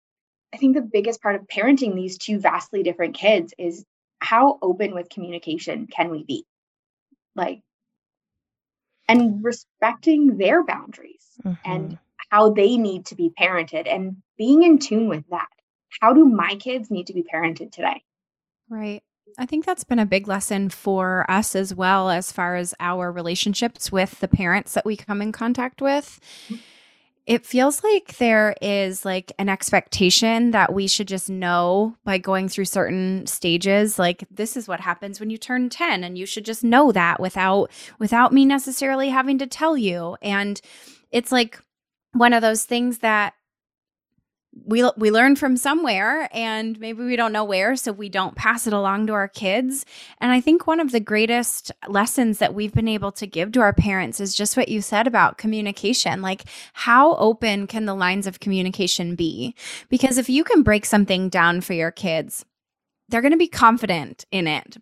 I 0.53 0.57
think 0.57 0.75
the 0.75 0.81
biggest 0.81 1.21
part 1.21 1.35
of 1.35 1.47
parenting 1.47 1.95
these 1.95 2.17
two 2.17 2.39
vastly 2.39 2.83
different 2.83 3.15
kids 3.15 3.53
is 3.57 3.83
how 4.19 4.59
open 4.61 4.93
with 4.93 5.09
communication 5.09 5.87
can 5.87 6.11
we 6.11 6.23
be? 6.23 6.45
Like, 7.35 7.61
and 9.07 9.43
respecting 9.43 10.37
their 10.37 10.63
boundaries 10.63 11.25
mm-hmm. 11.43 11.71
and 11.71 11.97
how 12.29 12.51
they 12.51 12.77
need 12.77 13.05
to 13.07 13.15
be 13.15 13.31
parented 13.39 13.87
and 13.87 14.17
being 14.37 14.63
in 14.63 14.79
tune 14.79 15.07
with 15.07 15.23
that. 15.29 15.47
How 16.01 16.13
do 16.13 16.25
my 16.25 16.55
kids 16.55 16.89
need 16.89 17.07
to 17.07 17.13
be 17.13 17.23
parented 17.23 17.71
today? 17.71 18.01
Right. 18.69 19.03
I 19.37 19.45
think 19.45 19.65
that's 19.65 19.83
been 19.83 19.99
a 19.99 20.05
big 20.05 20.27
lesson 20.27 20.69
for 20.69 21.25
us 21.29 21.55
as 21.55 21.73
well, 21.73 22.09
as 22.09 22.31
far 22.31 22.55
as 22.55 22.73
our 22.79 23.11
relationships 23.11 23.91
with 23.91 24.19
the 24.19 24.27
parents 24.27 24.73
that 24.73 24.85
we 24.85 24.95
come 24.95 25.21
in 25.21 25.31
contact 25.31 25.81
with. 25.81 26.19
Mm-hmm 26.49 26.61
it 27.25 27.45
feels 27.45 27.83
like 27.83 28.17
there 28.17 28.53
is 28.61 29.05
like 29.05 29.31
an 29.39 29.47
expectation 29.47 30.51
that 30.51 30.73
we 30.73 30.87
should 30.87 31.07
just 31.07 31.29
know 31.29 31.95
by 32.03 32.17
going 32.17 32.49
through 32.49 32.65
certain 32.65 33.25
stages 33.27 33.97
like 33.97 34.25
this 34.29 34.57
is 34.57 34.67
what 34.67 34.81
happens 34.81 35.19
when 35.19 35.29
you 35.29 35.37
turn 35.37 35.69
10 35.69 36.03
and 36.03 36.17
you 36.17 36.25
should 36.25 36.43
just 36.43 36.63
know 36.63 36.91
that 36.91 37.21
without 37.21 37.71
without 37.97 38.33
me 38.33 38.45
necessarily 38.45 39.09
having 39.09 39.37
to 39.37 39.47
tell 39.47 39.77
you. 39.77 40.17
And 40.21 40.59
it's 41.11 41.31
like 41.31 41.59
one 42.11 42.33
of 42.33 42.41
those 42.41 42.65
things 42.65 42.99
that 42.99 43.33
we 44.65 44.87
we 44.97 45.11
learn 45.11 45.35
from 45.35 45.57
somewhere 45.57 46.29
and 46.31 46.79
maybe 46.79 47.03
we 47.03 47.15
don't 47.15 47.33
know 47.33 47.43
where 47.43 47.75
so 47.75 47.91
we 47.91 48.09
don't 48.09 48.35
pass 48.35 48.67
it 48.67 48.73
along 48.73 49.07
to 49.07 49.13
our 49.13 49.27
kids. 49.27 49.85
And 50.19 50.31
i 50.31 50.39
think 50.39 50.67
one 50.67 50.79
of 50.79 50.91
the 50.91 50.99
greatest 50.99 51.71
lessons 51.87 52.37
that 52.37 52.53
we've 52.53 52.73
been 52.73 52.87
able 52.87 53.11
to 53.13 53.27
give 53.27 53.51
to 53.53 53.61
our 53.61 53.73
parents 53.73 54.19
is 54.19 54.35
just 54.35 54.55
what 54.55 54.69
you 54.69 54.81
said 54.81 55.07
about 55.07 55.37
communication 55.37 56.21
like 56.21 56.43
how 56.73 57.15
open 57.15 57.67
can 57.67 57.85
the 57.85 57.95
lines 57.95 58.27
of 58.27 58.39
communication 58.39 59.15
be? 59.15 59.55
Because 59.89 60.17
if 60.17 60.29
you 60.29 60.43
can 60.43 60.63
break 60.63 60.85
something 60.85 61.29
down 61.29 61.61
for 61.61 61.73
your 61.73 61.91
kids 61.91 62.45
they're 63.09 63.21
going 63.21 63.31
to 63.31 63.37
be 63.37 63.47
confident 63.47 64.25
in 64.31 64.47
it 64.47 64.77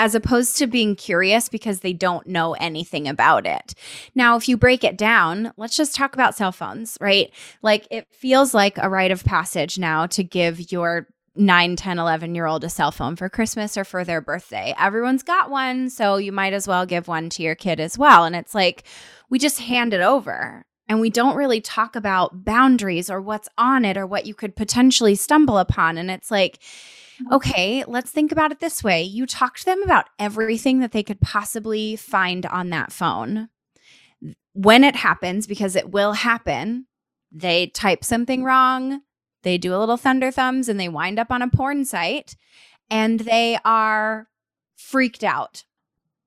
as 0.00 0.14
opposed 0.14 0.56
to 0.56 0.66
being 0.66 0.96
curious 0.96 1.50
because 1.50 1.80
they 1.80 1.92
don't 1.92 2.26
know 2.26 2.54
anything 2.54 3.06
about 3.06 3.46
it. 3.46 3.74
Now, 4.14 4.34
if 4.36 4.48
you 4.48 4.56
break 4.56 4.82
it 4.82 4.96
down, 4.96 5.52
let's 5.58 5.76
just 5.76 5.94
talk 5.94 6.14
about 6.14 6.34
cell 6.34 6.52
phones, 6.52 6.96
right? 7.02 7.30
Like 7.60 7.86
it 7.90 8.08
feels 8.10 8.54
like 8.54 8.78
a 8.78 8.88
rite 8.88 9.10
of 9.10 9.22
passage 9.24 9.78
now 9.78 10.06
to 10.06 10.24
give 10.24 10.72
your 10.72 11.06
9, 11.36 11.76
10, 11.76 11.98
11 11.98 12.34
year 12.34 12.46
old 12.46 12.64
a 12.64 12.70
cell 12.70 12.90
phone 12.90 13.14
for 13.14 13.28
Christmas 13.28 13.76
or 13.76 13.84
for 13.84 14.02
their 14.02 14.22
birthday. 14.22 14.74
Everyone's 14.78 15.22
got 15.22 15.50
one, 15.50 15.90
so 15.90 16.16
you 16.16 16.32
might 16.32 16.54
as 16.54 16.66
well 16.66 16.86
give 16.86 17.06
one 17.06 17.28
to 17.28 17.42
your 17.42 17.54
kid 17.54 17.78
as 17.78 17.98
well. 17.98 18.24
And 18.24 18.34
it's 18.34 18.54
like 18.54 18.84
we 19.28 19.38
just 19.38 19.60
hand 19.60 19.92
it 19.92 20.00
over 20.00 20.64
and 20.88 20.98
we 20.98 21.10
don't 21.10 21.36
really 21.36 21.60
talk 21.60 21.94
about 21.94 22.42
boundaries 22.42 23.10
or 23.10 23.20
what's 23.20 23.50
on 23.58 23.84
it 23.84 23.98
or 23.98 24.06
what 24.06 24.24
you 24.24 24.32
could 24.32 24.56
potentially 24.56 25.14
stumble 25.14 25.58
upon. 25.58 25.98
And 25.98 26.10
it's 26.10 26.30
like, 26.30 26.58
okay, 27.32 27.84
let's 27.86 28.10
think 28.10 28.32
about 28.32 28.52
it 28.52 28.60
this 28.60 28.82
way. 28.82 29.02
You 29.02 29.26
talk 29.26 29.58
to 29.58 29.64
them 29.64 29.82
about 29.82 30.08
everything 30.18 30.80
that 30.80 30.92
they 30.92 31.02
could 31.02 31.20
possibly 31.20 31.96
find 31.96 32.46
on 32.46 32.70
that 32.70 32.92
phone. 32.92 33.48
When 34.52 34.84
it 34.84 34.96
happens, 34.96 35.46
because 35.46 35.76
it 35.76 35.90
will 35.90 36.12
happen, 36.12 36.86
they 37.32 37.68
type 37.68 38.04
something 38.04 38.42
wrong, 38.42 39.02
they 39.42 39.58
do 39.58 39.74
a 39.74 39.78
little 39.78 39.96
thunder 39.96 40.30
thumbs, 40.30 40.68
and 40.68 40.78
they 40.78 40.88
wind 40.88 41.18
up 41.18 41.30
on 41.30 41.42
a 41.42 41.48
porn 41.48 41.84
site 41.84 42.36
and 42.90 43.20
they 43.20 43.58
are 43.64 44.28
freaked 44.76 45.22
out. 45.22 45.64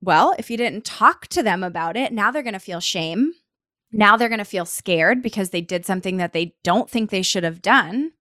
Well, 0.00 0.34
if 0.38 0.50
you 0.50 0.56
didn't 0.56 0.84
talk 0.84 1.28
to 1.28 1.42
them 1.42 1.62
about 1.62 1.96
it, 1.96 2.12
now 2.12 2.30
they're 2.30 2.42
going 2.42 2.54
to 2.54 2.58
feel 2.58 2.80
shame. 2.80 3.32
Now 3.92 4.16
they're 4.16 4.28
going 4.28 4.38
to 4.38 4.44
feel 4.44 4.64
scared 4.64 5.22
because 5.22 5.50
they 5.50 5.60
did 5.60 5.86
something 5.86 6.16
that 6.16 6.32
they 6.32 6.54
don't 6.64 6.90
think 6.90 7.10
they 7.10 7.22
should 7.22 7.44
have 7.44 7.62
done 7.62 8.12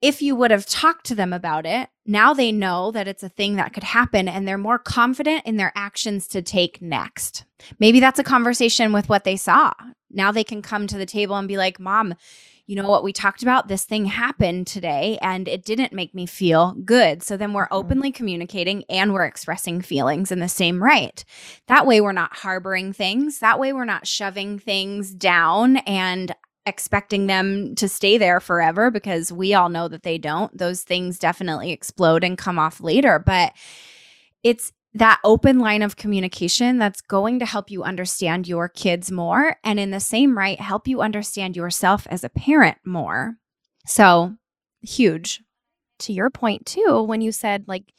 if 0.00 0.22
you 0.22 0.36
would 0.36 0.50
have 0.50 0.66
talked 0.66 1.06
to 1.06 1.14
them 1.14 1.32
about 1.32 1.66
it, 1.66 1.88
now 2.06 2.32
they 2.32 2.52
know 2.52 2.90
that 2.92 3.08
it's 3.08 3.22
a 3.22 3.28
thing 3.28 3.56
that 3.56 3.72
could 3.72 3.82
happen 3.82 4.28
and 4.28 4.46
they're 4.46 4.58
more 4.58 4.78
confident 4.78 5.44
in 5.44 5.56
their 5.56 5.72
actions 5.74 6.28
to 6.28 6.42
take 6.42 6.80
next. 6.80 7.44
Maybe 7.78 7.98
that's 8.00 8.18
a 8.18 8.24
conversation 8.24 8.92
with 8.92 9.08
what 9.08 9.24
they 9.24 9.36
saw. 9.36 9.72
Now 10.10 10.32
they 10.32 10.44
can 10.44 10.62
come 10.62 10.86
to 10.86 10.98
the 10.98 11.06
table 11.06 11.36
and 11.36 11.48
be 11.48 11.56
like, 11.56 11.80
Mom, 11.80 12.14
you 12.68 12.76
know 12.76 12.88
what 12.88 13.02
we 13.02 13.14
talked 13.14 13.42
about? 13.42 13.68
This 13.68 13.84
thing 13.84 14.04
happened 14.04 14.66
today 14.66 15.18
and 15.22 15.48
it 15.48 15.64
didn't 15.64 15.94
make 15.94 16.14
me 16.14 16.26
feel 16.26 16.74
good. 16.84 17.22
So 17.22 17.38
then 17.38 17.54
we're 17.54 17.64
mm-hmm. 17.64 17.74
openly 17.74 18.12
communicating 18.12 18.84
and 18.90 19.14
we're 19.14 19.24
expressing 19.24 19.80
feelings 19.80 20.30
in 20.30 20.38
the 20.38 20.50
same 20.50 20.82
right. 20.82 21.24
That 21.66 21.86
way 21.86 22.02
we're 22.02 22.12
not 22.12 22.36
harboring 22.36 22.92
things. 22.92 23.38
That 23.38 23.58
way 23.58 23.72
we're 23.72 23.86
not 23.86 24.06
shoving 24.06 24.58
things 24.58 25.14
down 25.14 25.78
and 25.78 26.34
expecting 26.68 27.26
them 27.26 27.74
to 27.76 27.88
stay 27.88 28.18
there 28.18 28.40
forever 28.40 28.90
because 28.90 29.32
we 29.32 29.54
all 29.54 29.68
know 29.68 29.88
that 29.88 30.02
they 30.02 30.18
don't. 30.18 30.56
Those 30.56 30.82
things 30.82 31.18
definitely 31.18 31.72
explode 31.72 32.22
and 32.22 32.38
come 32.38 32.58
off 32.58 32.80
later. 32.80 33.18
But 33.18 33.52
it's 34.42 34.72
that 34.94 35.20
open 35.24 35.58
line 35.58 35.82
of 35.82 35.96
communication 35.96 36.78
that's 36.78 37.00
going 37.00 37.38
to 37.38 37.46
help 37.46 37.70
you 37.70 37.82
understand 37.82 38.48
your 38.48 38.68
kids 38.68 39.10
more. 39.10 39.56
And 39.64 39.80
in 39.80 39.90
the 39.90 40.00
same 40.00 40.36
right, 40.36 40.60
help 40.60 40.88
you 40.88 41.00
understand 41.00 41.56
yourself 41.56 42.06
as 42.10 42.24
a 42.24 42.28
parent 42.28 42.78
more. 42.84 43.36
So 43.86 44.36
huge. 44.82 45.42
To 46.00 46.12
your 46.12 46.30
point, 46.30 46.64
too, 46.64 47.02
when 47.02 47.20
you 47.20 47.32
said, 47.32 47.64
like, 47.66 47.92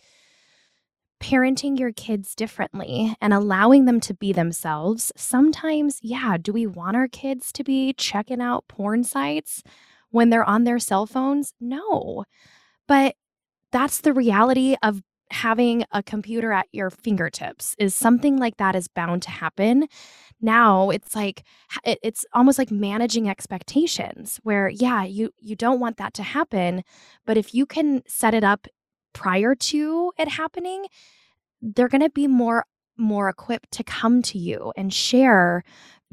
parenting 1.21 1.77
your 1.77 1.91
kids 1.91 2.36
differently 2.36 3.15
and 3.21 3.34
allowing 3.34 3.86
them 3.86 3.99
to 4.01 4.13
be 4.13 4.34
themselves. 4.34 5.12
Sometimes, 5.15 5.99
yeah, 6.01 6.38
do 6.38 6.53
we 6.53 6.65
want 6.65 6.95
our 6.95 7.08
kids 7.08 7.51
to 7.53 7.63
be 7.63 7.93
checking 7.93 8.41
out 8.41 8.67
porn 8.67 9.03
sites 9.03 9.63
when 10.12 10.29
they're 10.29 10.43
on 10.43 10.63
their 10.63 10.79
cell 10.79 11.05
phones? 11.05 11.53
No. 11.60 12.25
But 12.88 13.15
that's 13.71 14.01
the 14.01 14.13
reality 14.13 14.75
of 14.82 15.01
having 15.32 15.86
a 15.91 16.01
computer 16.01 16.51
at 16.51 16.67
your 16.71 16.89
fingertips 16.89 17.75
is 17.77 17.93
something 17.93 18.38
like 18.38 18.58
that 18.58 18.75
is 18.75 18.88
bound 18.88 19.21
to 19.21 19.29
happen 19.29 19.88
now 20.41 20.89
it's 20.89 21.15
like 21.15 21.43
it's 21.86 22.25
almost 22.34 22.58
like 22.58 22.71
managing 22.71 23.29
expectations 23.29 24.39
where 24.41 24.69
yeah 24.69 25.03
you 25.03 25.29
you 25.38 25.55
don't 25.55 25.79
want 25.79 25.97
that 25.97 26.15
to 26.15 26.23
happen 26.23 26.84
but 27.27 27.38
if 27.38 27.53
you 27.53 27.67
can 27.67 28.01
set 28.08 28.34
it 28.34 28.43
up 28.43 28.67
prior 29.13 29.56
to 29.56 30.12
it 30.17 30.28
happening, 30.28 30.86
they're 31.62 31.88
going 31.88 32.02
to 32.02 32.10
be 32.10 32.28
more 32.28 32.65
more 32.98 33.30
equipped 33.30 33.72
to 33.72 33.84
come 33.84 34.22
to 34.22 34.38
you 34.38 34.74
and 34.76 34.93
share 34.93 35.63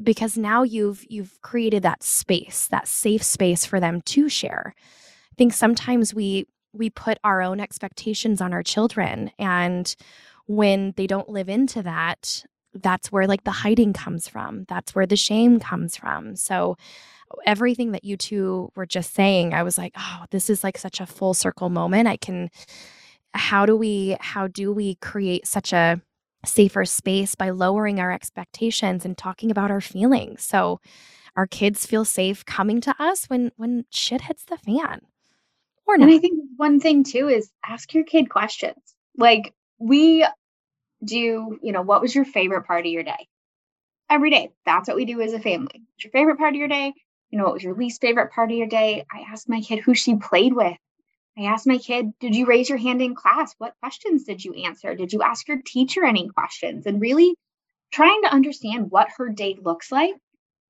because 0.01 0.37
now 0.37 0.63
you've 0.63 1.03
you've 1.09 1.41
created 1.41 1.83
that 1.83 2.03
space, 2.03 2.67
that 2.67 2.87
safe 2.87 3.23
space 3.23 3.65
for 3.65 3.79
them 3.79 4.01
to 4.01 4.29
share. 4.29 4.73
I 4.77 5.35
think 5.37 5.53
sometimes 5.53 6.13
we 6.13 6.45
we 6.73 6.89
put 6.89 7.17
our 7.23 7.41
own 7.41 7.59
expectations 7.59 8.41
on 8.41 8.53
our 8.53 8.63
children 8.63 9.31
and 9.37 9.95
when 10.47 10.93
they 10.95 11.07
don't 11.07 11.29
live 11.29 11.49
into 11.49 11.83
that, 11.83 12.45
that's 12.73 13.11
where 13.11 13.27
like 13.27 13.43
the 13.43 13.51
hiding 13.51 13.93
comes 13.93 14.27
from. 14.27 14.65
That's 14.67 14.95
where 14.95 15.05
the 15.05 15.15
shame 15.15 15.59
comes 15.59 15.95
from. 15.95 16.35
So 16.35 16.77
everything 17.45 17.91
that 17.91 18.03
you 18.03 18.17
two 18.17 18.71
were 18.75 18.85
just 18.85 19.13
saying, 19.13 19.53
I 19.53 19.63
was 19.63 19.77
like, 19.77 19.93
oh, 19.97 20.25
this 20.31 20.49
is 20.49 20.63
like 20.63 20.77
such 20.77 20.99
a 20.99 21.05
full 21.05 21.33
circle 21.33 21.69
moment. 21.69 22.07
I 22.07 22.17
can 22.17 22.49
how 23.33 23.65
do 23.65 23.75
we 23.75 24.17
how 24.19 24.47
do 24.47 24.71
we 24.71 24.95
create 24.95 25.45
such 25.45 25.73
a 25.73 26.01
safer 26.45 26.85
space 26.85 27.35
by 27.35 27.49
lowering 27.49 27.99
our 27.99 28.11
expectations 28.11 29.05
and 29.05 29.17
talking 29.17 29.51
about 29.51 29.69
our 29.69 29.81
feelings 29.81 30.41
so 30.41 30.79
our 31.35 31.45
kids 31.45 31.85
feel 31.85 32.05
safe 32.05 32.45
coming 32.45 32.79
to 32.81 32.95
us 32.99 33.25
when 33.25 33.51
when 33.57 33.85
shit 33.91 34.21
hits 34.21 34.45
the 34.45 34.57
fan 34.57 35.01
or 35.87 35.97
not. 35.97 36.09
And 36.09 36.17
I 36.17 36.19
think 36.19 36.39
one 36.57 36.79
thing 36.79 37.03
too 37.03 37.27
is 37.29 37.49
ask 37.65 37.93
your 37.93 38.03
kid 38.03 38.29
questions. 38.29 38.77
Like 39.17 39.53
we 39.79 40.25
do, 41.03 41.57
you 41.61 41.71
know, 41.71 41.81
what 41.81 42.01
was 42.01 42.13
your 42.13 42.25
favorite 42.25 42.63
part 42.63 42.85
of 42.85 42.91
your 42.91 43.03
day? 43.03 43.27
Every 44.09 44.29
day. 44.29 44.51
That's 44.65 44.87
what 44.87 44.97
we 44.97 45.05
do 45.05 45.21
as 45.21 45.33
a 45.33 45.39
family. 45.39 45.71
What's 45.73 46.03
your 46.03 46.11
favorite 46.11 46.37
part 46.37 46.53
of 46.53 46.59
your 46.59 46.67
day? 46.67 46.93
You 47.29 47.37
know, 47.37 47.45
what 47.45 47.53
was 47.53 47.63
your 47.63 47.75
least 47.75 48.01
favorite 48.01 48.31
part 48.31 48.51
of 48.51 48.57
your 48.57 48.67
day? 48.67 49.05
I 49.11 49.25
ask 49.31 49.49
my 49.49 49.61
kid 49.61 49.79
who 49.79 49.93
she 49.93 50.15
played 50.15 50.53
with. 50.53 50.77
I 51.37 51.43
asked 51.43 51.67
my 51.67 51.77
kid, 51.77 52.11
Did 52.19 52.35
you 52.35 52.45
raise 52.45 52.69
your 52.69 52.77
hand 52.77 53.01
in 53.01 53.15
class? 53.15 53.53
What 53.57 53.75
questions 53.81 54.23
did 54.23 54.43
you 54.43 54.53
answer? 54.53 54.95
Did 54.95 55.13
you 55.13 55.21
ask 55.21 55.47
your 55.47 55.61
teacher 55.65 56.03
any 56.03 56.29
questions? 56.29 56.85
And 56.85 57.01
really 57.01 57.35
trying 57.91 58.21
to 58.23 58.33
understand 58.33 58.91
what 58.91 59.09
her 59.17 59.29
day 59.29 59.57
looks 59.61 59.91
like. 59.91 60.15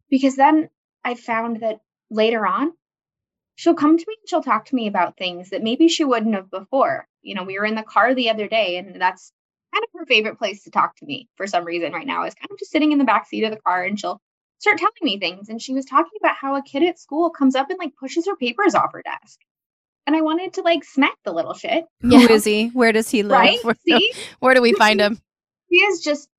Because 0.10 0.36
then 0.36 0.70
I 1.04 1.16
found 1.16 1.62
that 1.62 1.80
later 2.10 2.46
on, 2.46 2.74
she'll 3.56 3.74
come 3.74 3.98
to 3.98 4.06
me 4.08 4.16
and 4.22 4.30
she'll 4.30 4.44
talk 4.44 4.66
to 4.66 4.76
me 4.76 4.88
about 4.88 5.18
things 5.18 5.50
that 5.52 5.64
maybe 5.64 5.88
she 5.88 6.04
wouldn't 6.04 6.36
have 6.36 6.50
before. 6.50 7.08
You 7.22 7.36
know, 7.36 7.44
we 7.44 7.58
were 7.58 7.66
in 7.66 7.76
the 7.76 7.84
car 7.84 8.14
the 8.14 8.30
other 8.30 8.48
day, 8.48 8.78
and 8.78 9.00
that's 9.02 9.32
kind 9.74 9.84
of 9.84 10.00
her 10.00 10.06
favorite 10.06 10.38
place 10.38 10.64
to 10.64 10.72
talk 10.72 10.96
to 10.98 11.06
me 11.06 11.28
for 11.36 11.48
some 11.48 11.66
reason 11.66 11.92
right 11.92 12.08
now 12.08 12.26
is 12.26 12.34
kind 12.36 12.50
of 12.52 12.58
just 12.58 12.72
sitting 12.72 12.92
in 12.92 12.98
the 12.98 13.04
back 13.04 13.28
seat 13.28 13.44
of 13.44 13.52
the 13.52 13.60
car 13.60 13.84
and 13.84 14.00
she'll 14.00 14.22
start 14.60 14.78
telling 14.78 14.94
me 15.02 15.20
things. 15.20 15.50
And 15.50 15.62
she 15.62 15.74
was 15.74 15.86
talking 15.86 16.18
about 16.20 16.36
how 16.36 16.56
a 16.56 16.64
kid 16.64 16.84
at 16.84 17.00
school 17.00 17.30
comes 17.30 17.56
up 17.56 17.70
and 17.70 17.80
like 17.80 17.96
pushes 17.96 18.28
her 18.28 18.36
papers 18.36 18.76
off 18.76 18.94
her 18.94 19.02
desk 19.02 19.40
and 20.08 20.16
I 20.16 20.22
wanted 20.22 20.54
to 20.54 20.62
like 20.62 20.86
smack 20.86 21.16
the 21.26 21.34
little 21.34 21.54
shit. 21.54 21.86
Who 22.02 22.18
yeah. 22.18 22.32
is 22.32 22.46
he? 22.46 22.70
Where 22.70 22.94
does 22.94 23.12
he 23.12 23.24
live? 23.24 23.32
Right? 23.32 23.64
Where, 23.64 23.76
See? 23.88 24.14
where 24.40 24.56
do 24.56 24.62
we 24.62 24.74
find 24.74 25.02
him? 25.02 25.20
He 25.70 25.80
is 25.80 26.00
just 26.00 26.30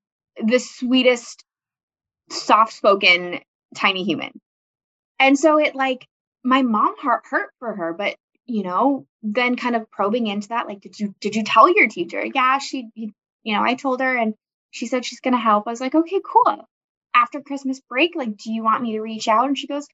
the 0.42 0.58
sweetest, 0.58 1.44
soft 2.30 2.72
spoken, 2.72 3.40
tiny 3.76 4.04
human. 4.04 4.32
And 5.20 5.38
so 5.38 5.58
it 5.58 5.74
like 5.74 6.06
my 6.42 6.62
mom 6.62 6.96
heart 6.98 7.24
hurt 7.30 7.50
for 7.58 7.74
her, 7.74 7.92
but 7.92 8.16
you 8.46 8.62
know, 8.62 9.06
then 9.22 9.56
kind 9.56 9.76
of 9.76 9.90
probing 9.90 10.26
into 10.26 10.48
that, 10.48 10.66
like, 10.66 10.80
did 10.80 10.98
you 10.98 11.14
did 11.20 11.36
you 11.36 11.44
tell 11.44 11.72
your 11.72 11.88
teacher? 11.88 12.24
Yeah, 12.24 12.58
she 12.58 12.88
you, 12.94 13.12
you 13.42 13.54
know, 13.54 13.62
I 13.62 13.74
told 13.74 14.00
her 14.00 14.16
and 14.16 14.34
she 14.70 14.86
said 14.86 15.04
she's 15.04 15.20
gonna 15.20 15.38
help. 15.38 15.66
I 15.66 15.70
was 15.70 15.80
like, 15.80 15.94
okay, 15.94 16.20
cool. 16.24 16.66
After 17.14 17.40
Christmas 17.40 17.80
break, 17.80 18.14
like, 18.14 18.36
do 18.36 18.52
you 18.52 18.62
want 18.62 18.82
me 18.82 18.92
to 18.92 19.00
reach 19.00 19.28
out? 19.28 19.46
And 19.46 19.58
she 19.58 19.66
goes, 19.66 19.86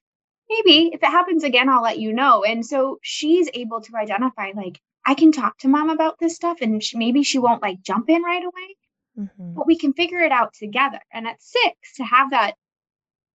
maybe 0.49 0.91
if 0.93 1.01
it 1.01 1.09
happens 1.09 1.43
again, 1.43 1.69
I'll 1.69 1.81
let 1.81 1.99
you 1.99 2.13
know. 2.13 2.43
And 2.43 2.65
so 2.65 2.99
she's 3.01 3.49
able 3.53 3.81
to 3.81 3.97
identify, 3.97 4.51
like, 4.55 4.79
I 5.05 5.13
can 5.13 5.31
talk 5.31 5.57
to 5.59 5.67
mom 5.67 5.89
about 5.89 6.17
this 6.19 6.35
stuff 6.35 6.57
and 6.61 6.83
she, 6.83 6.97
maybe 6.97 7.23
she 7.23 7.39
won't 7.39 7.61
like 7.61 7.81
jump 7.81 8.09
in 8.09 8.23
right 8.23 8.43
away, 8.43 8.75
mm-hmm. 9.19 9.53
but 9.53 9.67
we 9.67 9.77
can 9.77 9.93
figure 9.93 10.21
it 10.21 10.31
out 10.31 10.53
together. 10.53 10.99
And 11.13 11.27
at 11.27 11.41
six, 11.41 11.95
to 11.97 12.03
have 12.03 12.31
that, 12.31 12.55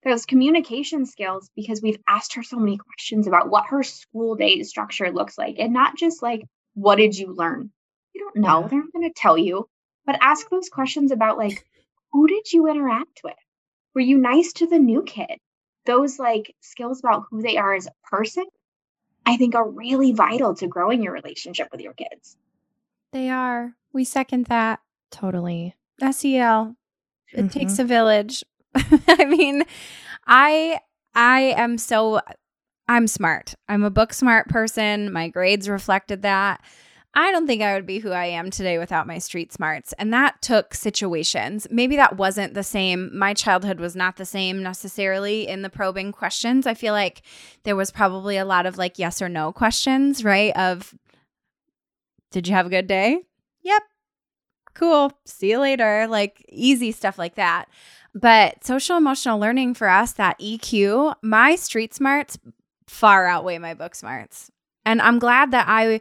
those 0.04 0.26
communication 0.26 1.06
skills, 1.06 1.50
because 1.54 1.80
we've 1.80 2.00
asked 2.08 2.34
her 2.34 2.42
so 2.42 2.58
many 2.58 2.76
questions 2.76 3.26
about 3.26 3.50
what 3.50 3.66
her 3.66 3.82
school 3.82 4.34
day 4.34 4.62
structure 4.62 5.12
looks 5.12 5.38
like 5.38 5.56
and 5.58 5.72
not 5.72 5.96
just 5.96 6.22
like, 6.22 6.42
what 6.74 6.96
did 6.96 7.16
you 7.16 7.34
learn? 7.34 7.70
You 8.14 8.22
don't 8.22 8.42
know. 8.42 8.62
Yeah. 8.62 8.68
They're 8.68 8.80
not 8.80 8.92
going 8.92 9.08
to 9.08 9.14
tell 9.14 9.38
you, 9.38 9.68
but 10.06 10.18
ask 10.20 10.48
those 10.48 10.68
questions 10.70 11.12
about 11.12 11.38
like, 11.38 11.64
who 12.12 12.26
did 12.26 12.52
you 12.52 12.68
interact 12.68 13.20
with? 13.22 13.34
Were 13.94 14.00
you 14.00 14.18
nice 14.18 14.52
to 14.54 14.66
the 14.66 14.78
new 14.78 15.02
kid? 15.02 15.38
those 15.86 16.18
like 16.18 16.54
skills 16.60 17.00
about 17.00 17.24
who 17.30 17.42
they 17.42 17.56
are 17.56 17.74
as 17.74 17.86
a 17.86 18.08
person, 18.08 18.44
I 19.26 19.36
think 19.36 19.54
are 19.54 19.68
really 19.68 20.12
vital 20.12 20.54
to 20.56 20.66
growing 20.66 21.02
your 21.02 21.12
relationship 21.12 21.68
with 21.72 21.80
your 21.80 21.94
kids. 21.94 22.36
They 23.12 23.28
are. 23.28 23.74
We 23.92 24.04
second 24.04 24.46
that. 24.46 24.80
Totally. 25.10 25.74
SEL. 26.00 26.76
It 27.32 27.36
mm-hmm. 27.36 27.48
takes 27.48 27.78
a 27.78 27.84
village. 27.84 28.44
I 28.74 29.24
mean, 29.24 29.64
I 30.26 30.80
I 31.14 31.54
am 31.56 31.76
so 31.78 32.20
I'm 32.88 33.06
smart. 33.06 33.54
I'm 33.68 33.84
a 33.84 33.90
book 33.90 34.12
smart 34.12 34.48
person. 34.48 35.12
My 35.12 35.28
grades 35.28 35.68
reflected 35.68 36.22
that. 36.22 36.62
I 37.14 37.32
don't 37.32 37.46
think 37.46 37.60
I 37.60 37.74
would 37.74 37.86
be 37.86 37.98
who 37.98 38.12
I 38.12 38.26
am 38.26 38.50
today 38.50 38.78
without 38.78 39.06
my 39.06 39.18
street 39.18 39.52
smarts. 39.52 39.92
And 39.94 40.12
that 40.12 40.40
took 40.42 40.74
situations. 40.74 41.66
Maybe 41.70 41.96
that 41.96 42.16
wasn't 42.16 42.54
the 42.54 42.62
same. 42.62 43.10
My 43.16 43.34
childhood 43.34 43.80
was 43.80 43.96
not 43.96 44.16
the 44.16 44.24
same 44.24 44.62
necessarily 44.62 45.48
in 45.48 45.62
the 45.62 45.70
probing 45.70 46.12
questions. 46.12 46.68
I 46.68 46.74
feel 46.74 46.92
like 46.92 47.22
there 47.64 47.74
was 47.74 47.90
probably 47.90 48.36
a 48.36 48.44
lot 48.44 48.64
of 48.64 48.78
like 48.78 48.98
yes 48.98 49.20
or 49.20 49.28
no 49.28 49.52
questions, 49.52 50.22
right? 50.22 50.56
Of, 50.56 50.94
did 52.30 52.46
you 52.46 52.54
have 52.54 52.66
a 52.66 52.70
good 52.70 52.86
day? 52.86 53.22
Yep. 53.62 53.82
Cool. 54.74 55.12
See 55.24 55.50
you 55.50 55.58
later. 55.58 56.06
Like 56.08 56.44
easy 56.48 56.92
stuff 56.92 57.18
like 57.18 57.34
that. 57.34 57.68
But 58.14 58.64
social 58.64 58.96
emotional 58.96 59.38
learning 59.40 59.74
for 59.74 59.88
us, 59.88 60.12
that 60.12 60.38
EQ, 60.38 61.14
my 61.22 61.56
street 61.56 61.92
smarts 61.92 62.38
far 62.86 63.26
outweigh 63.26 63.58
my 63.58 63.74
book 63.74 63.96
smarts. 63.96 64.50
And 64.84 65.02
I'm 65.02 65.18
glad 65.18 65.50
that 65.50 65.66
I 65.68 66.00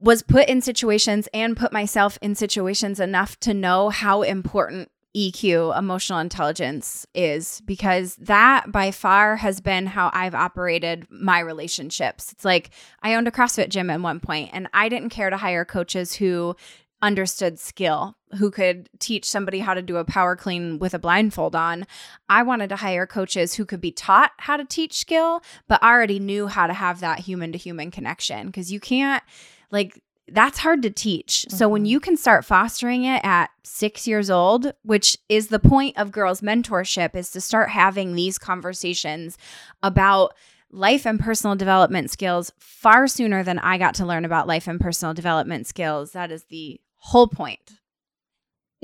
was 0.00 0.22
put 0.22 0.48
in 0.48 0.60
situations 0.60 1.28
and 1.34 1.56
put 1.56 1.72
myself 1.72 2.18
in 2.22 2.34
situations 2.34 3.00
enough 3.00 3.38
to 3.40 3.54
know 3.54 3.88
how 3.88 4.22
important 4.22 4.90
EQ, 5.16 5.76
emotional 5.76 6.18
intelligence, 6.18 7.06
is 7.14 7.60
because 7.62 8.14
that 8.16 8.70
by 8.70 8.90
far 8.90 9.36
has 9.36 9.60
been 9.60 9.86
how 9.86 10.10
I've 10.12 10.34
operated 10.34 11.06
my 11.10 11.40
relationships. 11.40 12.30
It's 12.30 12.44
like 12.44 12.70
I 13.02 13.14
owned 13.14 13.26
a 13.26 13.32
CrossFit 13.32 13.70
gym 13.70 13.90
at 13.90 14.00
one 14.00 14.20
point 14.20 14.50
and 14.52 14.68
I 14.72 14.88
didn't 14.88 15.10
care 15.10 15.30
to 15.30 15.36
hire 15.36 15.64
coaches 15.64 16.14
who 16.14 16.54
understood 17.00 17.58
skill, 17.58 18.16
who 18.38 18.50
could 18.50 18.88
teach 18.98 19.24
somebody 19.24 19.60
how 19.60 19.72
to 19.72 19.82
do 19.82 19.96
a 19.96 20.04
power 20.04 20.36
clean 20.36 20.78
with 20.78 20.94
a 20.94 20.98
blindfold 20.98 21.54
on. 21.54 21.86
I 22.28 22.42
wanted 22.42 22.68
to 22.70 22.76
hire 22.76 23.06
coaches 23.06 23.54
who 23.54 23.64
could 23.64 23.80
be 23.80 23.92
taught 23.92 24.32
how 24.38 24.56
to 24.56 24.64
teach 24.64 24.98
skill, 24.98 25.42
but 25.68 25.82
already 25.82 26.18
knew 26.18 26.48
how 26.48 26.66
to 26.66 26.74
have 26.74 27.00
that 27.00 27.20
human 27.20 27.52
to 27.52 27.58
human 27.58 27.90
connection 27.90 28.46
because 28.46 28.72
you 28.72 28.80
can't 28.80 29.22
like 29.70 30.02
that's 30.30 30.58
hard 30.58 30.82
to 30.82 30.90
teach. 30.90 31.46
Mm-hmm. 31.48 31.56
So 31.56 31.68
when 31.68 31.82
mm-hmm. 31.82 31.86
you 31.86 32.00
can 32.00 32.16
start 32.16 32.44
fostering 32.44 33.04
it 33.04 33.24
at 33.24 33.50
6 33.64 34.06
years 34.06 34.30
old, 34.30 34.72
which 34.82 35.16
is 35.28 35.48
the 35.48 35.58
point 35.58 35.96
of 35.96 36.12
girls 36.12 36.40
mentorship 36.40 37.14
is 37.14 37.30
to 37.30 37.40
start 37.40 37.70
having 37.70 38.14
these 38.14 38.38
conversations 38.38 39.38
about 39.82 40.34
life 40.70 41.06
and 41.06 41.18
personal 41.18 41.56
development 41.56 42.10
skills 42.10 42.52
far 42.58 43.08
sooner 43.08 43.42
than 43.42 43.58
I 43.58 43.78
got 43.78 43.94
to 43.94 44.06
learn 44.06 44.26
about 44.26 44.46
life 44.46 44.68
and 44.68 44.78
personal 44.78 45.14
development 45.14 45.66
skills. 45.66 46.12
That 46.12 46.30
is 46.30 46.44
the 46.44 46.78
whole 46.96 47.28
point. 47.28 47.72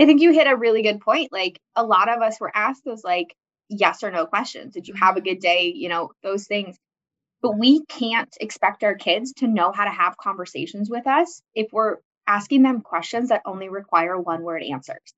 I 0.01 0.07
think 0.07 0.23
you 0.23 0.33
hit 0.33 0.47
a 0.47 0.57
really 0.57 0.83
good 0.83 1.01
point. 1.01 1.31
Like 1.31 1.61
a 1.77 1.85
lot 1.85 2.09
of 2.09 2.23
us 2.23 2.41
were 2.41 2.51
asked 2.55 2.85
those 2.85 3.05
like 3.05 3.37
yes 3.69 4.03
or 4.03 4.11
no 4.11 4.27
questions. 4.27 4.73
Did 4.73 4.89
you 4.89 4.95
have 4.95 5.17
a 5.17 5.21
good 5.21 5.41
day? 5.41 5.73
You 5.75 5.89
know, 5.89 6.11
those 6.23 6.47
things. 6.47 6.79
But 7.45 7.59
we 7.59 7.85
can't 7.85 8.35
expect 8.41 8.83
our 8.85 8.95
kids 8.95 9.35
to 9.35 9.47
know 9.47 9.71
how 9.71 9.85
to 9.85 9.91
have 9.91 10.17
conversations 10.17 10.89
with 10.89 11.07
us 11.07 11.43
if 11.55 11.71
we're 11.73 11.99
asking 12.27 12.63
them 12.63 12.81
questions 12.81 13.29
that 13.29 13.43
only 13.45 13.69
require 13.69 14.19
one 14.19 14.43
word 14.43 14.63
answers. 14.63 15.13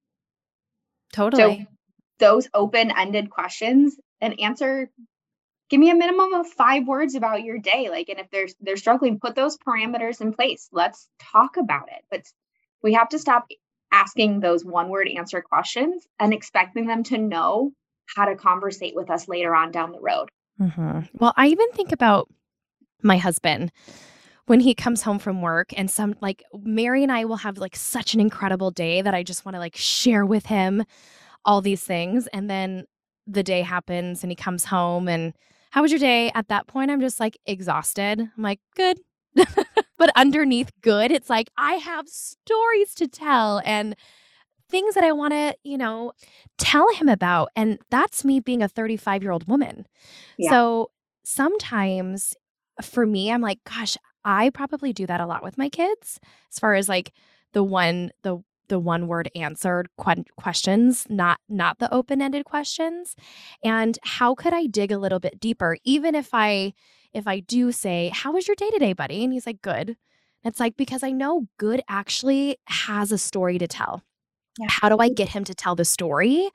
Totally. 1.13 1.61
So 1.61 1.67
those 2.19 2.49
open 2.53 2.91
ended 2.91 3.31
questions, 3.31 3.97
and 4.21 4.41
answer 4.41 4.91
give 5.69 5.79
me 5.79 5.91
a 5.91 5.95
minimum 5.95 6.35
of 6.35 6.49
five 6.49 6.89
words 6.89 7.15
about 7.15 7.45
your 7.45 7.59
day 7.59 7.89
like 7.91 8.09
and 8.09 8.19
if 8.19 8.29
they're 8.31 8.49
they're 8.61 8.77
struggling 8.77 9.21
put 9.21 9.35
those 9.35 9.57
parameters 9.59 10.21
in 10.21 10.33
place 10.33 10.69
let's 10.73 11.09
talk 11.21 11.57
about 11.57 11.89
it 11.89 12.05
but 12.11 12.23
we 12.83 12.95
have 12.95 13.09
to 13.09 13.19
stop 13.19 13.47
asking 13.93 14.41
those 14.41 14.65
one 14.65 14.89
word 14.89 15.09
answer 15.09 15.43
questions 15.43 16.07
and 16.19 16.33
expecting 16.33 16.87
them 16.87 17.03
to 17.03 17.19
know 17.19 17.73
how 18.15 18.25
to 18.25 18.37
conversate 18.37 18.95
with 18.95 19.11
us 19.11 19.29
later 19.29 19.55
on 19.55 19.71
down 19.71 19.93
the 19.93 20.01
road 20.01 20.29
mm-hmm. 20.61 21.01
well 21.19 21.33
i 21.37 21.47
even 21.47 21.71
think 21.73 21.93
about 21.93 22.29
my 23.03 23.17
husband 23.19 23.71
when 24.47 24.61
he 24.61 24.75
comes 24.75 25.03
home 25.03 25.19
from 25.19 25.43
work 25.43 25.71
and 25.77 25.91
some 25.91 26.15
like 26.21 26.43
mary 26.59 27.03
and 27.03 27.13
i 27.13 27.25
will 27.25 27.37
have 27.37 27.59
like 27.59 27.77
such 27.77 28.15
an 28.15 28.21
incredible 28.21 28.71
day 28.71 29.03
that 29.03 29.15
i 29.15 29.23
just 29.23 29.45
want 29.45 29.55
to 29.55 29.59
like 29.61 29.77
share 29.77 30.25
with 30.25 30.47
him 30.47 30.85
all 31.45 31.61
these 31.61 31.83
things 31.83 32.27
and 32.29 32.51
then 32.51 32.85
the 33.27 33.43
day 33.43 33.63
happens 33.63 34.23
and 34.23 34.31
he 34.31 34.37
comes 34.37 34.65
home 34.65 35.09
and 35.09 35.35
how 35.77 35.83
was 35.83 35.91
your 35.91 35.99
day? 35.99 36.31
At 36.35 36.49
that 36.49 36.67
point, 36.67 36.91
I'm 36.91 37.01
just 37.01 37.21
like 37.21 37.39
exhausted. 37.45 38.21
I'm 38.21 38.43
like, 38.43 38.61
good. 38.75 38.99
but 39.99 40.11
underneath 40.17 40.71
good, 40.81 41.11
it's 41.13 41.29
like 41.29 41.51
I 41.59 41.75
have 41.75 42.09
stories 42.09 42.95
to 42.95 43.07
tell 43.07 43.61
and 43.65 43.95
things 44.69 44.95
that 44.95 45.05
I 45.05 45.13
want 45.13 45.33
to, 45.33 45.57
you 45.63 45.79
know, 45.79 46.13
tell 46.59 46.93
him 46.95 47.09
about. 47.09 47.51
And 47.57 47.79
that's 47.91 48.25
me 48.25 48.41
being 48.41 48.63
a 48.63 48.69
35 48.69 49.23
year 49.23 49.33
old 49.33 49.49
woman. 49.49 49.87
Yeah. 50.39 50.51
So 50.51 50.91
sometimes 51.25 52.35
for 52.83 53.07
me, 53.07 53.31
I'm 53.31 53.41
like, 53.41 53.59
gosh, 53.65 53.97
I 54.25 54.51
probably 54.51 54.93
do 54.93 55.07
that 55.07 55.21
a 55.21 55.27
lot 55.27 55.43
with 55.43 55.57
my 55.57 55.69
kids 55.69 56.19
as 56.53 56.59
far 56.59 56.75
as 56.75 56.89
like 56.89 57.13
the 57.53 57.63
one, 57.63 58.11
the 58.23 58.43
the 58.69 58.79
one 58.79 59.07
word 59.07 59.31
answered 59.35 59.89
qu- 59.97 60.25
questions 60.37 61.07
not 61.09 61.39
not 61.49 61.79
the 61.79 61.93
open-ended 61.95 62.45
questions 62.45 63.15
and 63.63 63.99
how 64.03 64.35
could 64.35 64.53
i 64.53 64.67
dig 64.67 64.91
a 64.91 64.99
little 64.99 65.21
bit 65.21 65.39
deeper 65.41 65.77
even 65.85 66.15
if 66.15 66.31
i 66.33 66.73
if 67.13 67.27
i 67.27 67.41
do 67.41 67.71
say 67.73 68.11
how 68.13 68.33
was 68.33 68.49
your 68.49 68.55
day 68.57 68.71
today 68.71 68.93
buddy 68.93 69.23
and 69.23 69.33
he's 69.33 69.47
like 69.47 69.63
good 69.63 69.97
it's 70.45 70.61
like 70.61 70.77
because 70.77 71.03
i 71.03 71.11
know 71.11 71.47
good 71.59 71.81
actually 71.89 72.57
has 72.67 73.13
a 73.13 73.19
story 73.19 73.59
to 73.59 73.69
tell 73.69 74.03
yeah. 74.59 74.67
how 74.69 74.89
do 74.89 74.99
i 74.99 75.09
get 75.09 75.29
him 75.29 75.45
to 75.45 75.55
tell 75.55 75.75
the 75.75 75.85
story? 75.85 76.49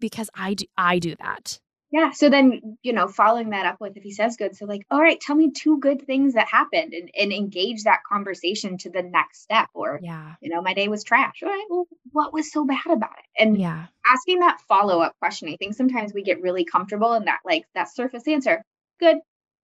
Because 0.00 0.30
i 0.34 0.54
do 0.54 0.66
i 0.76 0.98
do 0.98 1.14
that. 1.16 1.60
Yeah 1.90 2.10
so 2.10 2.28
then 2.28 2.76
you 2.82 2.92
know 2.92 3.06
following 3.06 3.50
that 3.50 3.66
up 3.66 3.80
with 3.80 3.96
if 3.96 4.02
he 4.02 4.10
says 4.10 4.36
good 4.36 4.56
so 4.56 4.66
like 4.66 4.84
all 4.90 5.00
right 5.00 5.20
tell 5.20 5.36
me 5.36 5.52
two 5.52 5.78
good 5.78 6.04
things 6.06 6.34
that 6.34 6.48
happened 6.48 6.92
and, 6.92 7.10
and 7.16 7.32
engage 7.32 7.84
that 7.84 8.00
conversation 8.10 8.78
to 8.78 8.90
the 8.90 9.02
next 9.02 9.42
step 9.42 9.68
or 9.74 10.00
yeah. 10.02 10.34
you 10.40 10.50
know 10.50 10.60
my 10.60 10.74
day 10.74 10.88
was 10.88 11.04
trash. 11.04 11.42
All 11.42 11.48
right 11.48 11.66
well 11.70 11.86
what 12.10 12.32
was 12.32 12.50
so 12.50 12.64
bad 12.64 12.86
about 12.90 13.18
it? 13.18 13.42
And 13.42 13.58
yeah. 13.58 13.86
asking 14.12 14.40
that 14.40 14.60
follow-up 14.68 15.14
question 15.20 15.48
i 15.48 15.56
think 15.56 15.74
sometimes 15.74 16.12
we 16.12 16.22
get 16.22 16.42
really 16.42 16.64
comfortable 16.64 17.14
in 17.14 17.26
that 17.26 17.40
like 17.44 17.64
that 17.74 17.94
surface 17.94 18.26
answer 18.26 18.64
good. 19.00 19.18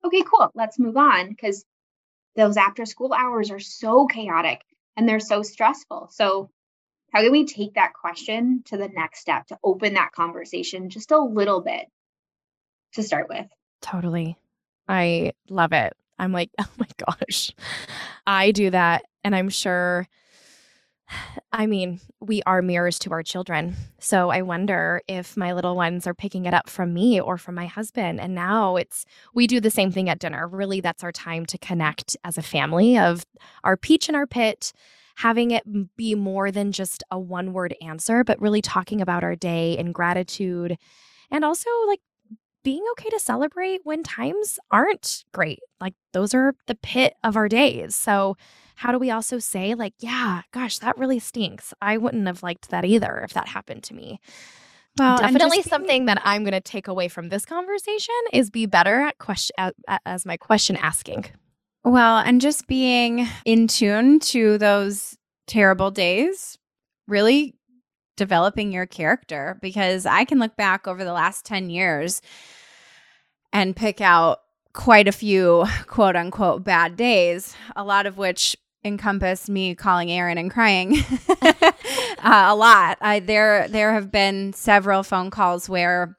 Okay 0.05 0.23
cool. 0.23 0.51
Let's 0.55 0.79
move 0.79 0.97
on 0.97 1.29
because 1.29 1.64
those 2.37 2.57
after 2.57 2.87
school 2.87 3.12
hours 3.12 3.51
are 3.51 3.61
so 3.61 4.07
chaotic 4.07 4.61
and 4.97 5.09
they're 5.09 5.21
so 5.21 5.43
stressful. 5.43 6.09
So 6.12 6.51
how 7.12 7.20
can 7.20 7.33
we 7.33 7.44
take 7.44 7.75
that 7.75 7.92
question 7.94 8.62
to 8.66 8.77
the 8.77 8.88
next 8.88 9.20
step 9.20 9.46
to 9.49 9.59
open 9.64 9.94
that 9.94 10.12
conversation 10.12 10.90
just 10.90 11.11
a 11.11 11.18
little 11.18 11.61
bit 11.61 11.87
to 12.94 13.03
start 13.03 13.29
with. 13.29 13.46
Totally. 13.81 14.37
I 14.88 15.33
love 15.49 15.73
it. 15.73 15.92
I'm 16.18 16.33
like, 16.33 16.51
oh 16.61 16.68
my 16.79 16.88
gosh. 16.99 17.53
I 18.27 18.51
do 18.53 18.70
that. 18.70 19.05
And 19.25 19.35
I'm 19.35 19.49
sure, 19.49 20.07
I 21.53 21.66
mean, 21.66 22.01
we 22.20 22.42
are 22.46 22.62
mirrors 22.62 22.99
to 23.01 23.12
our 23.12 23.23
children. 23.23 23.77
So 23.99 24.31
I 24.31 24.42
wonder 24.42 25.03
if 25.09 25.37
my 25.37 25.53
little 25.53 25.77
ones 25.77 26.07
are 26.07 26.14
picking 26.14 26.46
it 26.46 26.55
up 26.55 26.68
from 26.68 26.94
me 26.94 27.20
or 27.20 27.37
from 27.38 27.55
my 27.55 27.66
husband. 27.66 28.20
And 28.20 28.35
now 28.35 28.77
it's, 28.77 29.05
we 29.35 29.46
do 29.46 29.61
the 29.61 29.70
same 29.70 29.90
thing 29.90 30.09
at 30.09 30.18
dinner. 30.18 30.46
Really, 30.46 30.81
that's 30.81 31.05
our 31.05 31.12
time 31.12 31.46
to 31.46 31.59
connect 31.59 32.16
as 32.25 32.38
a 32.38 32.42
family 32.42 32.99
of 32.99 33.25
our 33.64 33.77
peach 33.77 34.09
and 34.09 34.16
our 34.16 34.27
pit 34.27 34.73
having 35.21 35.51
it 35.51 35.63
be 35.97 36.15
more 36.15 36.51
than 36.51 36.73
just 36.73 37.03
a 37.11 37.19
one 37.19 37.53
word 37.53 37.75
answer, 37.83 38.25
but 38.25 38.41
really 38.41 38.63
talking 38.63 39.03
about 39.03 39.23
our 39.23 39.37
day 39.37 39.77
and 39.77 39.93
gratitude 39.93 40.79
and 41.31 41.45
also 41.45 41.69
like 41.87 42.01
being 42.65 42.83
okay 42.93 43.11
to 43.11 43.19
celebrate 43.19 43.81
when 43.85 44.03
times 44.03 44.59
aren't 44.71 45.25
great. 45.33 45.61
Like 45.79 45.93
those 46.15 46.33
are 46.33 46.55
the 46.69 46.75
pit 46.75 47.15
of 47.23 47.37
our 47.37 47.49
days. 47.49 47.95
So, 47.95 48.37
how 48.77 48.93
do 48.93 48.99
we 48.99 49.11
also 49.11 49.39
say, 49.39 49.75
like, 49.75 49.93
yeah, 49.99 50.41
gosh, 50.53 50.79
that 50.79 50.97
really 50.97 51.19
stinks. 51.19 51.75
I 51.83 51.99
wouldn't 51.99 52.27
have 52.27 52.43
liked 52.43 52.71
that 52.71 52.87
either 52.87 53.19
if 53.19 53.35
that 53.35 53.47
happened 53.47 53.83
to 53.85 53.95
me. 53.95 54.21
Well, 54.99 55.19
definitely 55.19 55.59
being- 55.59 55.63
something 55.65 56.07
that 56.07 56.23
I'm 56.25 56.45
going 56.45 56.53
to 56.53 56.63
take 56.63 56.89
away 56.89 57.09
from 57.09 57.29
this 57.29 57.45
conversation 57.45 58.15
is 58.33 58.49
be 58.49 58.65
better 58.65 59.03
at 59.03 59.19
question 59.19 59.55
as 60.07 60.25
my 60.25 60.39
question 60.39 60.77
asking. 60.77 61.27
Well, 61.85 62.19
and 62.19 62.40
just 62.40 62.66
being 62.66 63.27
in 63.45 63.66
tune 63.66 64.21
to 64.21 64.59
those 64.59 65.16
terrible 65.47 65.90
days, 65.90 66.59
really 67.09 67.55
developing 68.16 68.70
your 68.70 68.87
character 68.87 69.59
because 69.62 70.05
I 70.05 70.24
can 70.24 70.39
look 70.39 70.57
back 70.57 70.87
over 70.87 71.05
the 71.05 71.12
last 71.12 71.47
10 71.47 71.70
years 71.70 72.20
and 73.53 73.74
pick 73.74 74.01
out 74.01 74.41
quite 74.74 75.09
a 75.09 75.12
few 75.12 75.64
quote 75.87 76.16
unquote 76.16 76.64
bad 76.64 76.97
days, 76.97 77.57
a 77.74 77.83
lot 77.83 78.07
of 78.07 78.18
which 78.18 78.57
encompass 78.85 79.49
me 79.49 79.74
calling 79.74 80.11
Erin 80.11 80.39
and 80.39 80.51
crying 80.51 80.97
uh, 81.43 81.62
a 82.22 82.55
lot. 82.55 82.99
I, 83.01 83.20
there 83.20 83.68
there 83.68 83.93
have 83.95 84.11
been 84.11 84.53
several 84.53 85.03
phone 85.03 85.31
calls 85.31 85.68
where 85.68 86.16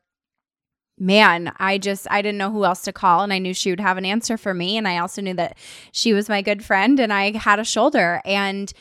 man, 1.02 1.52
I 1.58 1.80
just 1.80 2.08
I 2.12 2.22
didn't 2.22 2.38
know 2.38 2.52
who 2.52 2.64
else 2.64 2.84
to 2.84 2.94
call 2.94 3.24
and 3.24 3.34
I 3.34 3.40
knew 3.40 3.54
she 3.54 3.72
would 3.72 3.80
have 3.80 3.98
an 3.98 4.06
answer 4.06 4.38
for 4.38 4.54
me 4.54 4.78
and 4.78 4.88
I 4.88 5.00
also 5.00 5.22
knew 5.22 5.34
that 5.34 5.58
she 5.92 6.14
was 6.14 6.30
my 6.30 6.42
good 6.42 6.64
friend 6.64 7.00
and 7.00 7.12
I 7.12 7.36
had 7.36 7.60
a 7.60 7.66
shoulder 7.66 8.22
and 8.24 8.72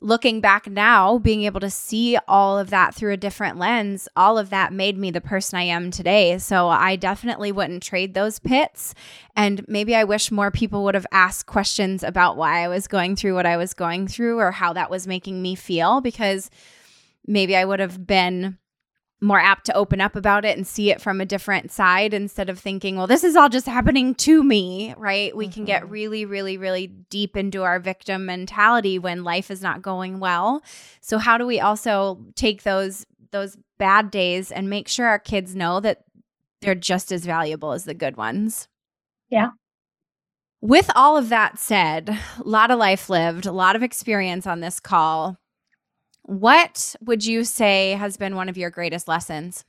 looking 0.00 0.40
back 0.40 0.68
now, 0.68 1.18
being 1.18 1.42
able 1.44 1.60
to 1.60 1.70
see 1.70 2.16
all 2.28 2.58
of 2.58 2.70
that 2.70 2.94
through 2.94 3.12
a 3.12 3.16
different 3.16 3.58
lens, 3.58 4.06
all 4.14 4.38
of 4.38 4.50
that 4.50 4.72
made 4.72 4.98
me 4.98 5.10
the 5.10 5.20
person 5.20 5.58
I 5.58 5.62
am 5.62 5.90
today. 5.90 6.38
So 6.38 6.68
I 6.68 6.94
definitely 6.96 7.50
wouldn't 7.50 7.82
trade 7.82 8.12
those 8.14 8.38
pits. 8.38 8.94
And 9.34 9.66
maybe 9.66 9.96
I 9.96 10.04
wish 10.04 10.30
more 10.30 10.50
people 10.50 10.84
would 10.84 10.94
have 10.94 11.06
asked 11.10 11.46
questions 11.46 12.02
about 12.02 12.36
why 12.36 12.62
I 12.62 12.68
was 12.68 12.86
going 12.86 13.16
through 13.16 13.34
what 13.34 13.46
I 13.46 13.56
was 13.56 13.72
going 13.72 14.06
through 14.06 14.38
or 14.38 14.52
how 14.52 14.74
that 14.74 14.90
was 14.90 15.06
making 15.06 15.40
me 15.40 15.54
feel, 15.54 16.02
because 16.02 16.50
maybe 17.26 17.56
I 17.56 17.64
would 17.64 17.80
have 17.80 18.06
been 18.06 18.58
more 19.24 19.40
apt 19.40 19.64
to 19.66 19.74
open 19.74 20.00
up 20.00 20.14
about 20.14 20.44
it 20.44 20.56
and 20.56 20.66
see 20.66 20.90
it 20.90 21.00
from 21.00 21.20
a 21.20 21.24
different 21.26 21.72
side 21.72 22.12
instead 22.12 22.50
of 22.50 22.58
thinking, 22.58 22.96
well, 22.96 23.06
this 23.06 23.24
is 23.24 23.36
all 23.36 23.48
just 23.48 23.66
happening 23.66 24.14
to 24.14 24.44
me, 24.44 24.94
right? 24.98 25.34
We 25.34 25.46
mm-hmm. 25.46 25.54
can 25.54 25.64
get 25.64 25.82
mm-hmm. 25.82 25.92
really, 25.92 26.24
really, 26.26 26.56
really 26.58 26.88
deep 26.88 27.36
into 27.36 27.62
our 27.62 27.80
victim 27.80 28.26
mentality 28.26 28.98
when 28.98 29.24
life 29.24 29.50
is 29.50 29.62
not 29.62 29.82
going 29.82 30.20
well. 30.20 30.62
So 31.00 31.18
how 31.18 31.38
do 31.38 31.46
we 31.46 31.58
also 31.58 32.20
take 32.34 32.62
those 32.62 33.06
those 33.30 33.56
bad 33.78 34.10
days 34.10 34.52
and 34.52 34.70
make 34.70 34.86
sure 34.86 35.06
our 35.06 35.18
kids 35.18 35.56
know 35.56 35.80
that 35.80 36.04
they're 36.60 36.74
just 36.74 37.10
as 37.10 37.24
valuable 37.24 37.72
as 37.72 37.84
the 37.84 37.94
good 37.94 38.16
ones? 38.16 38.68
Yeah. 39.30 39.50
With 40.60 40.90
all 40.94 41.16
of 41.16 41.30
that 41.30 41.58
said, 41.58 42.08
a 42.38 42.48
lot 42.48 42.70
of 42.70 42.78
life 42.78 43.10
lived, 43.10 43.46
a 43.46 43.52
lot 43.52 43.74
of 43.74 43.82
experience 43.82 44.46
on 44.46 44.60
this 44.60 44.80
call. 44.80 45.36
What 46.26 46.96
would 47.02 47.26
you 47.26 47.44
say 47.44 47.90
has 47.92 48.16
been 48.16 48.34
one 48.34 48.48
of 48.48 48.56
your 48.56 48.70
greatest 48.70 49.08
lessons? 49.08 49.62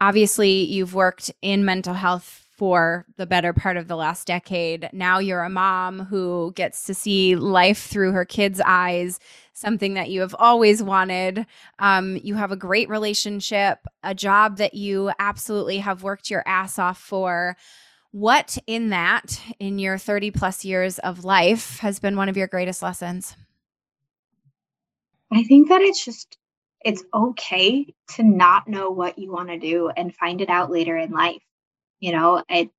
Obviously, 0.00 0.64
you've 0.64 0.94
worked 0.94 1.30
in 1.42 1.66
mental 1.66 1.92
health 1.92 2.46
for 2.56 3.04
the 3.18 3.26
better 3.26 3.52
part 3.52 3.76
of 3.76 3.88
the 3.88 3.96
last 3.96 4.26
decade. 4.26 4.88
Now 4.94 5.18
you're 5.18 5.42
a 5.42 5.50
mom 5.50 6.06
who 6.06 6.52
gets 6.56 6.84
to 6.86 6.94
see 6.94 7.36
life 7.36 7.82
through 7.82 8.12
her 8.12 8.24
kids' 8.24 8.60
eyes, 8.64 9.20
something 9.52 9.94
that 9.94 10.08
you 10.08 10.22
have 10.22 10.34
always 10.38 10.82
wanted. 10.82 11.46
Um, 11.78 12.16
you 12.16 12.36
have 12.36 12.52
a 12.52 12.56
great 12.56 12.88
relationship, 12.88 13.86
a 14.02 14.14
job 14.14 14.56
that 14.56 14.72
you 14.72 15.12
absolutely 15.18 15.78
have 15.78 16.02
worked 16.02 16.30
your 16.30 16.42
ass 16.46 16.78
off 16.78 16.98
for. 16.98 17.54
What 18.12 18.56
in 18.66 18.88
that, 18.88 19.42
in 19.60 19.78
your 19.78 19.98
30 19.98 20.30
plus 20.30 20.64
years 20.64 20.98
of 21.00 21.22
life, 21.22 21.80
has 21.80 22.00
been 22.00 22.16
one 22.16 22.30
of 22.30 22.36
your 22.36 22.48
greatest 22.48 22.82
lessons? 22.82 23.36
I 25.30 25.42
think 25.42 25.68
that 25.68 25.82
it's 25.82 26.04
just 26.04 26.38
it's 26.84 27.04
okay 27.12 27.92
to 28.14 28.22
not 28.22 28.68
know 28.68 28.90
what 28.90 29.18
you 29.18 29.32
want 29.32 29.48
to 29.48 29.58
do 29.58 29.90
and 29.90 30.14
find 30.14 30.40
it 30.40 30.48
out 30.48 30.70
later 30.70 30.96
in 30.96 31.10
life. 31.10 31.42
You 32.00 32.12
know, 32.12 32.42
it 32.48 32.70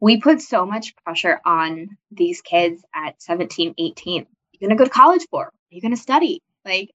we 0.00 0.20
put 0.20 0.40
so 0.40 0.66
much 0.66 0.94
pressure 0.96 1.40
on 1.44 1.96
these 2.10 2.40
kids 2.42 2.82
at 2.94 3.20
17, 3.22 3.74
18. 3.78 4.26
You're 4.52 4.68
going 4.68 4.76
to 4.76 4.82
go 4.82 4.84
to 4.84 4.90
college 4.90 5.26
for? 5.30 5.46
Are 5.46 5.52
You're 5.70 5.80
going 5.80 5.94
to 5.94 6.00
study. 6.00 6.42
Like 6.64 6.90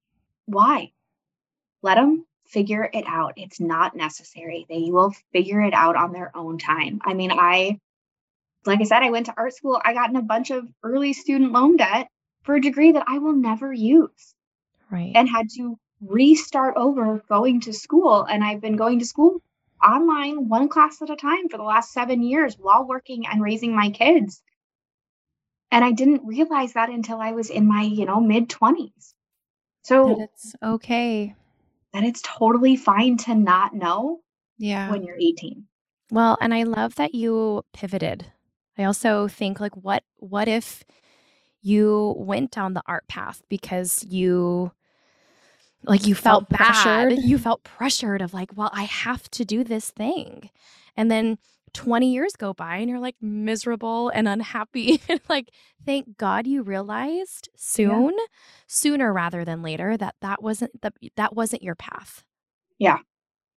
why? 0.46 0.92
Let 1.84 1.96
them 1.96 2.26
figure 2.48 2.90
it 2.92 3.06
out. 3.08 3.34
It's 3.38 3.60
not 3.60 3.96
necessary. 3.96 4.66
They 4.70 4.90
will 4.90 5.14
figure 5.32 5.62
it 5.62 5.74
out 5.74 5.96
on 5.96 6.14
their 6.14 6.36
own 6.36 6.58
time. 6.58 7.00
I 7.04 7.14
mean, 7.14 7.32
I 7.32 7.80
like 8.66 8.82
I 8.82 8.86
said, 8.86 9.04
I 9.04 9.12
went 9.12 9.28
to 9.28 9.34
art 9.38 9.54
school. 9.54 9.80
I 9.84 9.94
got 9.94 10.10
in 10.10 10.16
a 10.16 10.22
bunch 10.22 10.52
of 10.52 10.68
early 10.84 11.14
student 11.14 11.52
loan 11.52 11.78
debt 11.78 12.08
for 12.44 12.56
a 12.56 12.62
degree 12.62 12.94
that 12.94 13.06
I 13.08 13.20
will 13.20 13.34
never 13.34 13.72
use 13.72 14.34
right. 14.92 15.12
and 15.16 15.30
had 15.30 15.50
to 15.58 15.78
restart 16.02 16.76
over 16.78 17.24
going 17.28 17.60
to 17.60 17.74
school 17.74 18.24
and 18.24 18.44
i've 18.44 18.62
been 18.62 18.78
going 18.78 19.00
to 19.00 19.06
school 19.06 19.42
online 19.84 20.48
one 20.48 20.70
class 20.70 21.02
at 21.02 21.10
a 21.10 21.16
time 21.16 21.50
for 21.50 21.58
the 21.58 21.64
last 21.64 21.92
seven 21.92 22.22
years 22.22 22.56
while 22.60 22.86
working 22.86 23.26
and 23.26 23.42
raising 23.42 23.76
my 23.76 23.90
kids. 23.90 24.42
And 25.72 25.86
i 25.86 25.92
didn't 25.92 26.26
realize 26.26 26.74
that 26.74 26.90
until 26.90 27.22
i 27.22 27.32
was 27.32 27.50
in 27.50 27.68
my 27.68 27.84
you 27.84 28.06
know 28.06 28.20
mid 28.20 28.50
20s 28.50 29.14
so 29.84 30.16
that 30.16 30.30
it's 30.34 30.56
okay. 30.64 31.36
that 31.94 32.04
it's 32.04 32.22
totally 32.24 32.76
fine 32.76 33.18
to 33.18 33.36
not 33.36 33.76
know 33.76 34.20
yeah. 34.58 34.90
when 34.90 35.04
you're 35.04 35.18
18 35.18 35.66
well 36.12 36.38
and 36.42 36.54
i 36.54 36.64
love 36.64 36.96
that 36.96 37.14
you 37.14 37.64
pivoted. 37.74 38.26
I 38.80 38.86
also 38.86 39.28
think 39.28 39.60
like 39.60 39.76
what 39.76 40.04
what 40.16 40.48
if 40.48 40.84
you 41.62 42.16
went 42.18 42.52
down 42.52 42.74
the 42.74 42.82
art 42.88 43.08
path 43.08 43.44
because 43.50 44.06
you 44.06 44.72
like 45.84 46.06
you 46.06 46.16
felt, 46.16 46.50
felt 46.50 46.50
pressured. 46.50 47.20
You 47.20 47.38
felt 47.38 47.64
pressured 47.64 48.22
of 48.22 48.34
like 48.34 48.56
well 48.56 48.70
i 48.74 48.84
have 48.84 49.30
to 49.32 49.46
do 49.46 49.64
this 49.64 49.92
thing. 49.92 50.50
And 50.96 51.10
then 51.10 51.38
20 51.74 52.12
years 52.12 52.34
go 52.36 52.54
by 52.54 52.78
and 52.78 52.90
you're 52.90 53.00
like 53.00 53.16
miserable 53.22 54.10
and 54.10 54.28
unhappy. 54.28 55.02
Like 55.30 55.52
thank 55.86 56.18
god 56.18 56.48
you 56.48 56.64
realized 56.64 57.50
soon 57.56 58.12
yeah. 58.18 58.26
sooner 58.68 59.14
rather 59.14 59.46
than 59.46 59.62
later 59.62 59.96
that 59.96 60.16
that 60.22 60.42
wasn't 60.42 60.82
the, 60.82 60.92
that 61.16 61.36
wasn't 61.36 61.64
your 61.64 61.76
path. 61.76 62.24
Yeah. 62.80 62.98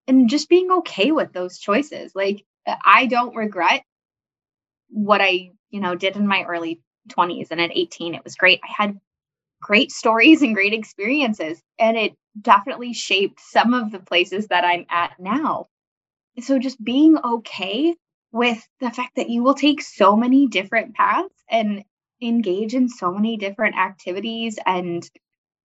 And 0.07 0.29
just 0.29 0.49
being 0.49 0.71
okay 0.71 1.13
with 1.13 1.33
those 1.33 1.59
choices. 1.59 2.13
Like 2.15 2.45
uh, 2.67 2.77
i 2.85 3.07
don't 3.07 3.35
regret 3.35 3.83
what 4.89 5.21
i 5.21 5.51
you 5.71 5.81
know 5.81 5.95
did 5.95 6.17
in 6.17 6.27
my 6.27 6.43
early 6.43 6.81
20s 7.09 7.49
and 7.51 7.61
at 7.61 7.71
18 7.73 8.15
it 8.15 8.25
was 8.25 8.37
great. 8.37 8.61
I 8.63 8.83
had 8.83 9.01
great 9.63 9.93
stories 9.93 10.43
and 10.43 10.55
great 10.55 10.75
experiences. 10.75 11.63
And 11.79 11.97
it 11.97 12.13
definitely 12.41 12.93
shaped 12.93 13.41
some 13.41 13.73
of 13.73 13.93
the 13.93 14.01
places 14.01 14.49
that 14.49 14.65
I'm 14.65 14.85
at 14.91 15.13
now. 15.19 15.69
So 16.41 16.59
just 16.59 16.83
being 16.83 17.17
okay 17.23 17.95
with 18.33 18.67
the 18.81 18.91
fact 18.91 19.17
that 19.17 19.31
you 19.31 19.43
will 19.43 19.55
take 19.55 19.81
so 19.81 20.17
many 20.17 20.49
different 20.49 20.95
paths 20.95 21.35
and 21.49 21.85
engage 22.21 22.75
in 22.75 22.89
so 22.89 23.13
many 23.13 23.37
different 23.37 23.77
activities 23.77 24.59
and 24.65 25.09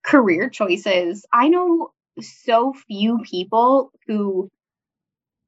career 0.04 0.50
choices. 0.50 1.26
I 1.32 1.48
know 1.48 1.92
so 2.20 2.74
few 2.88 3.20
people 3.20 3.92
who 4.08 4.50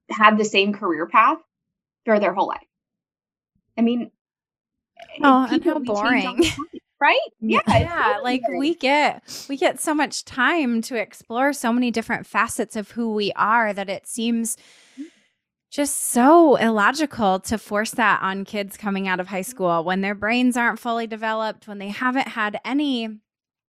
have 0.10 0.38
the 0.38 0.46
same 0.46 0.74
career 0.74 1.08
path 1.08 1.40
for 2.06 2.20
their 2.20 2.34
whole 2.34 2.48
life. 2.48 2.68
I 3.78 3.82
mean, 3.82 4.12
oh, 5.24 5.48
and 5.50 5.64
how 5.64 5.80
boring 5.80 6.42
right 7.00 7.20
yeah 7.40 7.62
yeah 7.68 8.20
like 8.22 8.42
we 8.58 8.76
get 8.76 9.46
we 9.50 9.56
get 9.56 9.80
so 9.80 9.94
much 9.94 10.26
time 10.26 10.82
to 10.82 10.96
explore 10.96 11.54
so 11.54 11.72
many 11.72 11.92
different 11.92 12.26
facets 12.26 12.76
of 12.76 12.92
who 12.92 13.14
we 13.14 13.32
are 13.34 13.74
that 13.74 13.90
it 13.90 14.08
seems 14.08 14.58
mm. 15.00 15.06
just 15.72 16.10
so 16.10 16.56
illogical 16.58 17.40
to 17.40 17.58
force 17.58 17.92
that 17.92 18.22
on 18.22 18.44
kids 18.44 18.76
coming 18.76 19.08
out 19.08 19.20
of 19.20 19.28
high 19.28 19.42
school 19.42 19.84
when 19.84 20.02
their 20.02 20.16
brains 20.16 20.58
aren't 20.58 20.80
fully 20.80 21.08
developed 21.08 21.68
when 21.68 21.80
they 21.80 21.90
haven't 21.90 22.28
had 22.28 22.60
any 22.66 23.20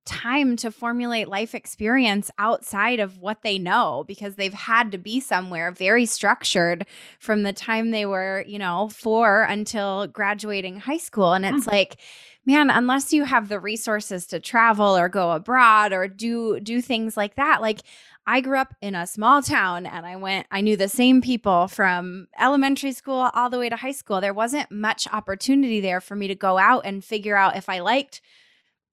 time 0.07 0.57
to 0.57 0.70
formulate 0.70 1.28
life 1.28 1.55
experience 1.55 2.31
outside 2.39 3.01
of 3.01 3.18
what 3.18 3.43
they 3.43 3.59
know 3.59 4.05
because 4.09 4.35
they've 4.35 4.55
had 4.55 4.91
to 4.91 4.99
be 4.99 5.20
somewhere 5.20 5.70
very 5.70 6.07
structured 6.07 6.87
from 7.18 7.43
the 7.43 7.53
time 7.53 7.91
they 7.91 8.07
were, 8.07 8.45
you 8.47 8.59
know, 8.59 8.89
4 8.89 9.43
until 9.43 10.07
graduating 10.07 10.81
high 10.81 10.97
school 10.97 11.33
and 11.33 11.45
it's 11.45 11.66
mm. 11.66 11.72
like 11.72 11.99
man, 12.47 12.70
unless 12.70 13.12
you 13.12 13.24
have 13.24 13.49
the 13.49 13.61
resources 13.61 14.26
to 14.28 14.41
travel 14.41 14.97
or 14.97 15.09
go 15.09 15.32
abroad 15.32 15.93
or 15.93 16.09
do 16.09 16.59
do 16.61 16.80
things 16.80 17.16
like 17.16 17.36
that, 17.36 17.61
like 17.61 17.80
I 18.26 18.41
grew 18.41 18.59
up 18.59 18.74
in 18.80 18.95
a 18.95 19.07
small 19.07 19.43
town 19.43 19.86
and 19.86 20.07
I 20.07 20.16
went, 20.16 20.47
I 20.51 20.61
knew 20.61 20.76
the 20.76 20.88
same 20.88 21.20
people 21.20 21.68
from 21.68 22.28
elementary 22.38 22.93
school 22.93 23.30
all 23.34 23.51
the 23.51 23.59
way 23.59 23.68
to 23.68 23.76
high 23.76 23.93
school. 23.93 24.20
There 24.20 24.34
wasn't 24.34 24.70
much 24.70 25.09
opportunity 25.12 25.80
there 25.80 26.01
for 26.01 26.14
me 26.14 26.28
to 26.28 26.34
go 26.34 26.59
out 26.59 26.84
and 26.84 27.05
figure 27.05 27.36
out 27.36 27.57
if 27.57 27.68
I 27.68 27.80
liked 27.80 28.20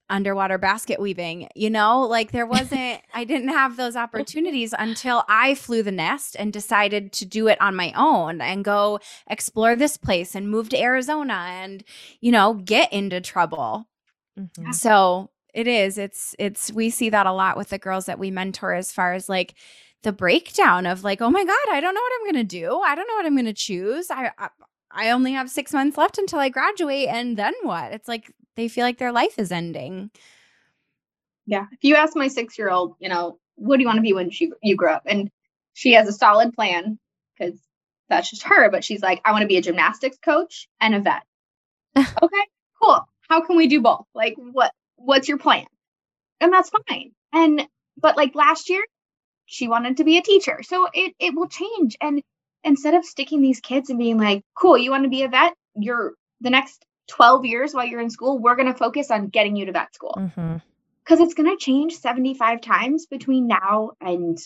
underwater 0.10 0.58
basket 0.58 0.99
weaving. 0.99 1.49
You 1.55 1.70
know, 1.70 2.01
like 2.01 2.32
there 2.32 2.45
wasn't, 2.45 3.01
I 3.14 3.24
didn't 3.24 3.49
have 3.49 3.78
those 3.78 3.95
opportunities 3.95 4.74
until 4.80 5.24
I 5.28 5.55
flew 5.55 5.84
the 5.84 5.91
nest 5.91 6.36
and 6.38 6.51
decided 6.53 7.12
to 7.14 7.26
do 7.26 7.47
it 7.47 7.60
on 7.62 7.76
my 7.76 7.93
own 7.95 8.41
and 8.41 8.64
go 8.64 8.99
explore 9.30 9.76
this 9.76 9.97
place 9.97 10.36
and 10.36 10.49
move 10.49 10.70
to 10.70 10.82
Arizona 10.82 11.47
and, 11.49 11.84
you 12.22 12.32
know, 12.32 12.53
get 12.53 12.91
into 12.93 13.22
trouble. 13.22 13.88
Mm-hmm. 14.39 14.72
So 14.72 15.30
it 15.53 15.68
is, 15.68 15.97
it's, 15.97 16.36
it's, 16.38 16.72
we 16.72 16.89
see 16.89 17.10
that 17.10 17.26
a 17.26 17.32
lot 17.32 17.58
with 17.58 17.70
the 17.70 17.80
girls 17.80 18.05
that 18.05 18.20
we 18.20 18.32
mentor 18.32 18.74
as 18.74 18.91
far 18.91 19.14
as 19.14 19.30
like, 19.30 19.55
the 20.03 20.12
breakdown 20.14 20.86
of 20.86 21.03
like, 21.03 21.22
oh 21.22 21.30
my 21.32 21.43
God, 21.43 21.72
I 21.72 21.82
don't 21.82 21.95
know 21.95 21.99
what 21.99 22.14
I'm 22.16 22.32
going 22.32 22.47
to 22.47 22.60
do. 22.60 22.80
I 22.80 22.93
don't 22.93 23.08
know 23.08 23.16
what 23.16 23.26
I'm 23.26 23.34
going 23.36 23.45
to 23.45 23.53
choose. 23.53 24.12
I, 24.12 24.32
I, 24.38 24.49
I 24.91 25.10
only 25.10 25.34
have 25.34 25.49
six 25.49 25.74
months 25.74 25.97
left 25.97 26.18
until 26.18 26.39
I 26.39 26.49
graduate. 26.49 27.08
And 27.10 27.36
then 27.36 27.53
what? 27.64 27.91
It's 27.91 28.08
like 28.08 28.32
they 28.58 28.68
feel 28.68 28.84
like 28.84 28.97
their 28.97 29.14
life 29.14 29.39
is 29.39 29.51
ending. 29.51 30.12
Yeah. 31.45 31.68
If 31.72 31.84
you 31.84 31.95
ask 31.95 32.16
my 32.16 32.28
six 32.28 32.58
year 32.58 32.70
old, 32.70 32.95
you 32.99 33.08
know, 33.08 33.39
what 33.55 33.78
do 33.78 33.82
you 33.82 33.88
want 33.88 33.97
to 33.97 34.01
be 34.01 34.14
when 34.14 34.32
she 34.32 34.51
you 34.62 34.76
grow 34.76 34.93
up? 34.93 35.03
And 35.05 35.30
she 35.74 35.93
has 35.93 36.10
a 36.10 36.14
solid 36.14 36.53
plan 36.53 36.99
because 37.38 37.58
that's 38.10 38.30
just 38.30 38.43
her. 38.43 38.70
But 38.70 38.84
she's 38.84 39.01
like, 39.01 39.22
I 39.24 39.32
want 39.32 39.43
to 39.43 39.47
be 39.47 39.58
a 39.58 39.62
gymnastics 39.62 40.18
coach 40.18 40.68
and 40.82 40.95
a 40.95 40.99
vet. 40.99 41.24
okay, 41.97 42.43
cool. 42.82 42.99
How 43.30 43.45
can 43.45 43.55
we 43.55 43.68
do 43.68 43.82
both? 43.82 44.05
Like, 44.14 44.36
what 44.38 44.74
what's 44.97 45.30
your 45.30 45.38
plan? 45.38 45.66
And 46.41 46.51
that's 46.51 46.72
fine. 46.89 47.12
And 47.32 47.66
but 47.95 48.18
like 48.18 48.36
last 48.36 48.70
year, 48.70 48.84
she 49.45 49.68
wanted 49.68 49.97
to 49.97 50.03
be 50.03 50.18
a 50.18 50.22
teacher. 50.22 50.64
So 50.64 50.88
it 50.93 51.14
it 51.20 51.36
will 51.36 51.47
change. 51.47 51.95
And 52.01 52.22
instead 52.64 52.95
of 52.95 53.05
sticking 53.05 53.41
these 53.41 53.62
kids 53.62 53.89
and 53.89 53.99
being 53.99 54.18
like, 54.18 54.41
cool, 54.55 54.78
you 54.78 54.91
want 54.91 55.03
to 55.03 55.10
be 55.10 55.24
a 55.24 55.30
vet? 55.30 55.53
You're 55.76 56.14
the 56.41 56.49
next 56.49 56.84
12 57.08 57.45
years 57.45 57.74
while 57.74 57.86
you're 57.86 58.01
in 58.01 58.10
school, 58.10 58.39
we're 58.39 58.55
going 58.55 58.72
to 58.72 58.78
focus 58.78 59.12
on 59.12 59.28
getting 59.28 59.55
you 59.55 59.66
to 59.68 59.72
that 59.74 59.93
school. 59.95 60.16
Mm-hmm. 60.18 60.58
because 61.03 61.20
it's 61.20 61.34
going 61.34 61.49
to 61.49 61.64
change 61.64 61.95
75 61.95 62.62
times 62.62 63.05
between 63.05 63.47
now 63.47 63.91
and 64.01 64.38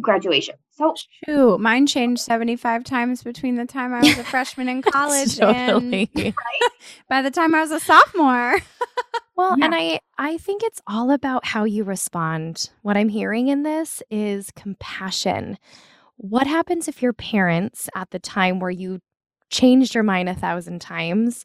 graduation. 0.00 0.56
So, 0.72 0.94
shoot, 1.24 1.58
mine 1.58 1.86
changed 1.86 2.22
75 2.22 2.84
times 2.84 3.22
between 3.22 3.56
the 3.56 3.64
time 3.64 3.94
I 3.94 4.00
was 4.00 4.18
a 4.18 4.24
freshman 4.32 4.68
in 4.68 4.82
college 4.82 5.38
totally. 5.38 6.10
and 6.14 6.34
by 7.08 7.22
the 7.22 7.30
time 7.30 7.54
I 7.54 7.62
was 7.62 7.70
a 7.70 7.80
sophomore. 7.80 8.58
well, 9.36 9.58
yeah. 9.58 9.64
and 9.64 9.74
I 9.74 10.00
I 10.18 10.36
think 10.38 10.62
it's 10.62 10.82
all 10.86 11.10
about 11.10 11.46
how 11.46 11.64
you 11.64 11.84
respond. 11.84 12.70
What 12.82 12.96
I'm 12.96 13.08
hearing 13.08 13.48
in 13.48 13.62
this 13.62 14.02
is 14.10 14.50
compassion. 14.50 15.58
What 16.18 16.46
happens 16.46 16.88
if 16.88 17.02
your 17.02 17.12
parents 17.12 17.88
at 17.94 18.10
the 18.10 18.18
time 18.18 18.58
where 18.60 18.70
you 18.70 19.00
changed 19.50 19.94
your 19.94 20.04
mind 20.04 20.28
a 20.28 20.34
thousand 20.34 20.80
times 20.80 21.44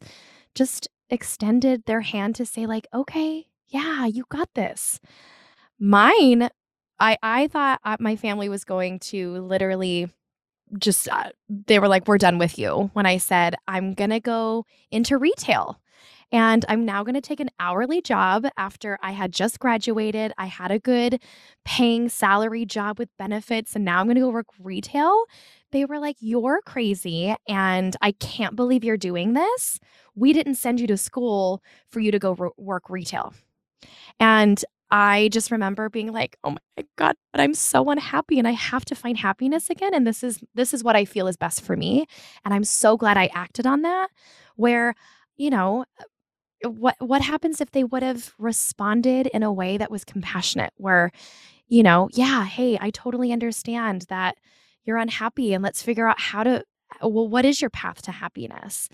just 0.54 0.88
extended 1.10 1.84
their 1.86 2.00
hand 2.02 2.34
to 2.36 2.46
say 2.46 2.66
like, 2.66 2.86
"Okay, 2.94 3.46
yeah, 3.68 4.06
you 4.06 4.24
got 4.28 4.48
this." 4.54 5.00
Mine 5.78 6.50
I 7.02 7.18
I 7.22 7.48
thought 7.48 7.80
uh, 7.84 7.96
my 8.00 8.16
family 8.16 8.48
was 8.48 8.64
going 8.64 9.00
to 9.10 9.38
literally 9.42 10.08
just 10.78 11.08
uh, 11.08 11.30
they 11.66 11.78
were 11.78 11.88
like 11.88 12.06
we're 12.08 12.18
done 12.18 12.38
with 12.38 12.58
you 12.58 12.90
when 12.94 13.06
I 13.06 13.18
said 13.18 13.56
I'm 13.68 13.92
going 13.94 14.10
to 14.10 14.20
go 14.20 14.64
into 14.90 15.18
retail. 15.18 15.78
And 16.34 16.64
I'm 16.66 16.86
now 16.86 17.02
going 17.04 17.14
to 17.14 17.20
take 17.20 17.40
an 17.40 17.50
hourly 17.60 18.00
job 18.00 18.46
after 18.56 18.98
I 19.02 19.10
had 19.12 19.32
just 19.32 19.58
graduated. 19.60 20.32
I 20.38 20.46
had 20.46 20.70
a 20.70 20.78
good 20.78 21.20
paying 21.66 22.08
salary 22.08 22.64
job 22.64 22.98
with 22.98 23.10
benefits, 23.18 23.76
and 23.76 23.84
now 23.84 24.00
I'm 24.00 24.06
going 24.06 24.14
to 24.14 24.22
go 24.22 24.30
work 24.30 24.46
retail. 24.58 25.24
They 25.72 25.84
were 25.84 25.98
like, 25.98 26.16
You're 26.20 26.60
crazy. 26.66 27.34
And 27.48 27.96
I 28.02 28.12
can't 28.12 28.56
believe 28.56 28.84
you're 28.84 28.96
doing 28.96 29.34
this. 29.34 29.80
We 30.14 30.32
didn't 30.32 30.56
send 30.56 30.80
you 30.80 30.86
to 30.88 30.96
school 30.96 31.62
for 31.88 32.00
you 32.00 32.10
to 32.12 32.18
go 32.18 32.32
re- 32.34 32.50
work 32.58 32.90
retail. 32.90 33.34
And 34.20 34.64
I 34.90 35.28
just 35.32 35.50
remember 35.50 35.88
being 35.88 36.12
like, 36.12 36.36
"Oh 36.44 36.50
my 36.50 36.84
god, 36.96 37.16
but 37.32 37.40
I'm 37.40 37.54
so 37.54 37.90
unhappy 37.90 38.38
and 38.38 38.46
I 38.46 38.52
have 38.52 38.84
to 38.86 38.94
find 38.94 39.16
happiness 39.18 39.70
again 39.70 39.94
and 39.94 40.06
this 40.06 40.22
is 40.22 40.42
this 40.54 40.74
is 40.74 40.84
what 40.84 40.96
I 40.96 41.04
feel 41.06 41.28
is 41.28 41.36
best 41.36 41.62
for 41.62 41.76
me." 41.76 42.06
And 42.44 42.52
I'm 42.54 42.64
so 42.64 42.96
glad 42.96 43.16
I 43.16 43.30
acted 43.34 43.66
on 43.66 43.82
that 43.82 44.10
where, 44.56 44.94
you 45.36 45.50
know, 45.50 45.86
uh, 46.64 46.70
what 46.70 46.96
what 47.00 47.22
happens 47.22 47.60
if 47.60 47.70
they 47.72 47.84
would 47.84 48.02
have 48.02 48.34
responded 48.38 49.26
in 49.28 49.42
a 49.42 49.52
way 49.52 49.78
that 49.78 49.90
was 49.90 50.04
compassionate 50.04 50.72
where, 50.76 51.10
you 51.68 51.82
know, 51.82 52.08
yeah, 52.12 52.44
hey, 52.44 52.78
I 52.80 52.90
totally 52.90 53.32
understand 53.32 54.06
that 54.08 54.36
you're 54.84 54.96
unhappy 54.96 55.54
and 55.54 55.62
let's 55.62 55.82
figure 55.82 56.08
out 56.08 56.20
how 56.20 56.42
to 56.42 56.64
uh, 57.02 57.08
well, 57.08 57.26
what 57.26 57.44
is 57.44 57.60
your 57.60 57.70
path 57.70 58.02
to 58.02 58.12
happiness? 58.12 58.88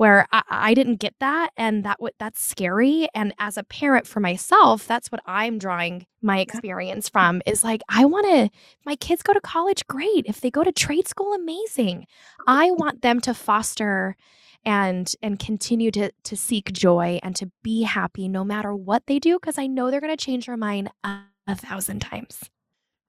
where 0.00 0.26
I, 0.32 0.42
I 0.48 0.74
didn't 0.74 0.96
get 0.96 1.14
that 1.20 1.50
and 1.58 1.84
that 1.84 1.98
w- 1.98 2.14
that's 2.18 2.42
scary 2.42 3.06
and 3.14 3.34
as 3.38 3.58
a 3.58 3.62
parent 3.62 4.06
for 4.06 4.18
myself 4.18 4.86
that's 4.86 5.12
what 5.12 5.20
i'm 5.26 5.58
drawing 5.58 6.06
my 6.22 6.38
experience 6.38 7.10
from 7.10 7.42
is 7.44 7.62
like 7.62 7.82
i 7.90 8.06
want 8.06 8.24
to 8.24 8.48
my 8.86 8.96
kids 8.96 9.22
go 9.22 9.34
to 9.34 9.42
college 9.42 9.86
great 9.88 10.24
if 10.24 10.40
they 10.40 10.50
go 10.50 10.64
to 10.64 10.72
trade 10.72 11.06
school 11.06 11.34
amazing. 11.34 12.06
I 12.46 12.70
want 12.78 13.02
them 13.02 13.20
to 13.20 13.34
foster 13.34 14.16
and 14.64 15.12
and 15.22 15.38
continue 15.38 15.90
to 15.90 16.10
to 16.24 16.34
seek 16.34 16.72
joy 16.72 17.20
and 17.22 17.36
to 17.36 17.50
be 17.62 17.82
happy 17.82 18.26
no 18.26 18.42
matter 18.42 18.74
what 18.74 19.06
they 19.06 19.18
do 19.18 19.38
because 19.38 19.58
i 19.58 19.66
know 19.66 19.90
they're 19.90 20.00
going 20.00 20.16
to 20.16 20.24
change 20.24 20.46
their 20.46 20.56
mind 20.56 20.90
a, 21.04 21.18
a 21.46 21.54
thousand 21.54 22.00
times 22.00 22.48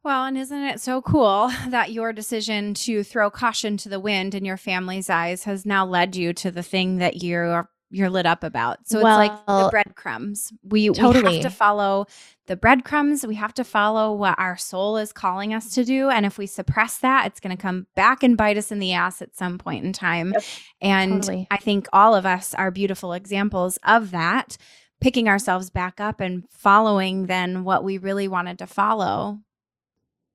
well, 0.04 0.26
and 0.26 0.38
isn't 0.38 0.64
it 0.64 0.82
so 0.82 1.02
cool 1.02 1.52
that 1.70 1.91
your 1.91 2.14
decision 2.14 2.74
to 2.74 3.04
throw 3.04 3.30
caution 3.30 3.78
to 3.78 3.89
the 3.89 3.99
wind 3.99 4.36
in 4.36 4.45
your 4.45 4.58
family's 4.58 5.10
eyes 5.10 5.43
has 5.45 5.66
now 5.66 5.86
led 5.86 6.16
you 6.16 6.34
to 6.34 6.52
the 6.52 6.64
thing 6.64 6.97
that 6.97 7.24
you're 7.24 7.70
you're 7.91 8.10
lit 8.10 8.26
up 8.26 8.43
about. 8.43 8.88
So 8.88 9.04
well, 9.04 9.20
it's 9.20 9.30
like 9.30 9.45
the 9.45 9.70
breadcrumbs. 9.70 10.52
We, 10.64 10.89
totally. 10.89 11.24
we 11.24 11.34
have 11.36 11.43
to 11.43 11.49
follow 11.49 12.08
the 12.47 12.56
breadcrumbs. 12.56 13.28
We 13.28 13.36
have 13.36 13.54
to 13.56 13.64
follow 13.64 14.14
what 14.14 14.39
our 14.39 14.58
soul 14.58 14.97
is 14.97 15.12
calling 15.12 15.54
us 15.54 15.74
to 15.76 15.84
do. 15.84 16.10
And 16.10 16.26
if 16.26 16.38
we 16.38 16.47
suppress 16.47 16.97
that, 16.99 17.28
it's 17.28 17.39
going 17.39 17.56
to 17.56 17.62
come 17.62 17.88
back 17.95 18.24
and 18.24 18.38
bite 18.38 18.58
us 18.58 18.72
in 18.72 18.80
the 18.80 18.93
ass 18.93 19.22
at 19.22 19.36
some 19.36 19.58
point 19.58 19.86
in 19.86 19.93
time. 19.93 20.32
Yep. 20.32 20.43
And 20.82 21.22
totally. 21.22 21.47
I 21.52 21.58
think 21.58 21.88
all 21.91 22.16
of 22.16 22.26
us 22.26 22.54
are 22.54 22.72
beautiful 22.72 23.14
examples 23.14 23.78
of 23.86 24.12
that, 24.12 24.58
picking 25.02 25.28
ourselves 25.28 25.70
back 25.70 25.99
up 25.99 26.22
and 26.22 26.45
following 26.49 27.26
then 27.26 27.66
what 27.66 27.84
we 27.84 27.97
really 27.97 28.30
wanted 28.30 28.60
to 28.60 28.68
follow 28.68 29.39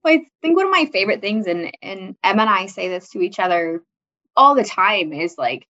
I 0.07 0.27
think 0.43 0.57
one 0.57 0.67
of 0.67 0.73
my 0.73 0.87
favorite 0.87 1.21
things, 1.21 1.47
and 1.47 1.73
and 1.83 2.17
Emma 2.23 2.43
and 2.43 2.51
I 2.51 2.67
say 2.67 2.89
this 2.89 3.11
to 3.11 3.21
each 3.21 3.39
other 3.39 3.83
all 4.37 4.55
the 4.55 4.65
time, 4.65 5.13
is 5.13 5.37
like 5.39 5.67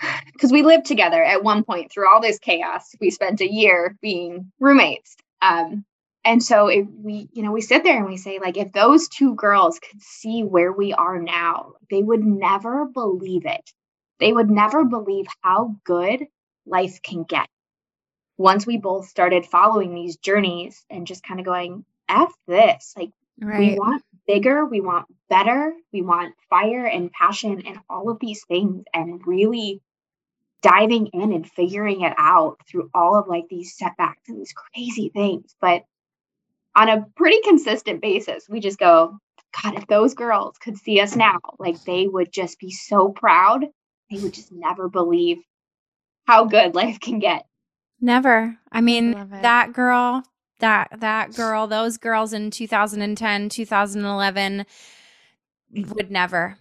because 0.32 0.52
we 0.52 0.62
lived 0.62 0.86
together 0.86 1.22
at 1.22 1.42
one 1.44 1.64
point 1.64 1.90
through 1.90 2.08
all 2.08 2.20
this 2.20 2.38
chaos. 2.38 2.94
We 3.00 3.10
spent 3.10 3.40
a 3.40 3.52
year 3.52 3.96
being 4.00 4.52
roommates. 4.60 5.16
Um, 5.42 5.84
and 6.24 6.42
so 6.42 6.66
we, 6.66 7.28
you 7.32 7.42
know, 7.42 7.52
we 7.52 7.62
sit 7.62 7.82
there 7.82 7.96
and 7.96 8.06
we 8.06 8.18
say, 8.18 8.38
like, 8.38 8.58
if 8.58 8.72
those 8.72 9.08
two 9.08 9.34
girls 9.34 9.78
could 9.78 10.02
see 10.02 10.42
where 10.42 10.70
we 10.70 10.92
are 10.92 11.20
now, 11.20 11.72
they 11.90 12.02
would 12.02 12.24
never 12.24 12.84
believe 12.84 13.46
it. 13.46 13.72
They 14.18 14.32
would 14.32 14.50
never 14.50 14.84
believe 14.84 15.26
how 15.40 15.76
good 15.84 16.26
life 16.66 17.00
can 17.02 17.24
get. 17.24 17.48
Once 18.36 18.66
we 18.66 18.76
both 18.76 19.06
started 19.08 19.46
following 19.46 19.94
these 19.94 20.18
journeys 20.18 20.84
and 20.90 21.06
just 21.06 21.22
kind 21.22 21.40
of 21.40 21.46
going, 21.46 21.84
F 22.10 22.32
this. 22.46 22.94
Like 22.96 23.10
right. 23.40 23.58
we 23.58 23.74
want 23.78 24.02
bigger, 24.26 24.66
we 24.66 24.80
want 24.80 25.06
better, 25.28 25.72
we 25.92 26.02
want 26.02 26.34
fire 26.48 26.86
and 26.86 27.10
passion 27.12 27.62
and 27.66 27.78
all 27.88 28.10
of 28.10 28.18
these 28.20 28.44
things 28.46 28.84
and 28.92 29.26
really 29.26 29.80
diving 30.62 31.06
in 31.08 31.32
and 31.32 31.50
figuring 31.50 32.02
it 32.02 32.12
out 32.18 32.58
through 32.68 32.90
all 32.94 33.18
of 33.18 33.28
like 33.28 33.44
these 33.48 33.76
setbacks 33.76 34.28
and 34.28 34.38
these 34.38 34.52
crazy 34.52 35.08
things. 35.08 35.54
But 35.60 35.84
on 36.76 36.88
a 36.88 37.06
pretty 37.16 37.38
consistent 37.42 38.02
basis, 38.02 38.46
we 38.48 38.60
just 38.60 38.78
go, 38.78 39.18
God, 39.62 39.76
if 39.76 39.86
those 39.86 40.14
girls 40.14 40.56
could 40.58 40.76
see 40.76 41.00
us 41.00 41.16
now, 41.16 41.38
like 41.58 41.82
they 41.84 42.06
would 42.06 42.32
just 42.32 42.58
be 42.58 42.70
so 42.70 43.08
proud. 43.08 43.66
They 44.10 44.18
would 44.18 44.34
just 44.34 44.52
never 44.52 44.88
believe 44.88 45.38
how 46.26 46.44
good 46.44 46.74
life 46.74 47.00
can 47.00 47.18
get. 47.18 47.46
Never. 48.00 48.56
I 48.70 48.80
mean, 48.80 49.12
that 49.42 49.72
girl 49.72 50.22
that 50.60 50.88
that 50.98 51.34
girl, 51.34 51.66
those 51.66 51.96
girls 51.96 52.32
in 52.32 52.50
2010, 52.50 53.48
2011 53.48 54.66
would 55.74 56.10
never. 56.10 56.56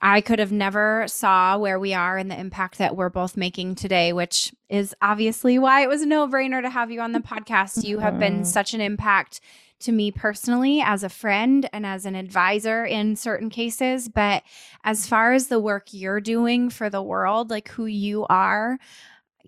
I 0.00 0.20
could 0.20 0.38
have 0.38 0.52
never 0.52 1.04
saw 1.08 1.58
where 1.58 1.80
we 1.80 1.92
are 1.92 2.16
and 2.16 2.30
the 2.30 2.38
impact 2.38 2.78
that 2.78 2.96
we're 2.96 3.08
both 3.08 3.36
making 3.36 3.74
today, 3.74 4.12
which 4.12 4.54
is 4.68 4.94
obviously 5.02 5.58
why 5.58 5.82
it 5.82 5.88
was 5.88 6.02
a 6.02 6.06
no-brainer 6.06 6.62
to 6.62 6.70
have 6.70 6.92
you 6.92 7.00
on 7.00 7.10
the 7.10 7.18
podcast. 7.18 7.84
You 7.84 7.98
have 7.98 8.18
been 8.18 8.34
mm-hmm. 8.34 8.44
such 8.44 8.74
an 8.74 8.80
impact 8.80 9.40
to 9.80 9.92
me 9.92 10.10
personally 10.10 10.80
as 10.80 11.02
a 11.02 11.08
friend 11.08 11.68
and 11.72 11.84
as 11.84 12.04
an 12.04 12.14
advisor 12.14 12.84
in 12.84 13.16
certain 13.16 13.50
cases, 13.50 14.08
but 14.08 14.42
as 14.84 15.06
far 15.06 15.32
as 15.32 15.48
the 15.48 15.60
work 15.60 15.88
you're 15.90 16.20
doing 16.20 16.70
for 16.70 16.90
the 16.90 17.02
world, 17.02 17.50
like 17.50 17.68
who 17.68 17.86
you 17.86 18.26
are, 18.28 18.78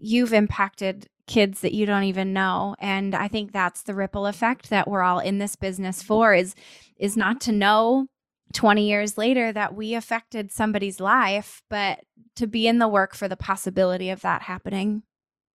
you've 0.02 0.32
impacted 0.32 1.08
kids 1.26 1.60
that 1.60 1.72
you 1.72 1.86
don't 1.86 2.02
even 2.04 2.32
know. 2.32 2.74
And 2.80 3.14
i 3.14 3.28
think 3.28 3.52
that's 3.52 3.82
the 3.82 3.94
ripple 3.94 4.26
effect 4.26 4.70
that 4.70 4.88
we're 4.88 5.02
all 5.02 5.20
in 5.20 5.38
this 5.38 5.56
business 5.56 6.02
for 6.02 6.34
is 6.34 6.54
is 6.98 7.16
not 7.16 7.40
to 7.42 7.52
know 7.52 8.06
20 8.52 8.88
years 8.88 9.16
later 9.16 9.52
that 9.52 9.74
we 9.74 9.94
affected 9.94 10.50
somebody's 10.50 10.98
life 10.98 11.62
but 11.70 12.00
to 12.34 12.48
be 12.48 12.66
in 12.66 12.78
the 12.78 12.88
work 12.88 13.14
for 13.14 13.28
the 13.28 13.36
possibility 13.36 14.10
of 14.10 14.22
that 14.22 14.42
happening. 14.42 15.02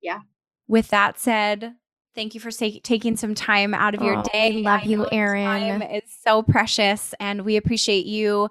Yeah. 0.02 0.20
With 0.68 0.88
that 0.89 1.20
said 1.20 1.74
thank 2.16 2.34
you 2.34 2.39
for 2.39 2.52
sa- 2.52 2.80
taking 2.82 3.18
some 3.18 3.36
time 3.36 3.74
out 3.74 3.93
of 3.93 4.02
your 4.02 4.20
oh, 4.20 4.24
day. 4.32 4.62
Love 4.62 4.82
I 4.82 4.86
you 4.86 5.08
erin. 5.12 5.82
it's 5.82 6.18
so 6.24 6.41
precious 6.41 7.14
and 7.20 7.43
we 7.43 7.58
appreciate 7.58 8.06
you 8.06 8.50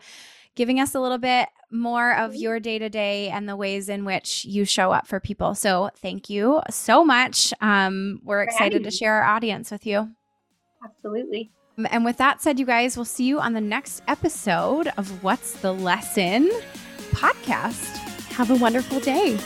giving 0.54 0.78
us 0.78 0.94
a 0.94 1.00
little 1.00 1.18
bit 1.18 1.48
more 1.74 2.14
of 2.14 2.34
your 2.34 2.60
day 2.60 2.78
to 2.78 2.88
day 2.88 3.28
and 3.28 3.48
the 3.48 3.56
ways 3.56 3.88
in 3.88 4.04
which 4.04 4.44
you 4.44 4.64
show 4.64 4.92
up 4.92 5.06
for 5.06 5.20
people. 5.20 5.54
So 5.54 5.90
thank 5.96 6.30
you 6.30 6.62
so 6.70 7.04
much. 7.04 7.52
Um, 7.60 8.20
we're 8.22 8.42
excited 8.42 8.84
to 8.84 8.90
share 8.90 9.14
our 9.14 9.34
audience 9.34 9.70
with 9.70 9.84
you. 9.84 10.10
Absolutely. 10.84 11.50
Um, 11.76 11.86
and 11.90 12.04
with 12.04 12.18
that 12.18 12.40
said, 12.40 12.60
you 12.60 12.66
guys, 12.66 12.96
we'll 12.96 13.04
see 13.04 13.24
you 13.24 13.40
on 13.40 13.52
the 13.52 13.60
next 13.60 14.02
episode 14.06 14.88
of 14.96 15.22
What's 15.24 15.54
the 15.60 15.72
Lesson 15.72 16.50
podcast. 17.10 17.96
Have 18.32 18.50
a 18.50 18.56
wonderful 18.56 19.00
day. 19.00 19.38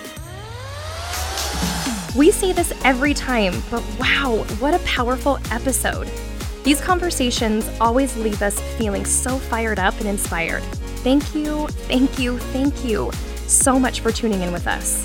We 2.16 2.30
say 2.30 2.52
this 2.52 2.72
every 2.84 3.14
time, 3.14 3.54
but 3.70 3.82
wow, 3.98 4.44
what 4.58 4.74
a 4.74 4.78
powerful 4.80 5.38
episode. 5.50 6.10
These 6.64 6.80
conversations 6.80 7.70
always 7.80 8.16
leave 8.16 8.42
us 8.42 8.60
feeling 8.76 9.04
so 9.04 9.38
fired 9.38 9.78
up 9.78 9.98
and 10.00 10.08
inspired. 10.08 10.64
Thank 11.08 11.34
you, 11.34 11.66
thank 11.88 12.18
you, 12.18 12.36
thank 12.38 12.84
you 12.84 13.10
so 13.46 13.78
much 13.78 14.00
for 14.00 14.12
tuning 14.12 14.42
in 14.42 14.52
with 14.52 14.66
us. 14.66 15.02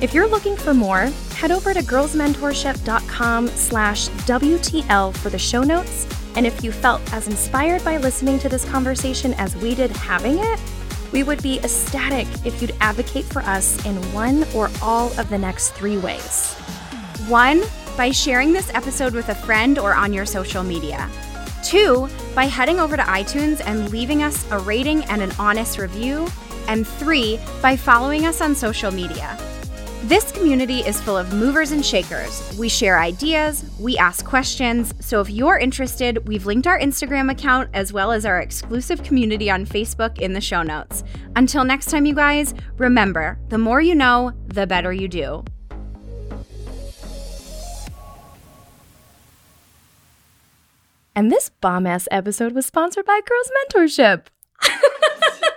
If 0.00 0.14
you're 0.14 0.28
looking 0.28 0.54
for 0.54 0.72
more, 0.72 1.10
head 1.34 1.50
over 1.50 1.74
to 1.74 1.80
girlsmentorship.com 1.80 3.48
slash 3.48 4.08
WTL 4.08 5.16
for 5.16 5.30
the 5.30 5.38
show 5.40 5.64
notes. 5.64 6.06
And 6.36 6.46
if 6.46 6.62
you 6.62 6.70
felt 6.70 7.00
as 7.12 7.26
inspired 7.26 7.82
by 7.84 7.96
listening 7.96 8.38
to 8.38 8.48
this 8.48 8.64
conversation 8.66 9.34
as 9.34 9.56
we 9.56 9.74
did 9.74 9.90
having 9.90 10.38
it, 10.38 10.60
we 11.10 11.24
would 11.24 11.42
be 11.42 11.58
ecstatic 11.58 12.28
if 12.46 12.62
you'd 12.62 12.76
advocate 12.80 13.24
for 13.24 13.42
us 13.42 13.84
in 13.84 13.96
one 14.12 14.44
or 14.54 14.70
all 14.80 15.08
of 15.18 15.28
the 15.28 15.38
next 15.38 15.70
three 15.70 15.98
ways. 15.98 16.54
One, 17.26 17.62
by 17.96 18.12
sharing 18.12 18.52
this 18.52 18.72
episode 18.74 19.12
with 19.12 19.28
a 19.28 19.34
friend 19.34 19.76
or 19.76 19.92
on 19.92 20.12
your 20.12 20.24
social 20.24 20.62
media. 20.62 21.10
Two, 21.72 22.06
by 22.34 22.44
heading 22.44 22.78
over 22.78 22.98
to 22.98 23.02
iTunes 23.04 23.62
and 23.64 23.88
leaving 23.88 24.22
us 24.22 24.46
a 24.50 24.58
rating 24.58 25.04
and 25.04 25.22
an 25.22 25.32
honest 25.38 25.78
review. 25.78 26.28
And 26.68 26.86
three, 26.86 27.40
by 27.62 27.76
following 27.76 28.26
us 28.26 28.42
on 28.42 28.54
social 28.54 28.90
media. 28.90 29.38
This 30.02 30.30
community 30.32 30.80
is 30.80 31.00
full 31.00 31.16
of 31.16 31.32
movers 31.32 31.70
and 31.70 31.82
shakers. 31.82 32.54
We 32.58 32.68
share 32.68 33.00
ideas, 33.00 33.64
we 33.80 33.96
ask 33.96 34.22
questions. 34.22 34.92
So 35.00 35.22
if 35.22 35.30
you're 35.30 35.56
interested, 35.56 36.28
we've 36.28 36.44
linked 36.44 36.66
our 36.66 36.78
Instagram 36.78 37.30
account 37.30 37.70
as 37.72 37.90
well 37.90 38.12
as 38.12 38.26
our 38.26 38.40
exclusive 38.40 39.02
community 39.02 39.50
on 39.50 39.64
Facebook 39.64 40.18
in 40.18 40.34
the 40.34 40.42
show 40.42 40.62
notes. 40.62 41.04
Until 41.36 41.64
next 41.64 41.86
time, 41.86 42.04
you 42.04 42.14
guys, 42.14 42.52
remember 42.76 43.38
the 43.48 43.56
more 43.56 43.80
you 43.80 43.94
know, 43.94 44.32
the 44.48 44.66
better 44.66 44.92
you 44.92 45.08
do. 45.08 45.42
And 51.14 51.30
this 51.30 51.50
bomb 51.60 51.86
ass 51.86 52.08
episode 52.10 52.52
was 52.52 52.66
sponsored 52.66 53.04
by 53.04 53.20
Girls 53.26 53.50
Mentorship. 53.58 54.26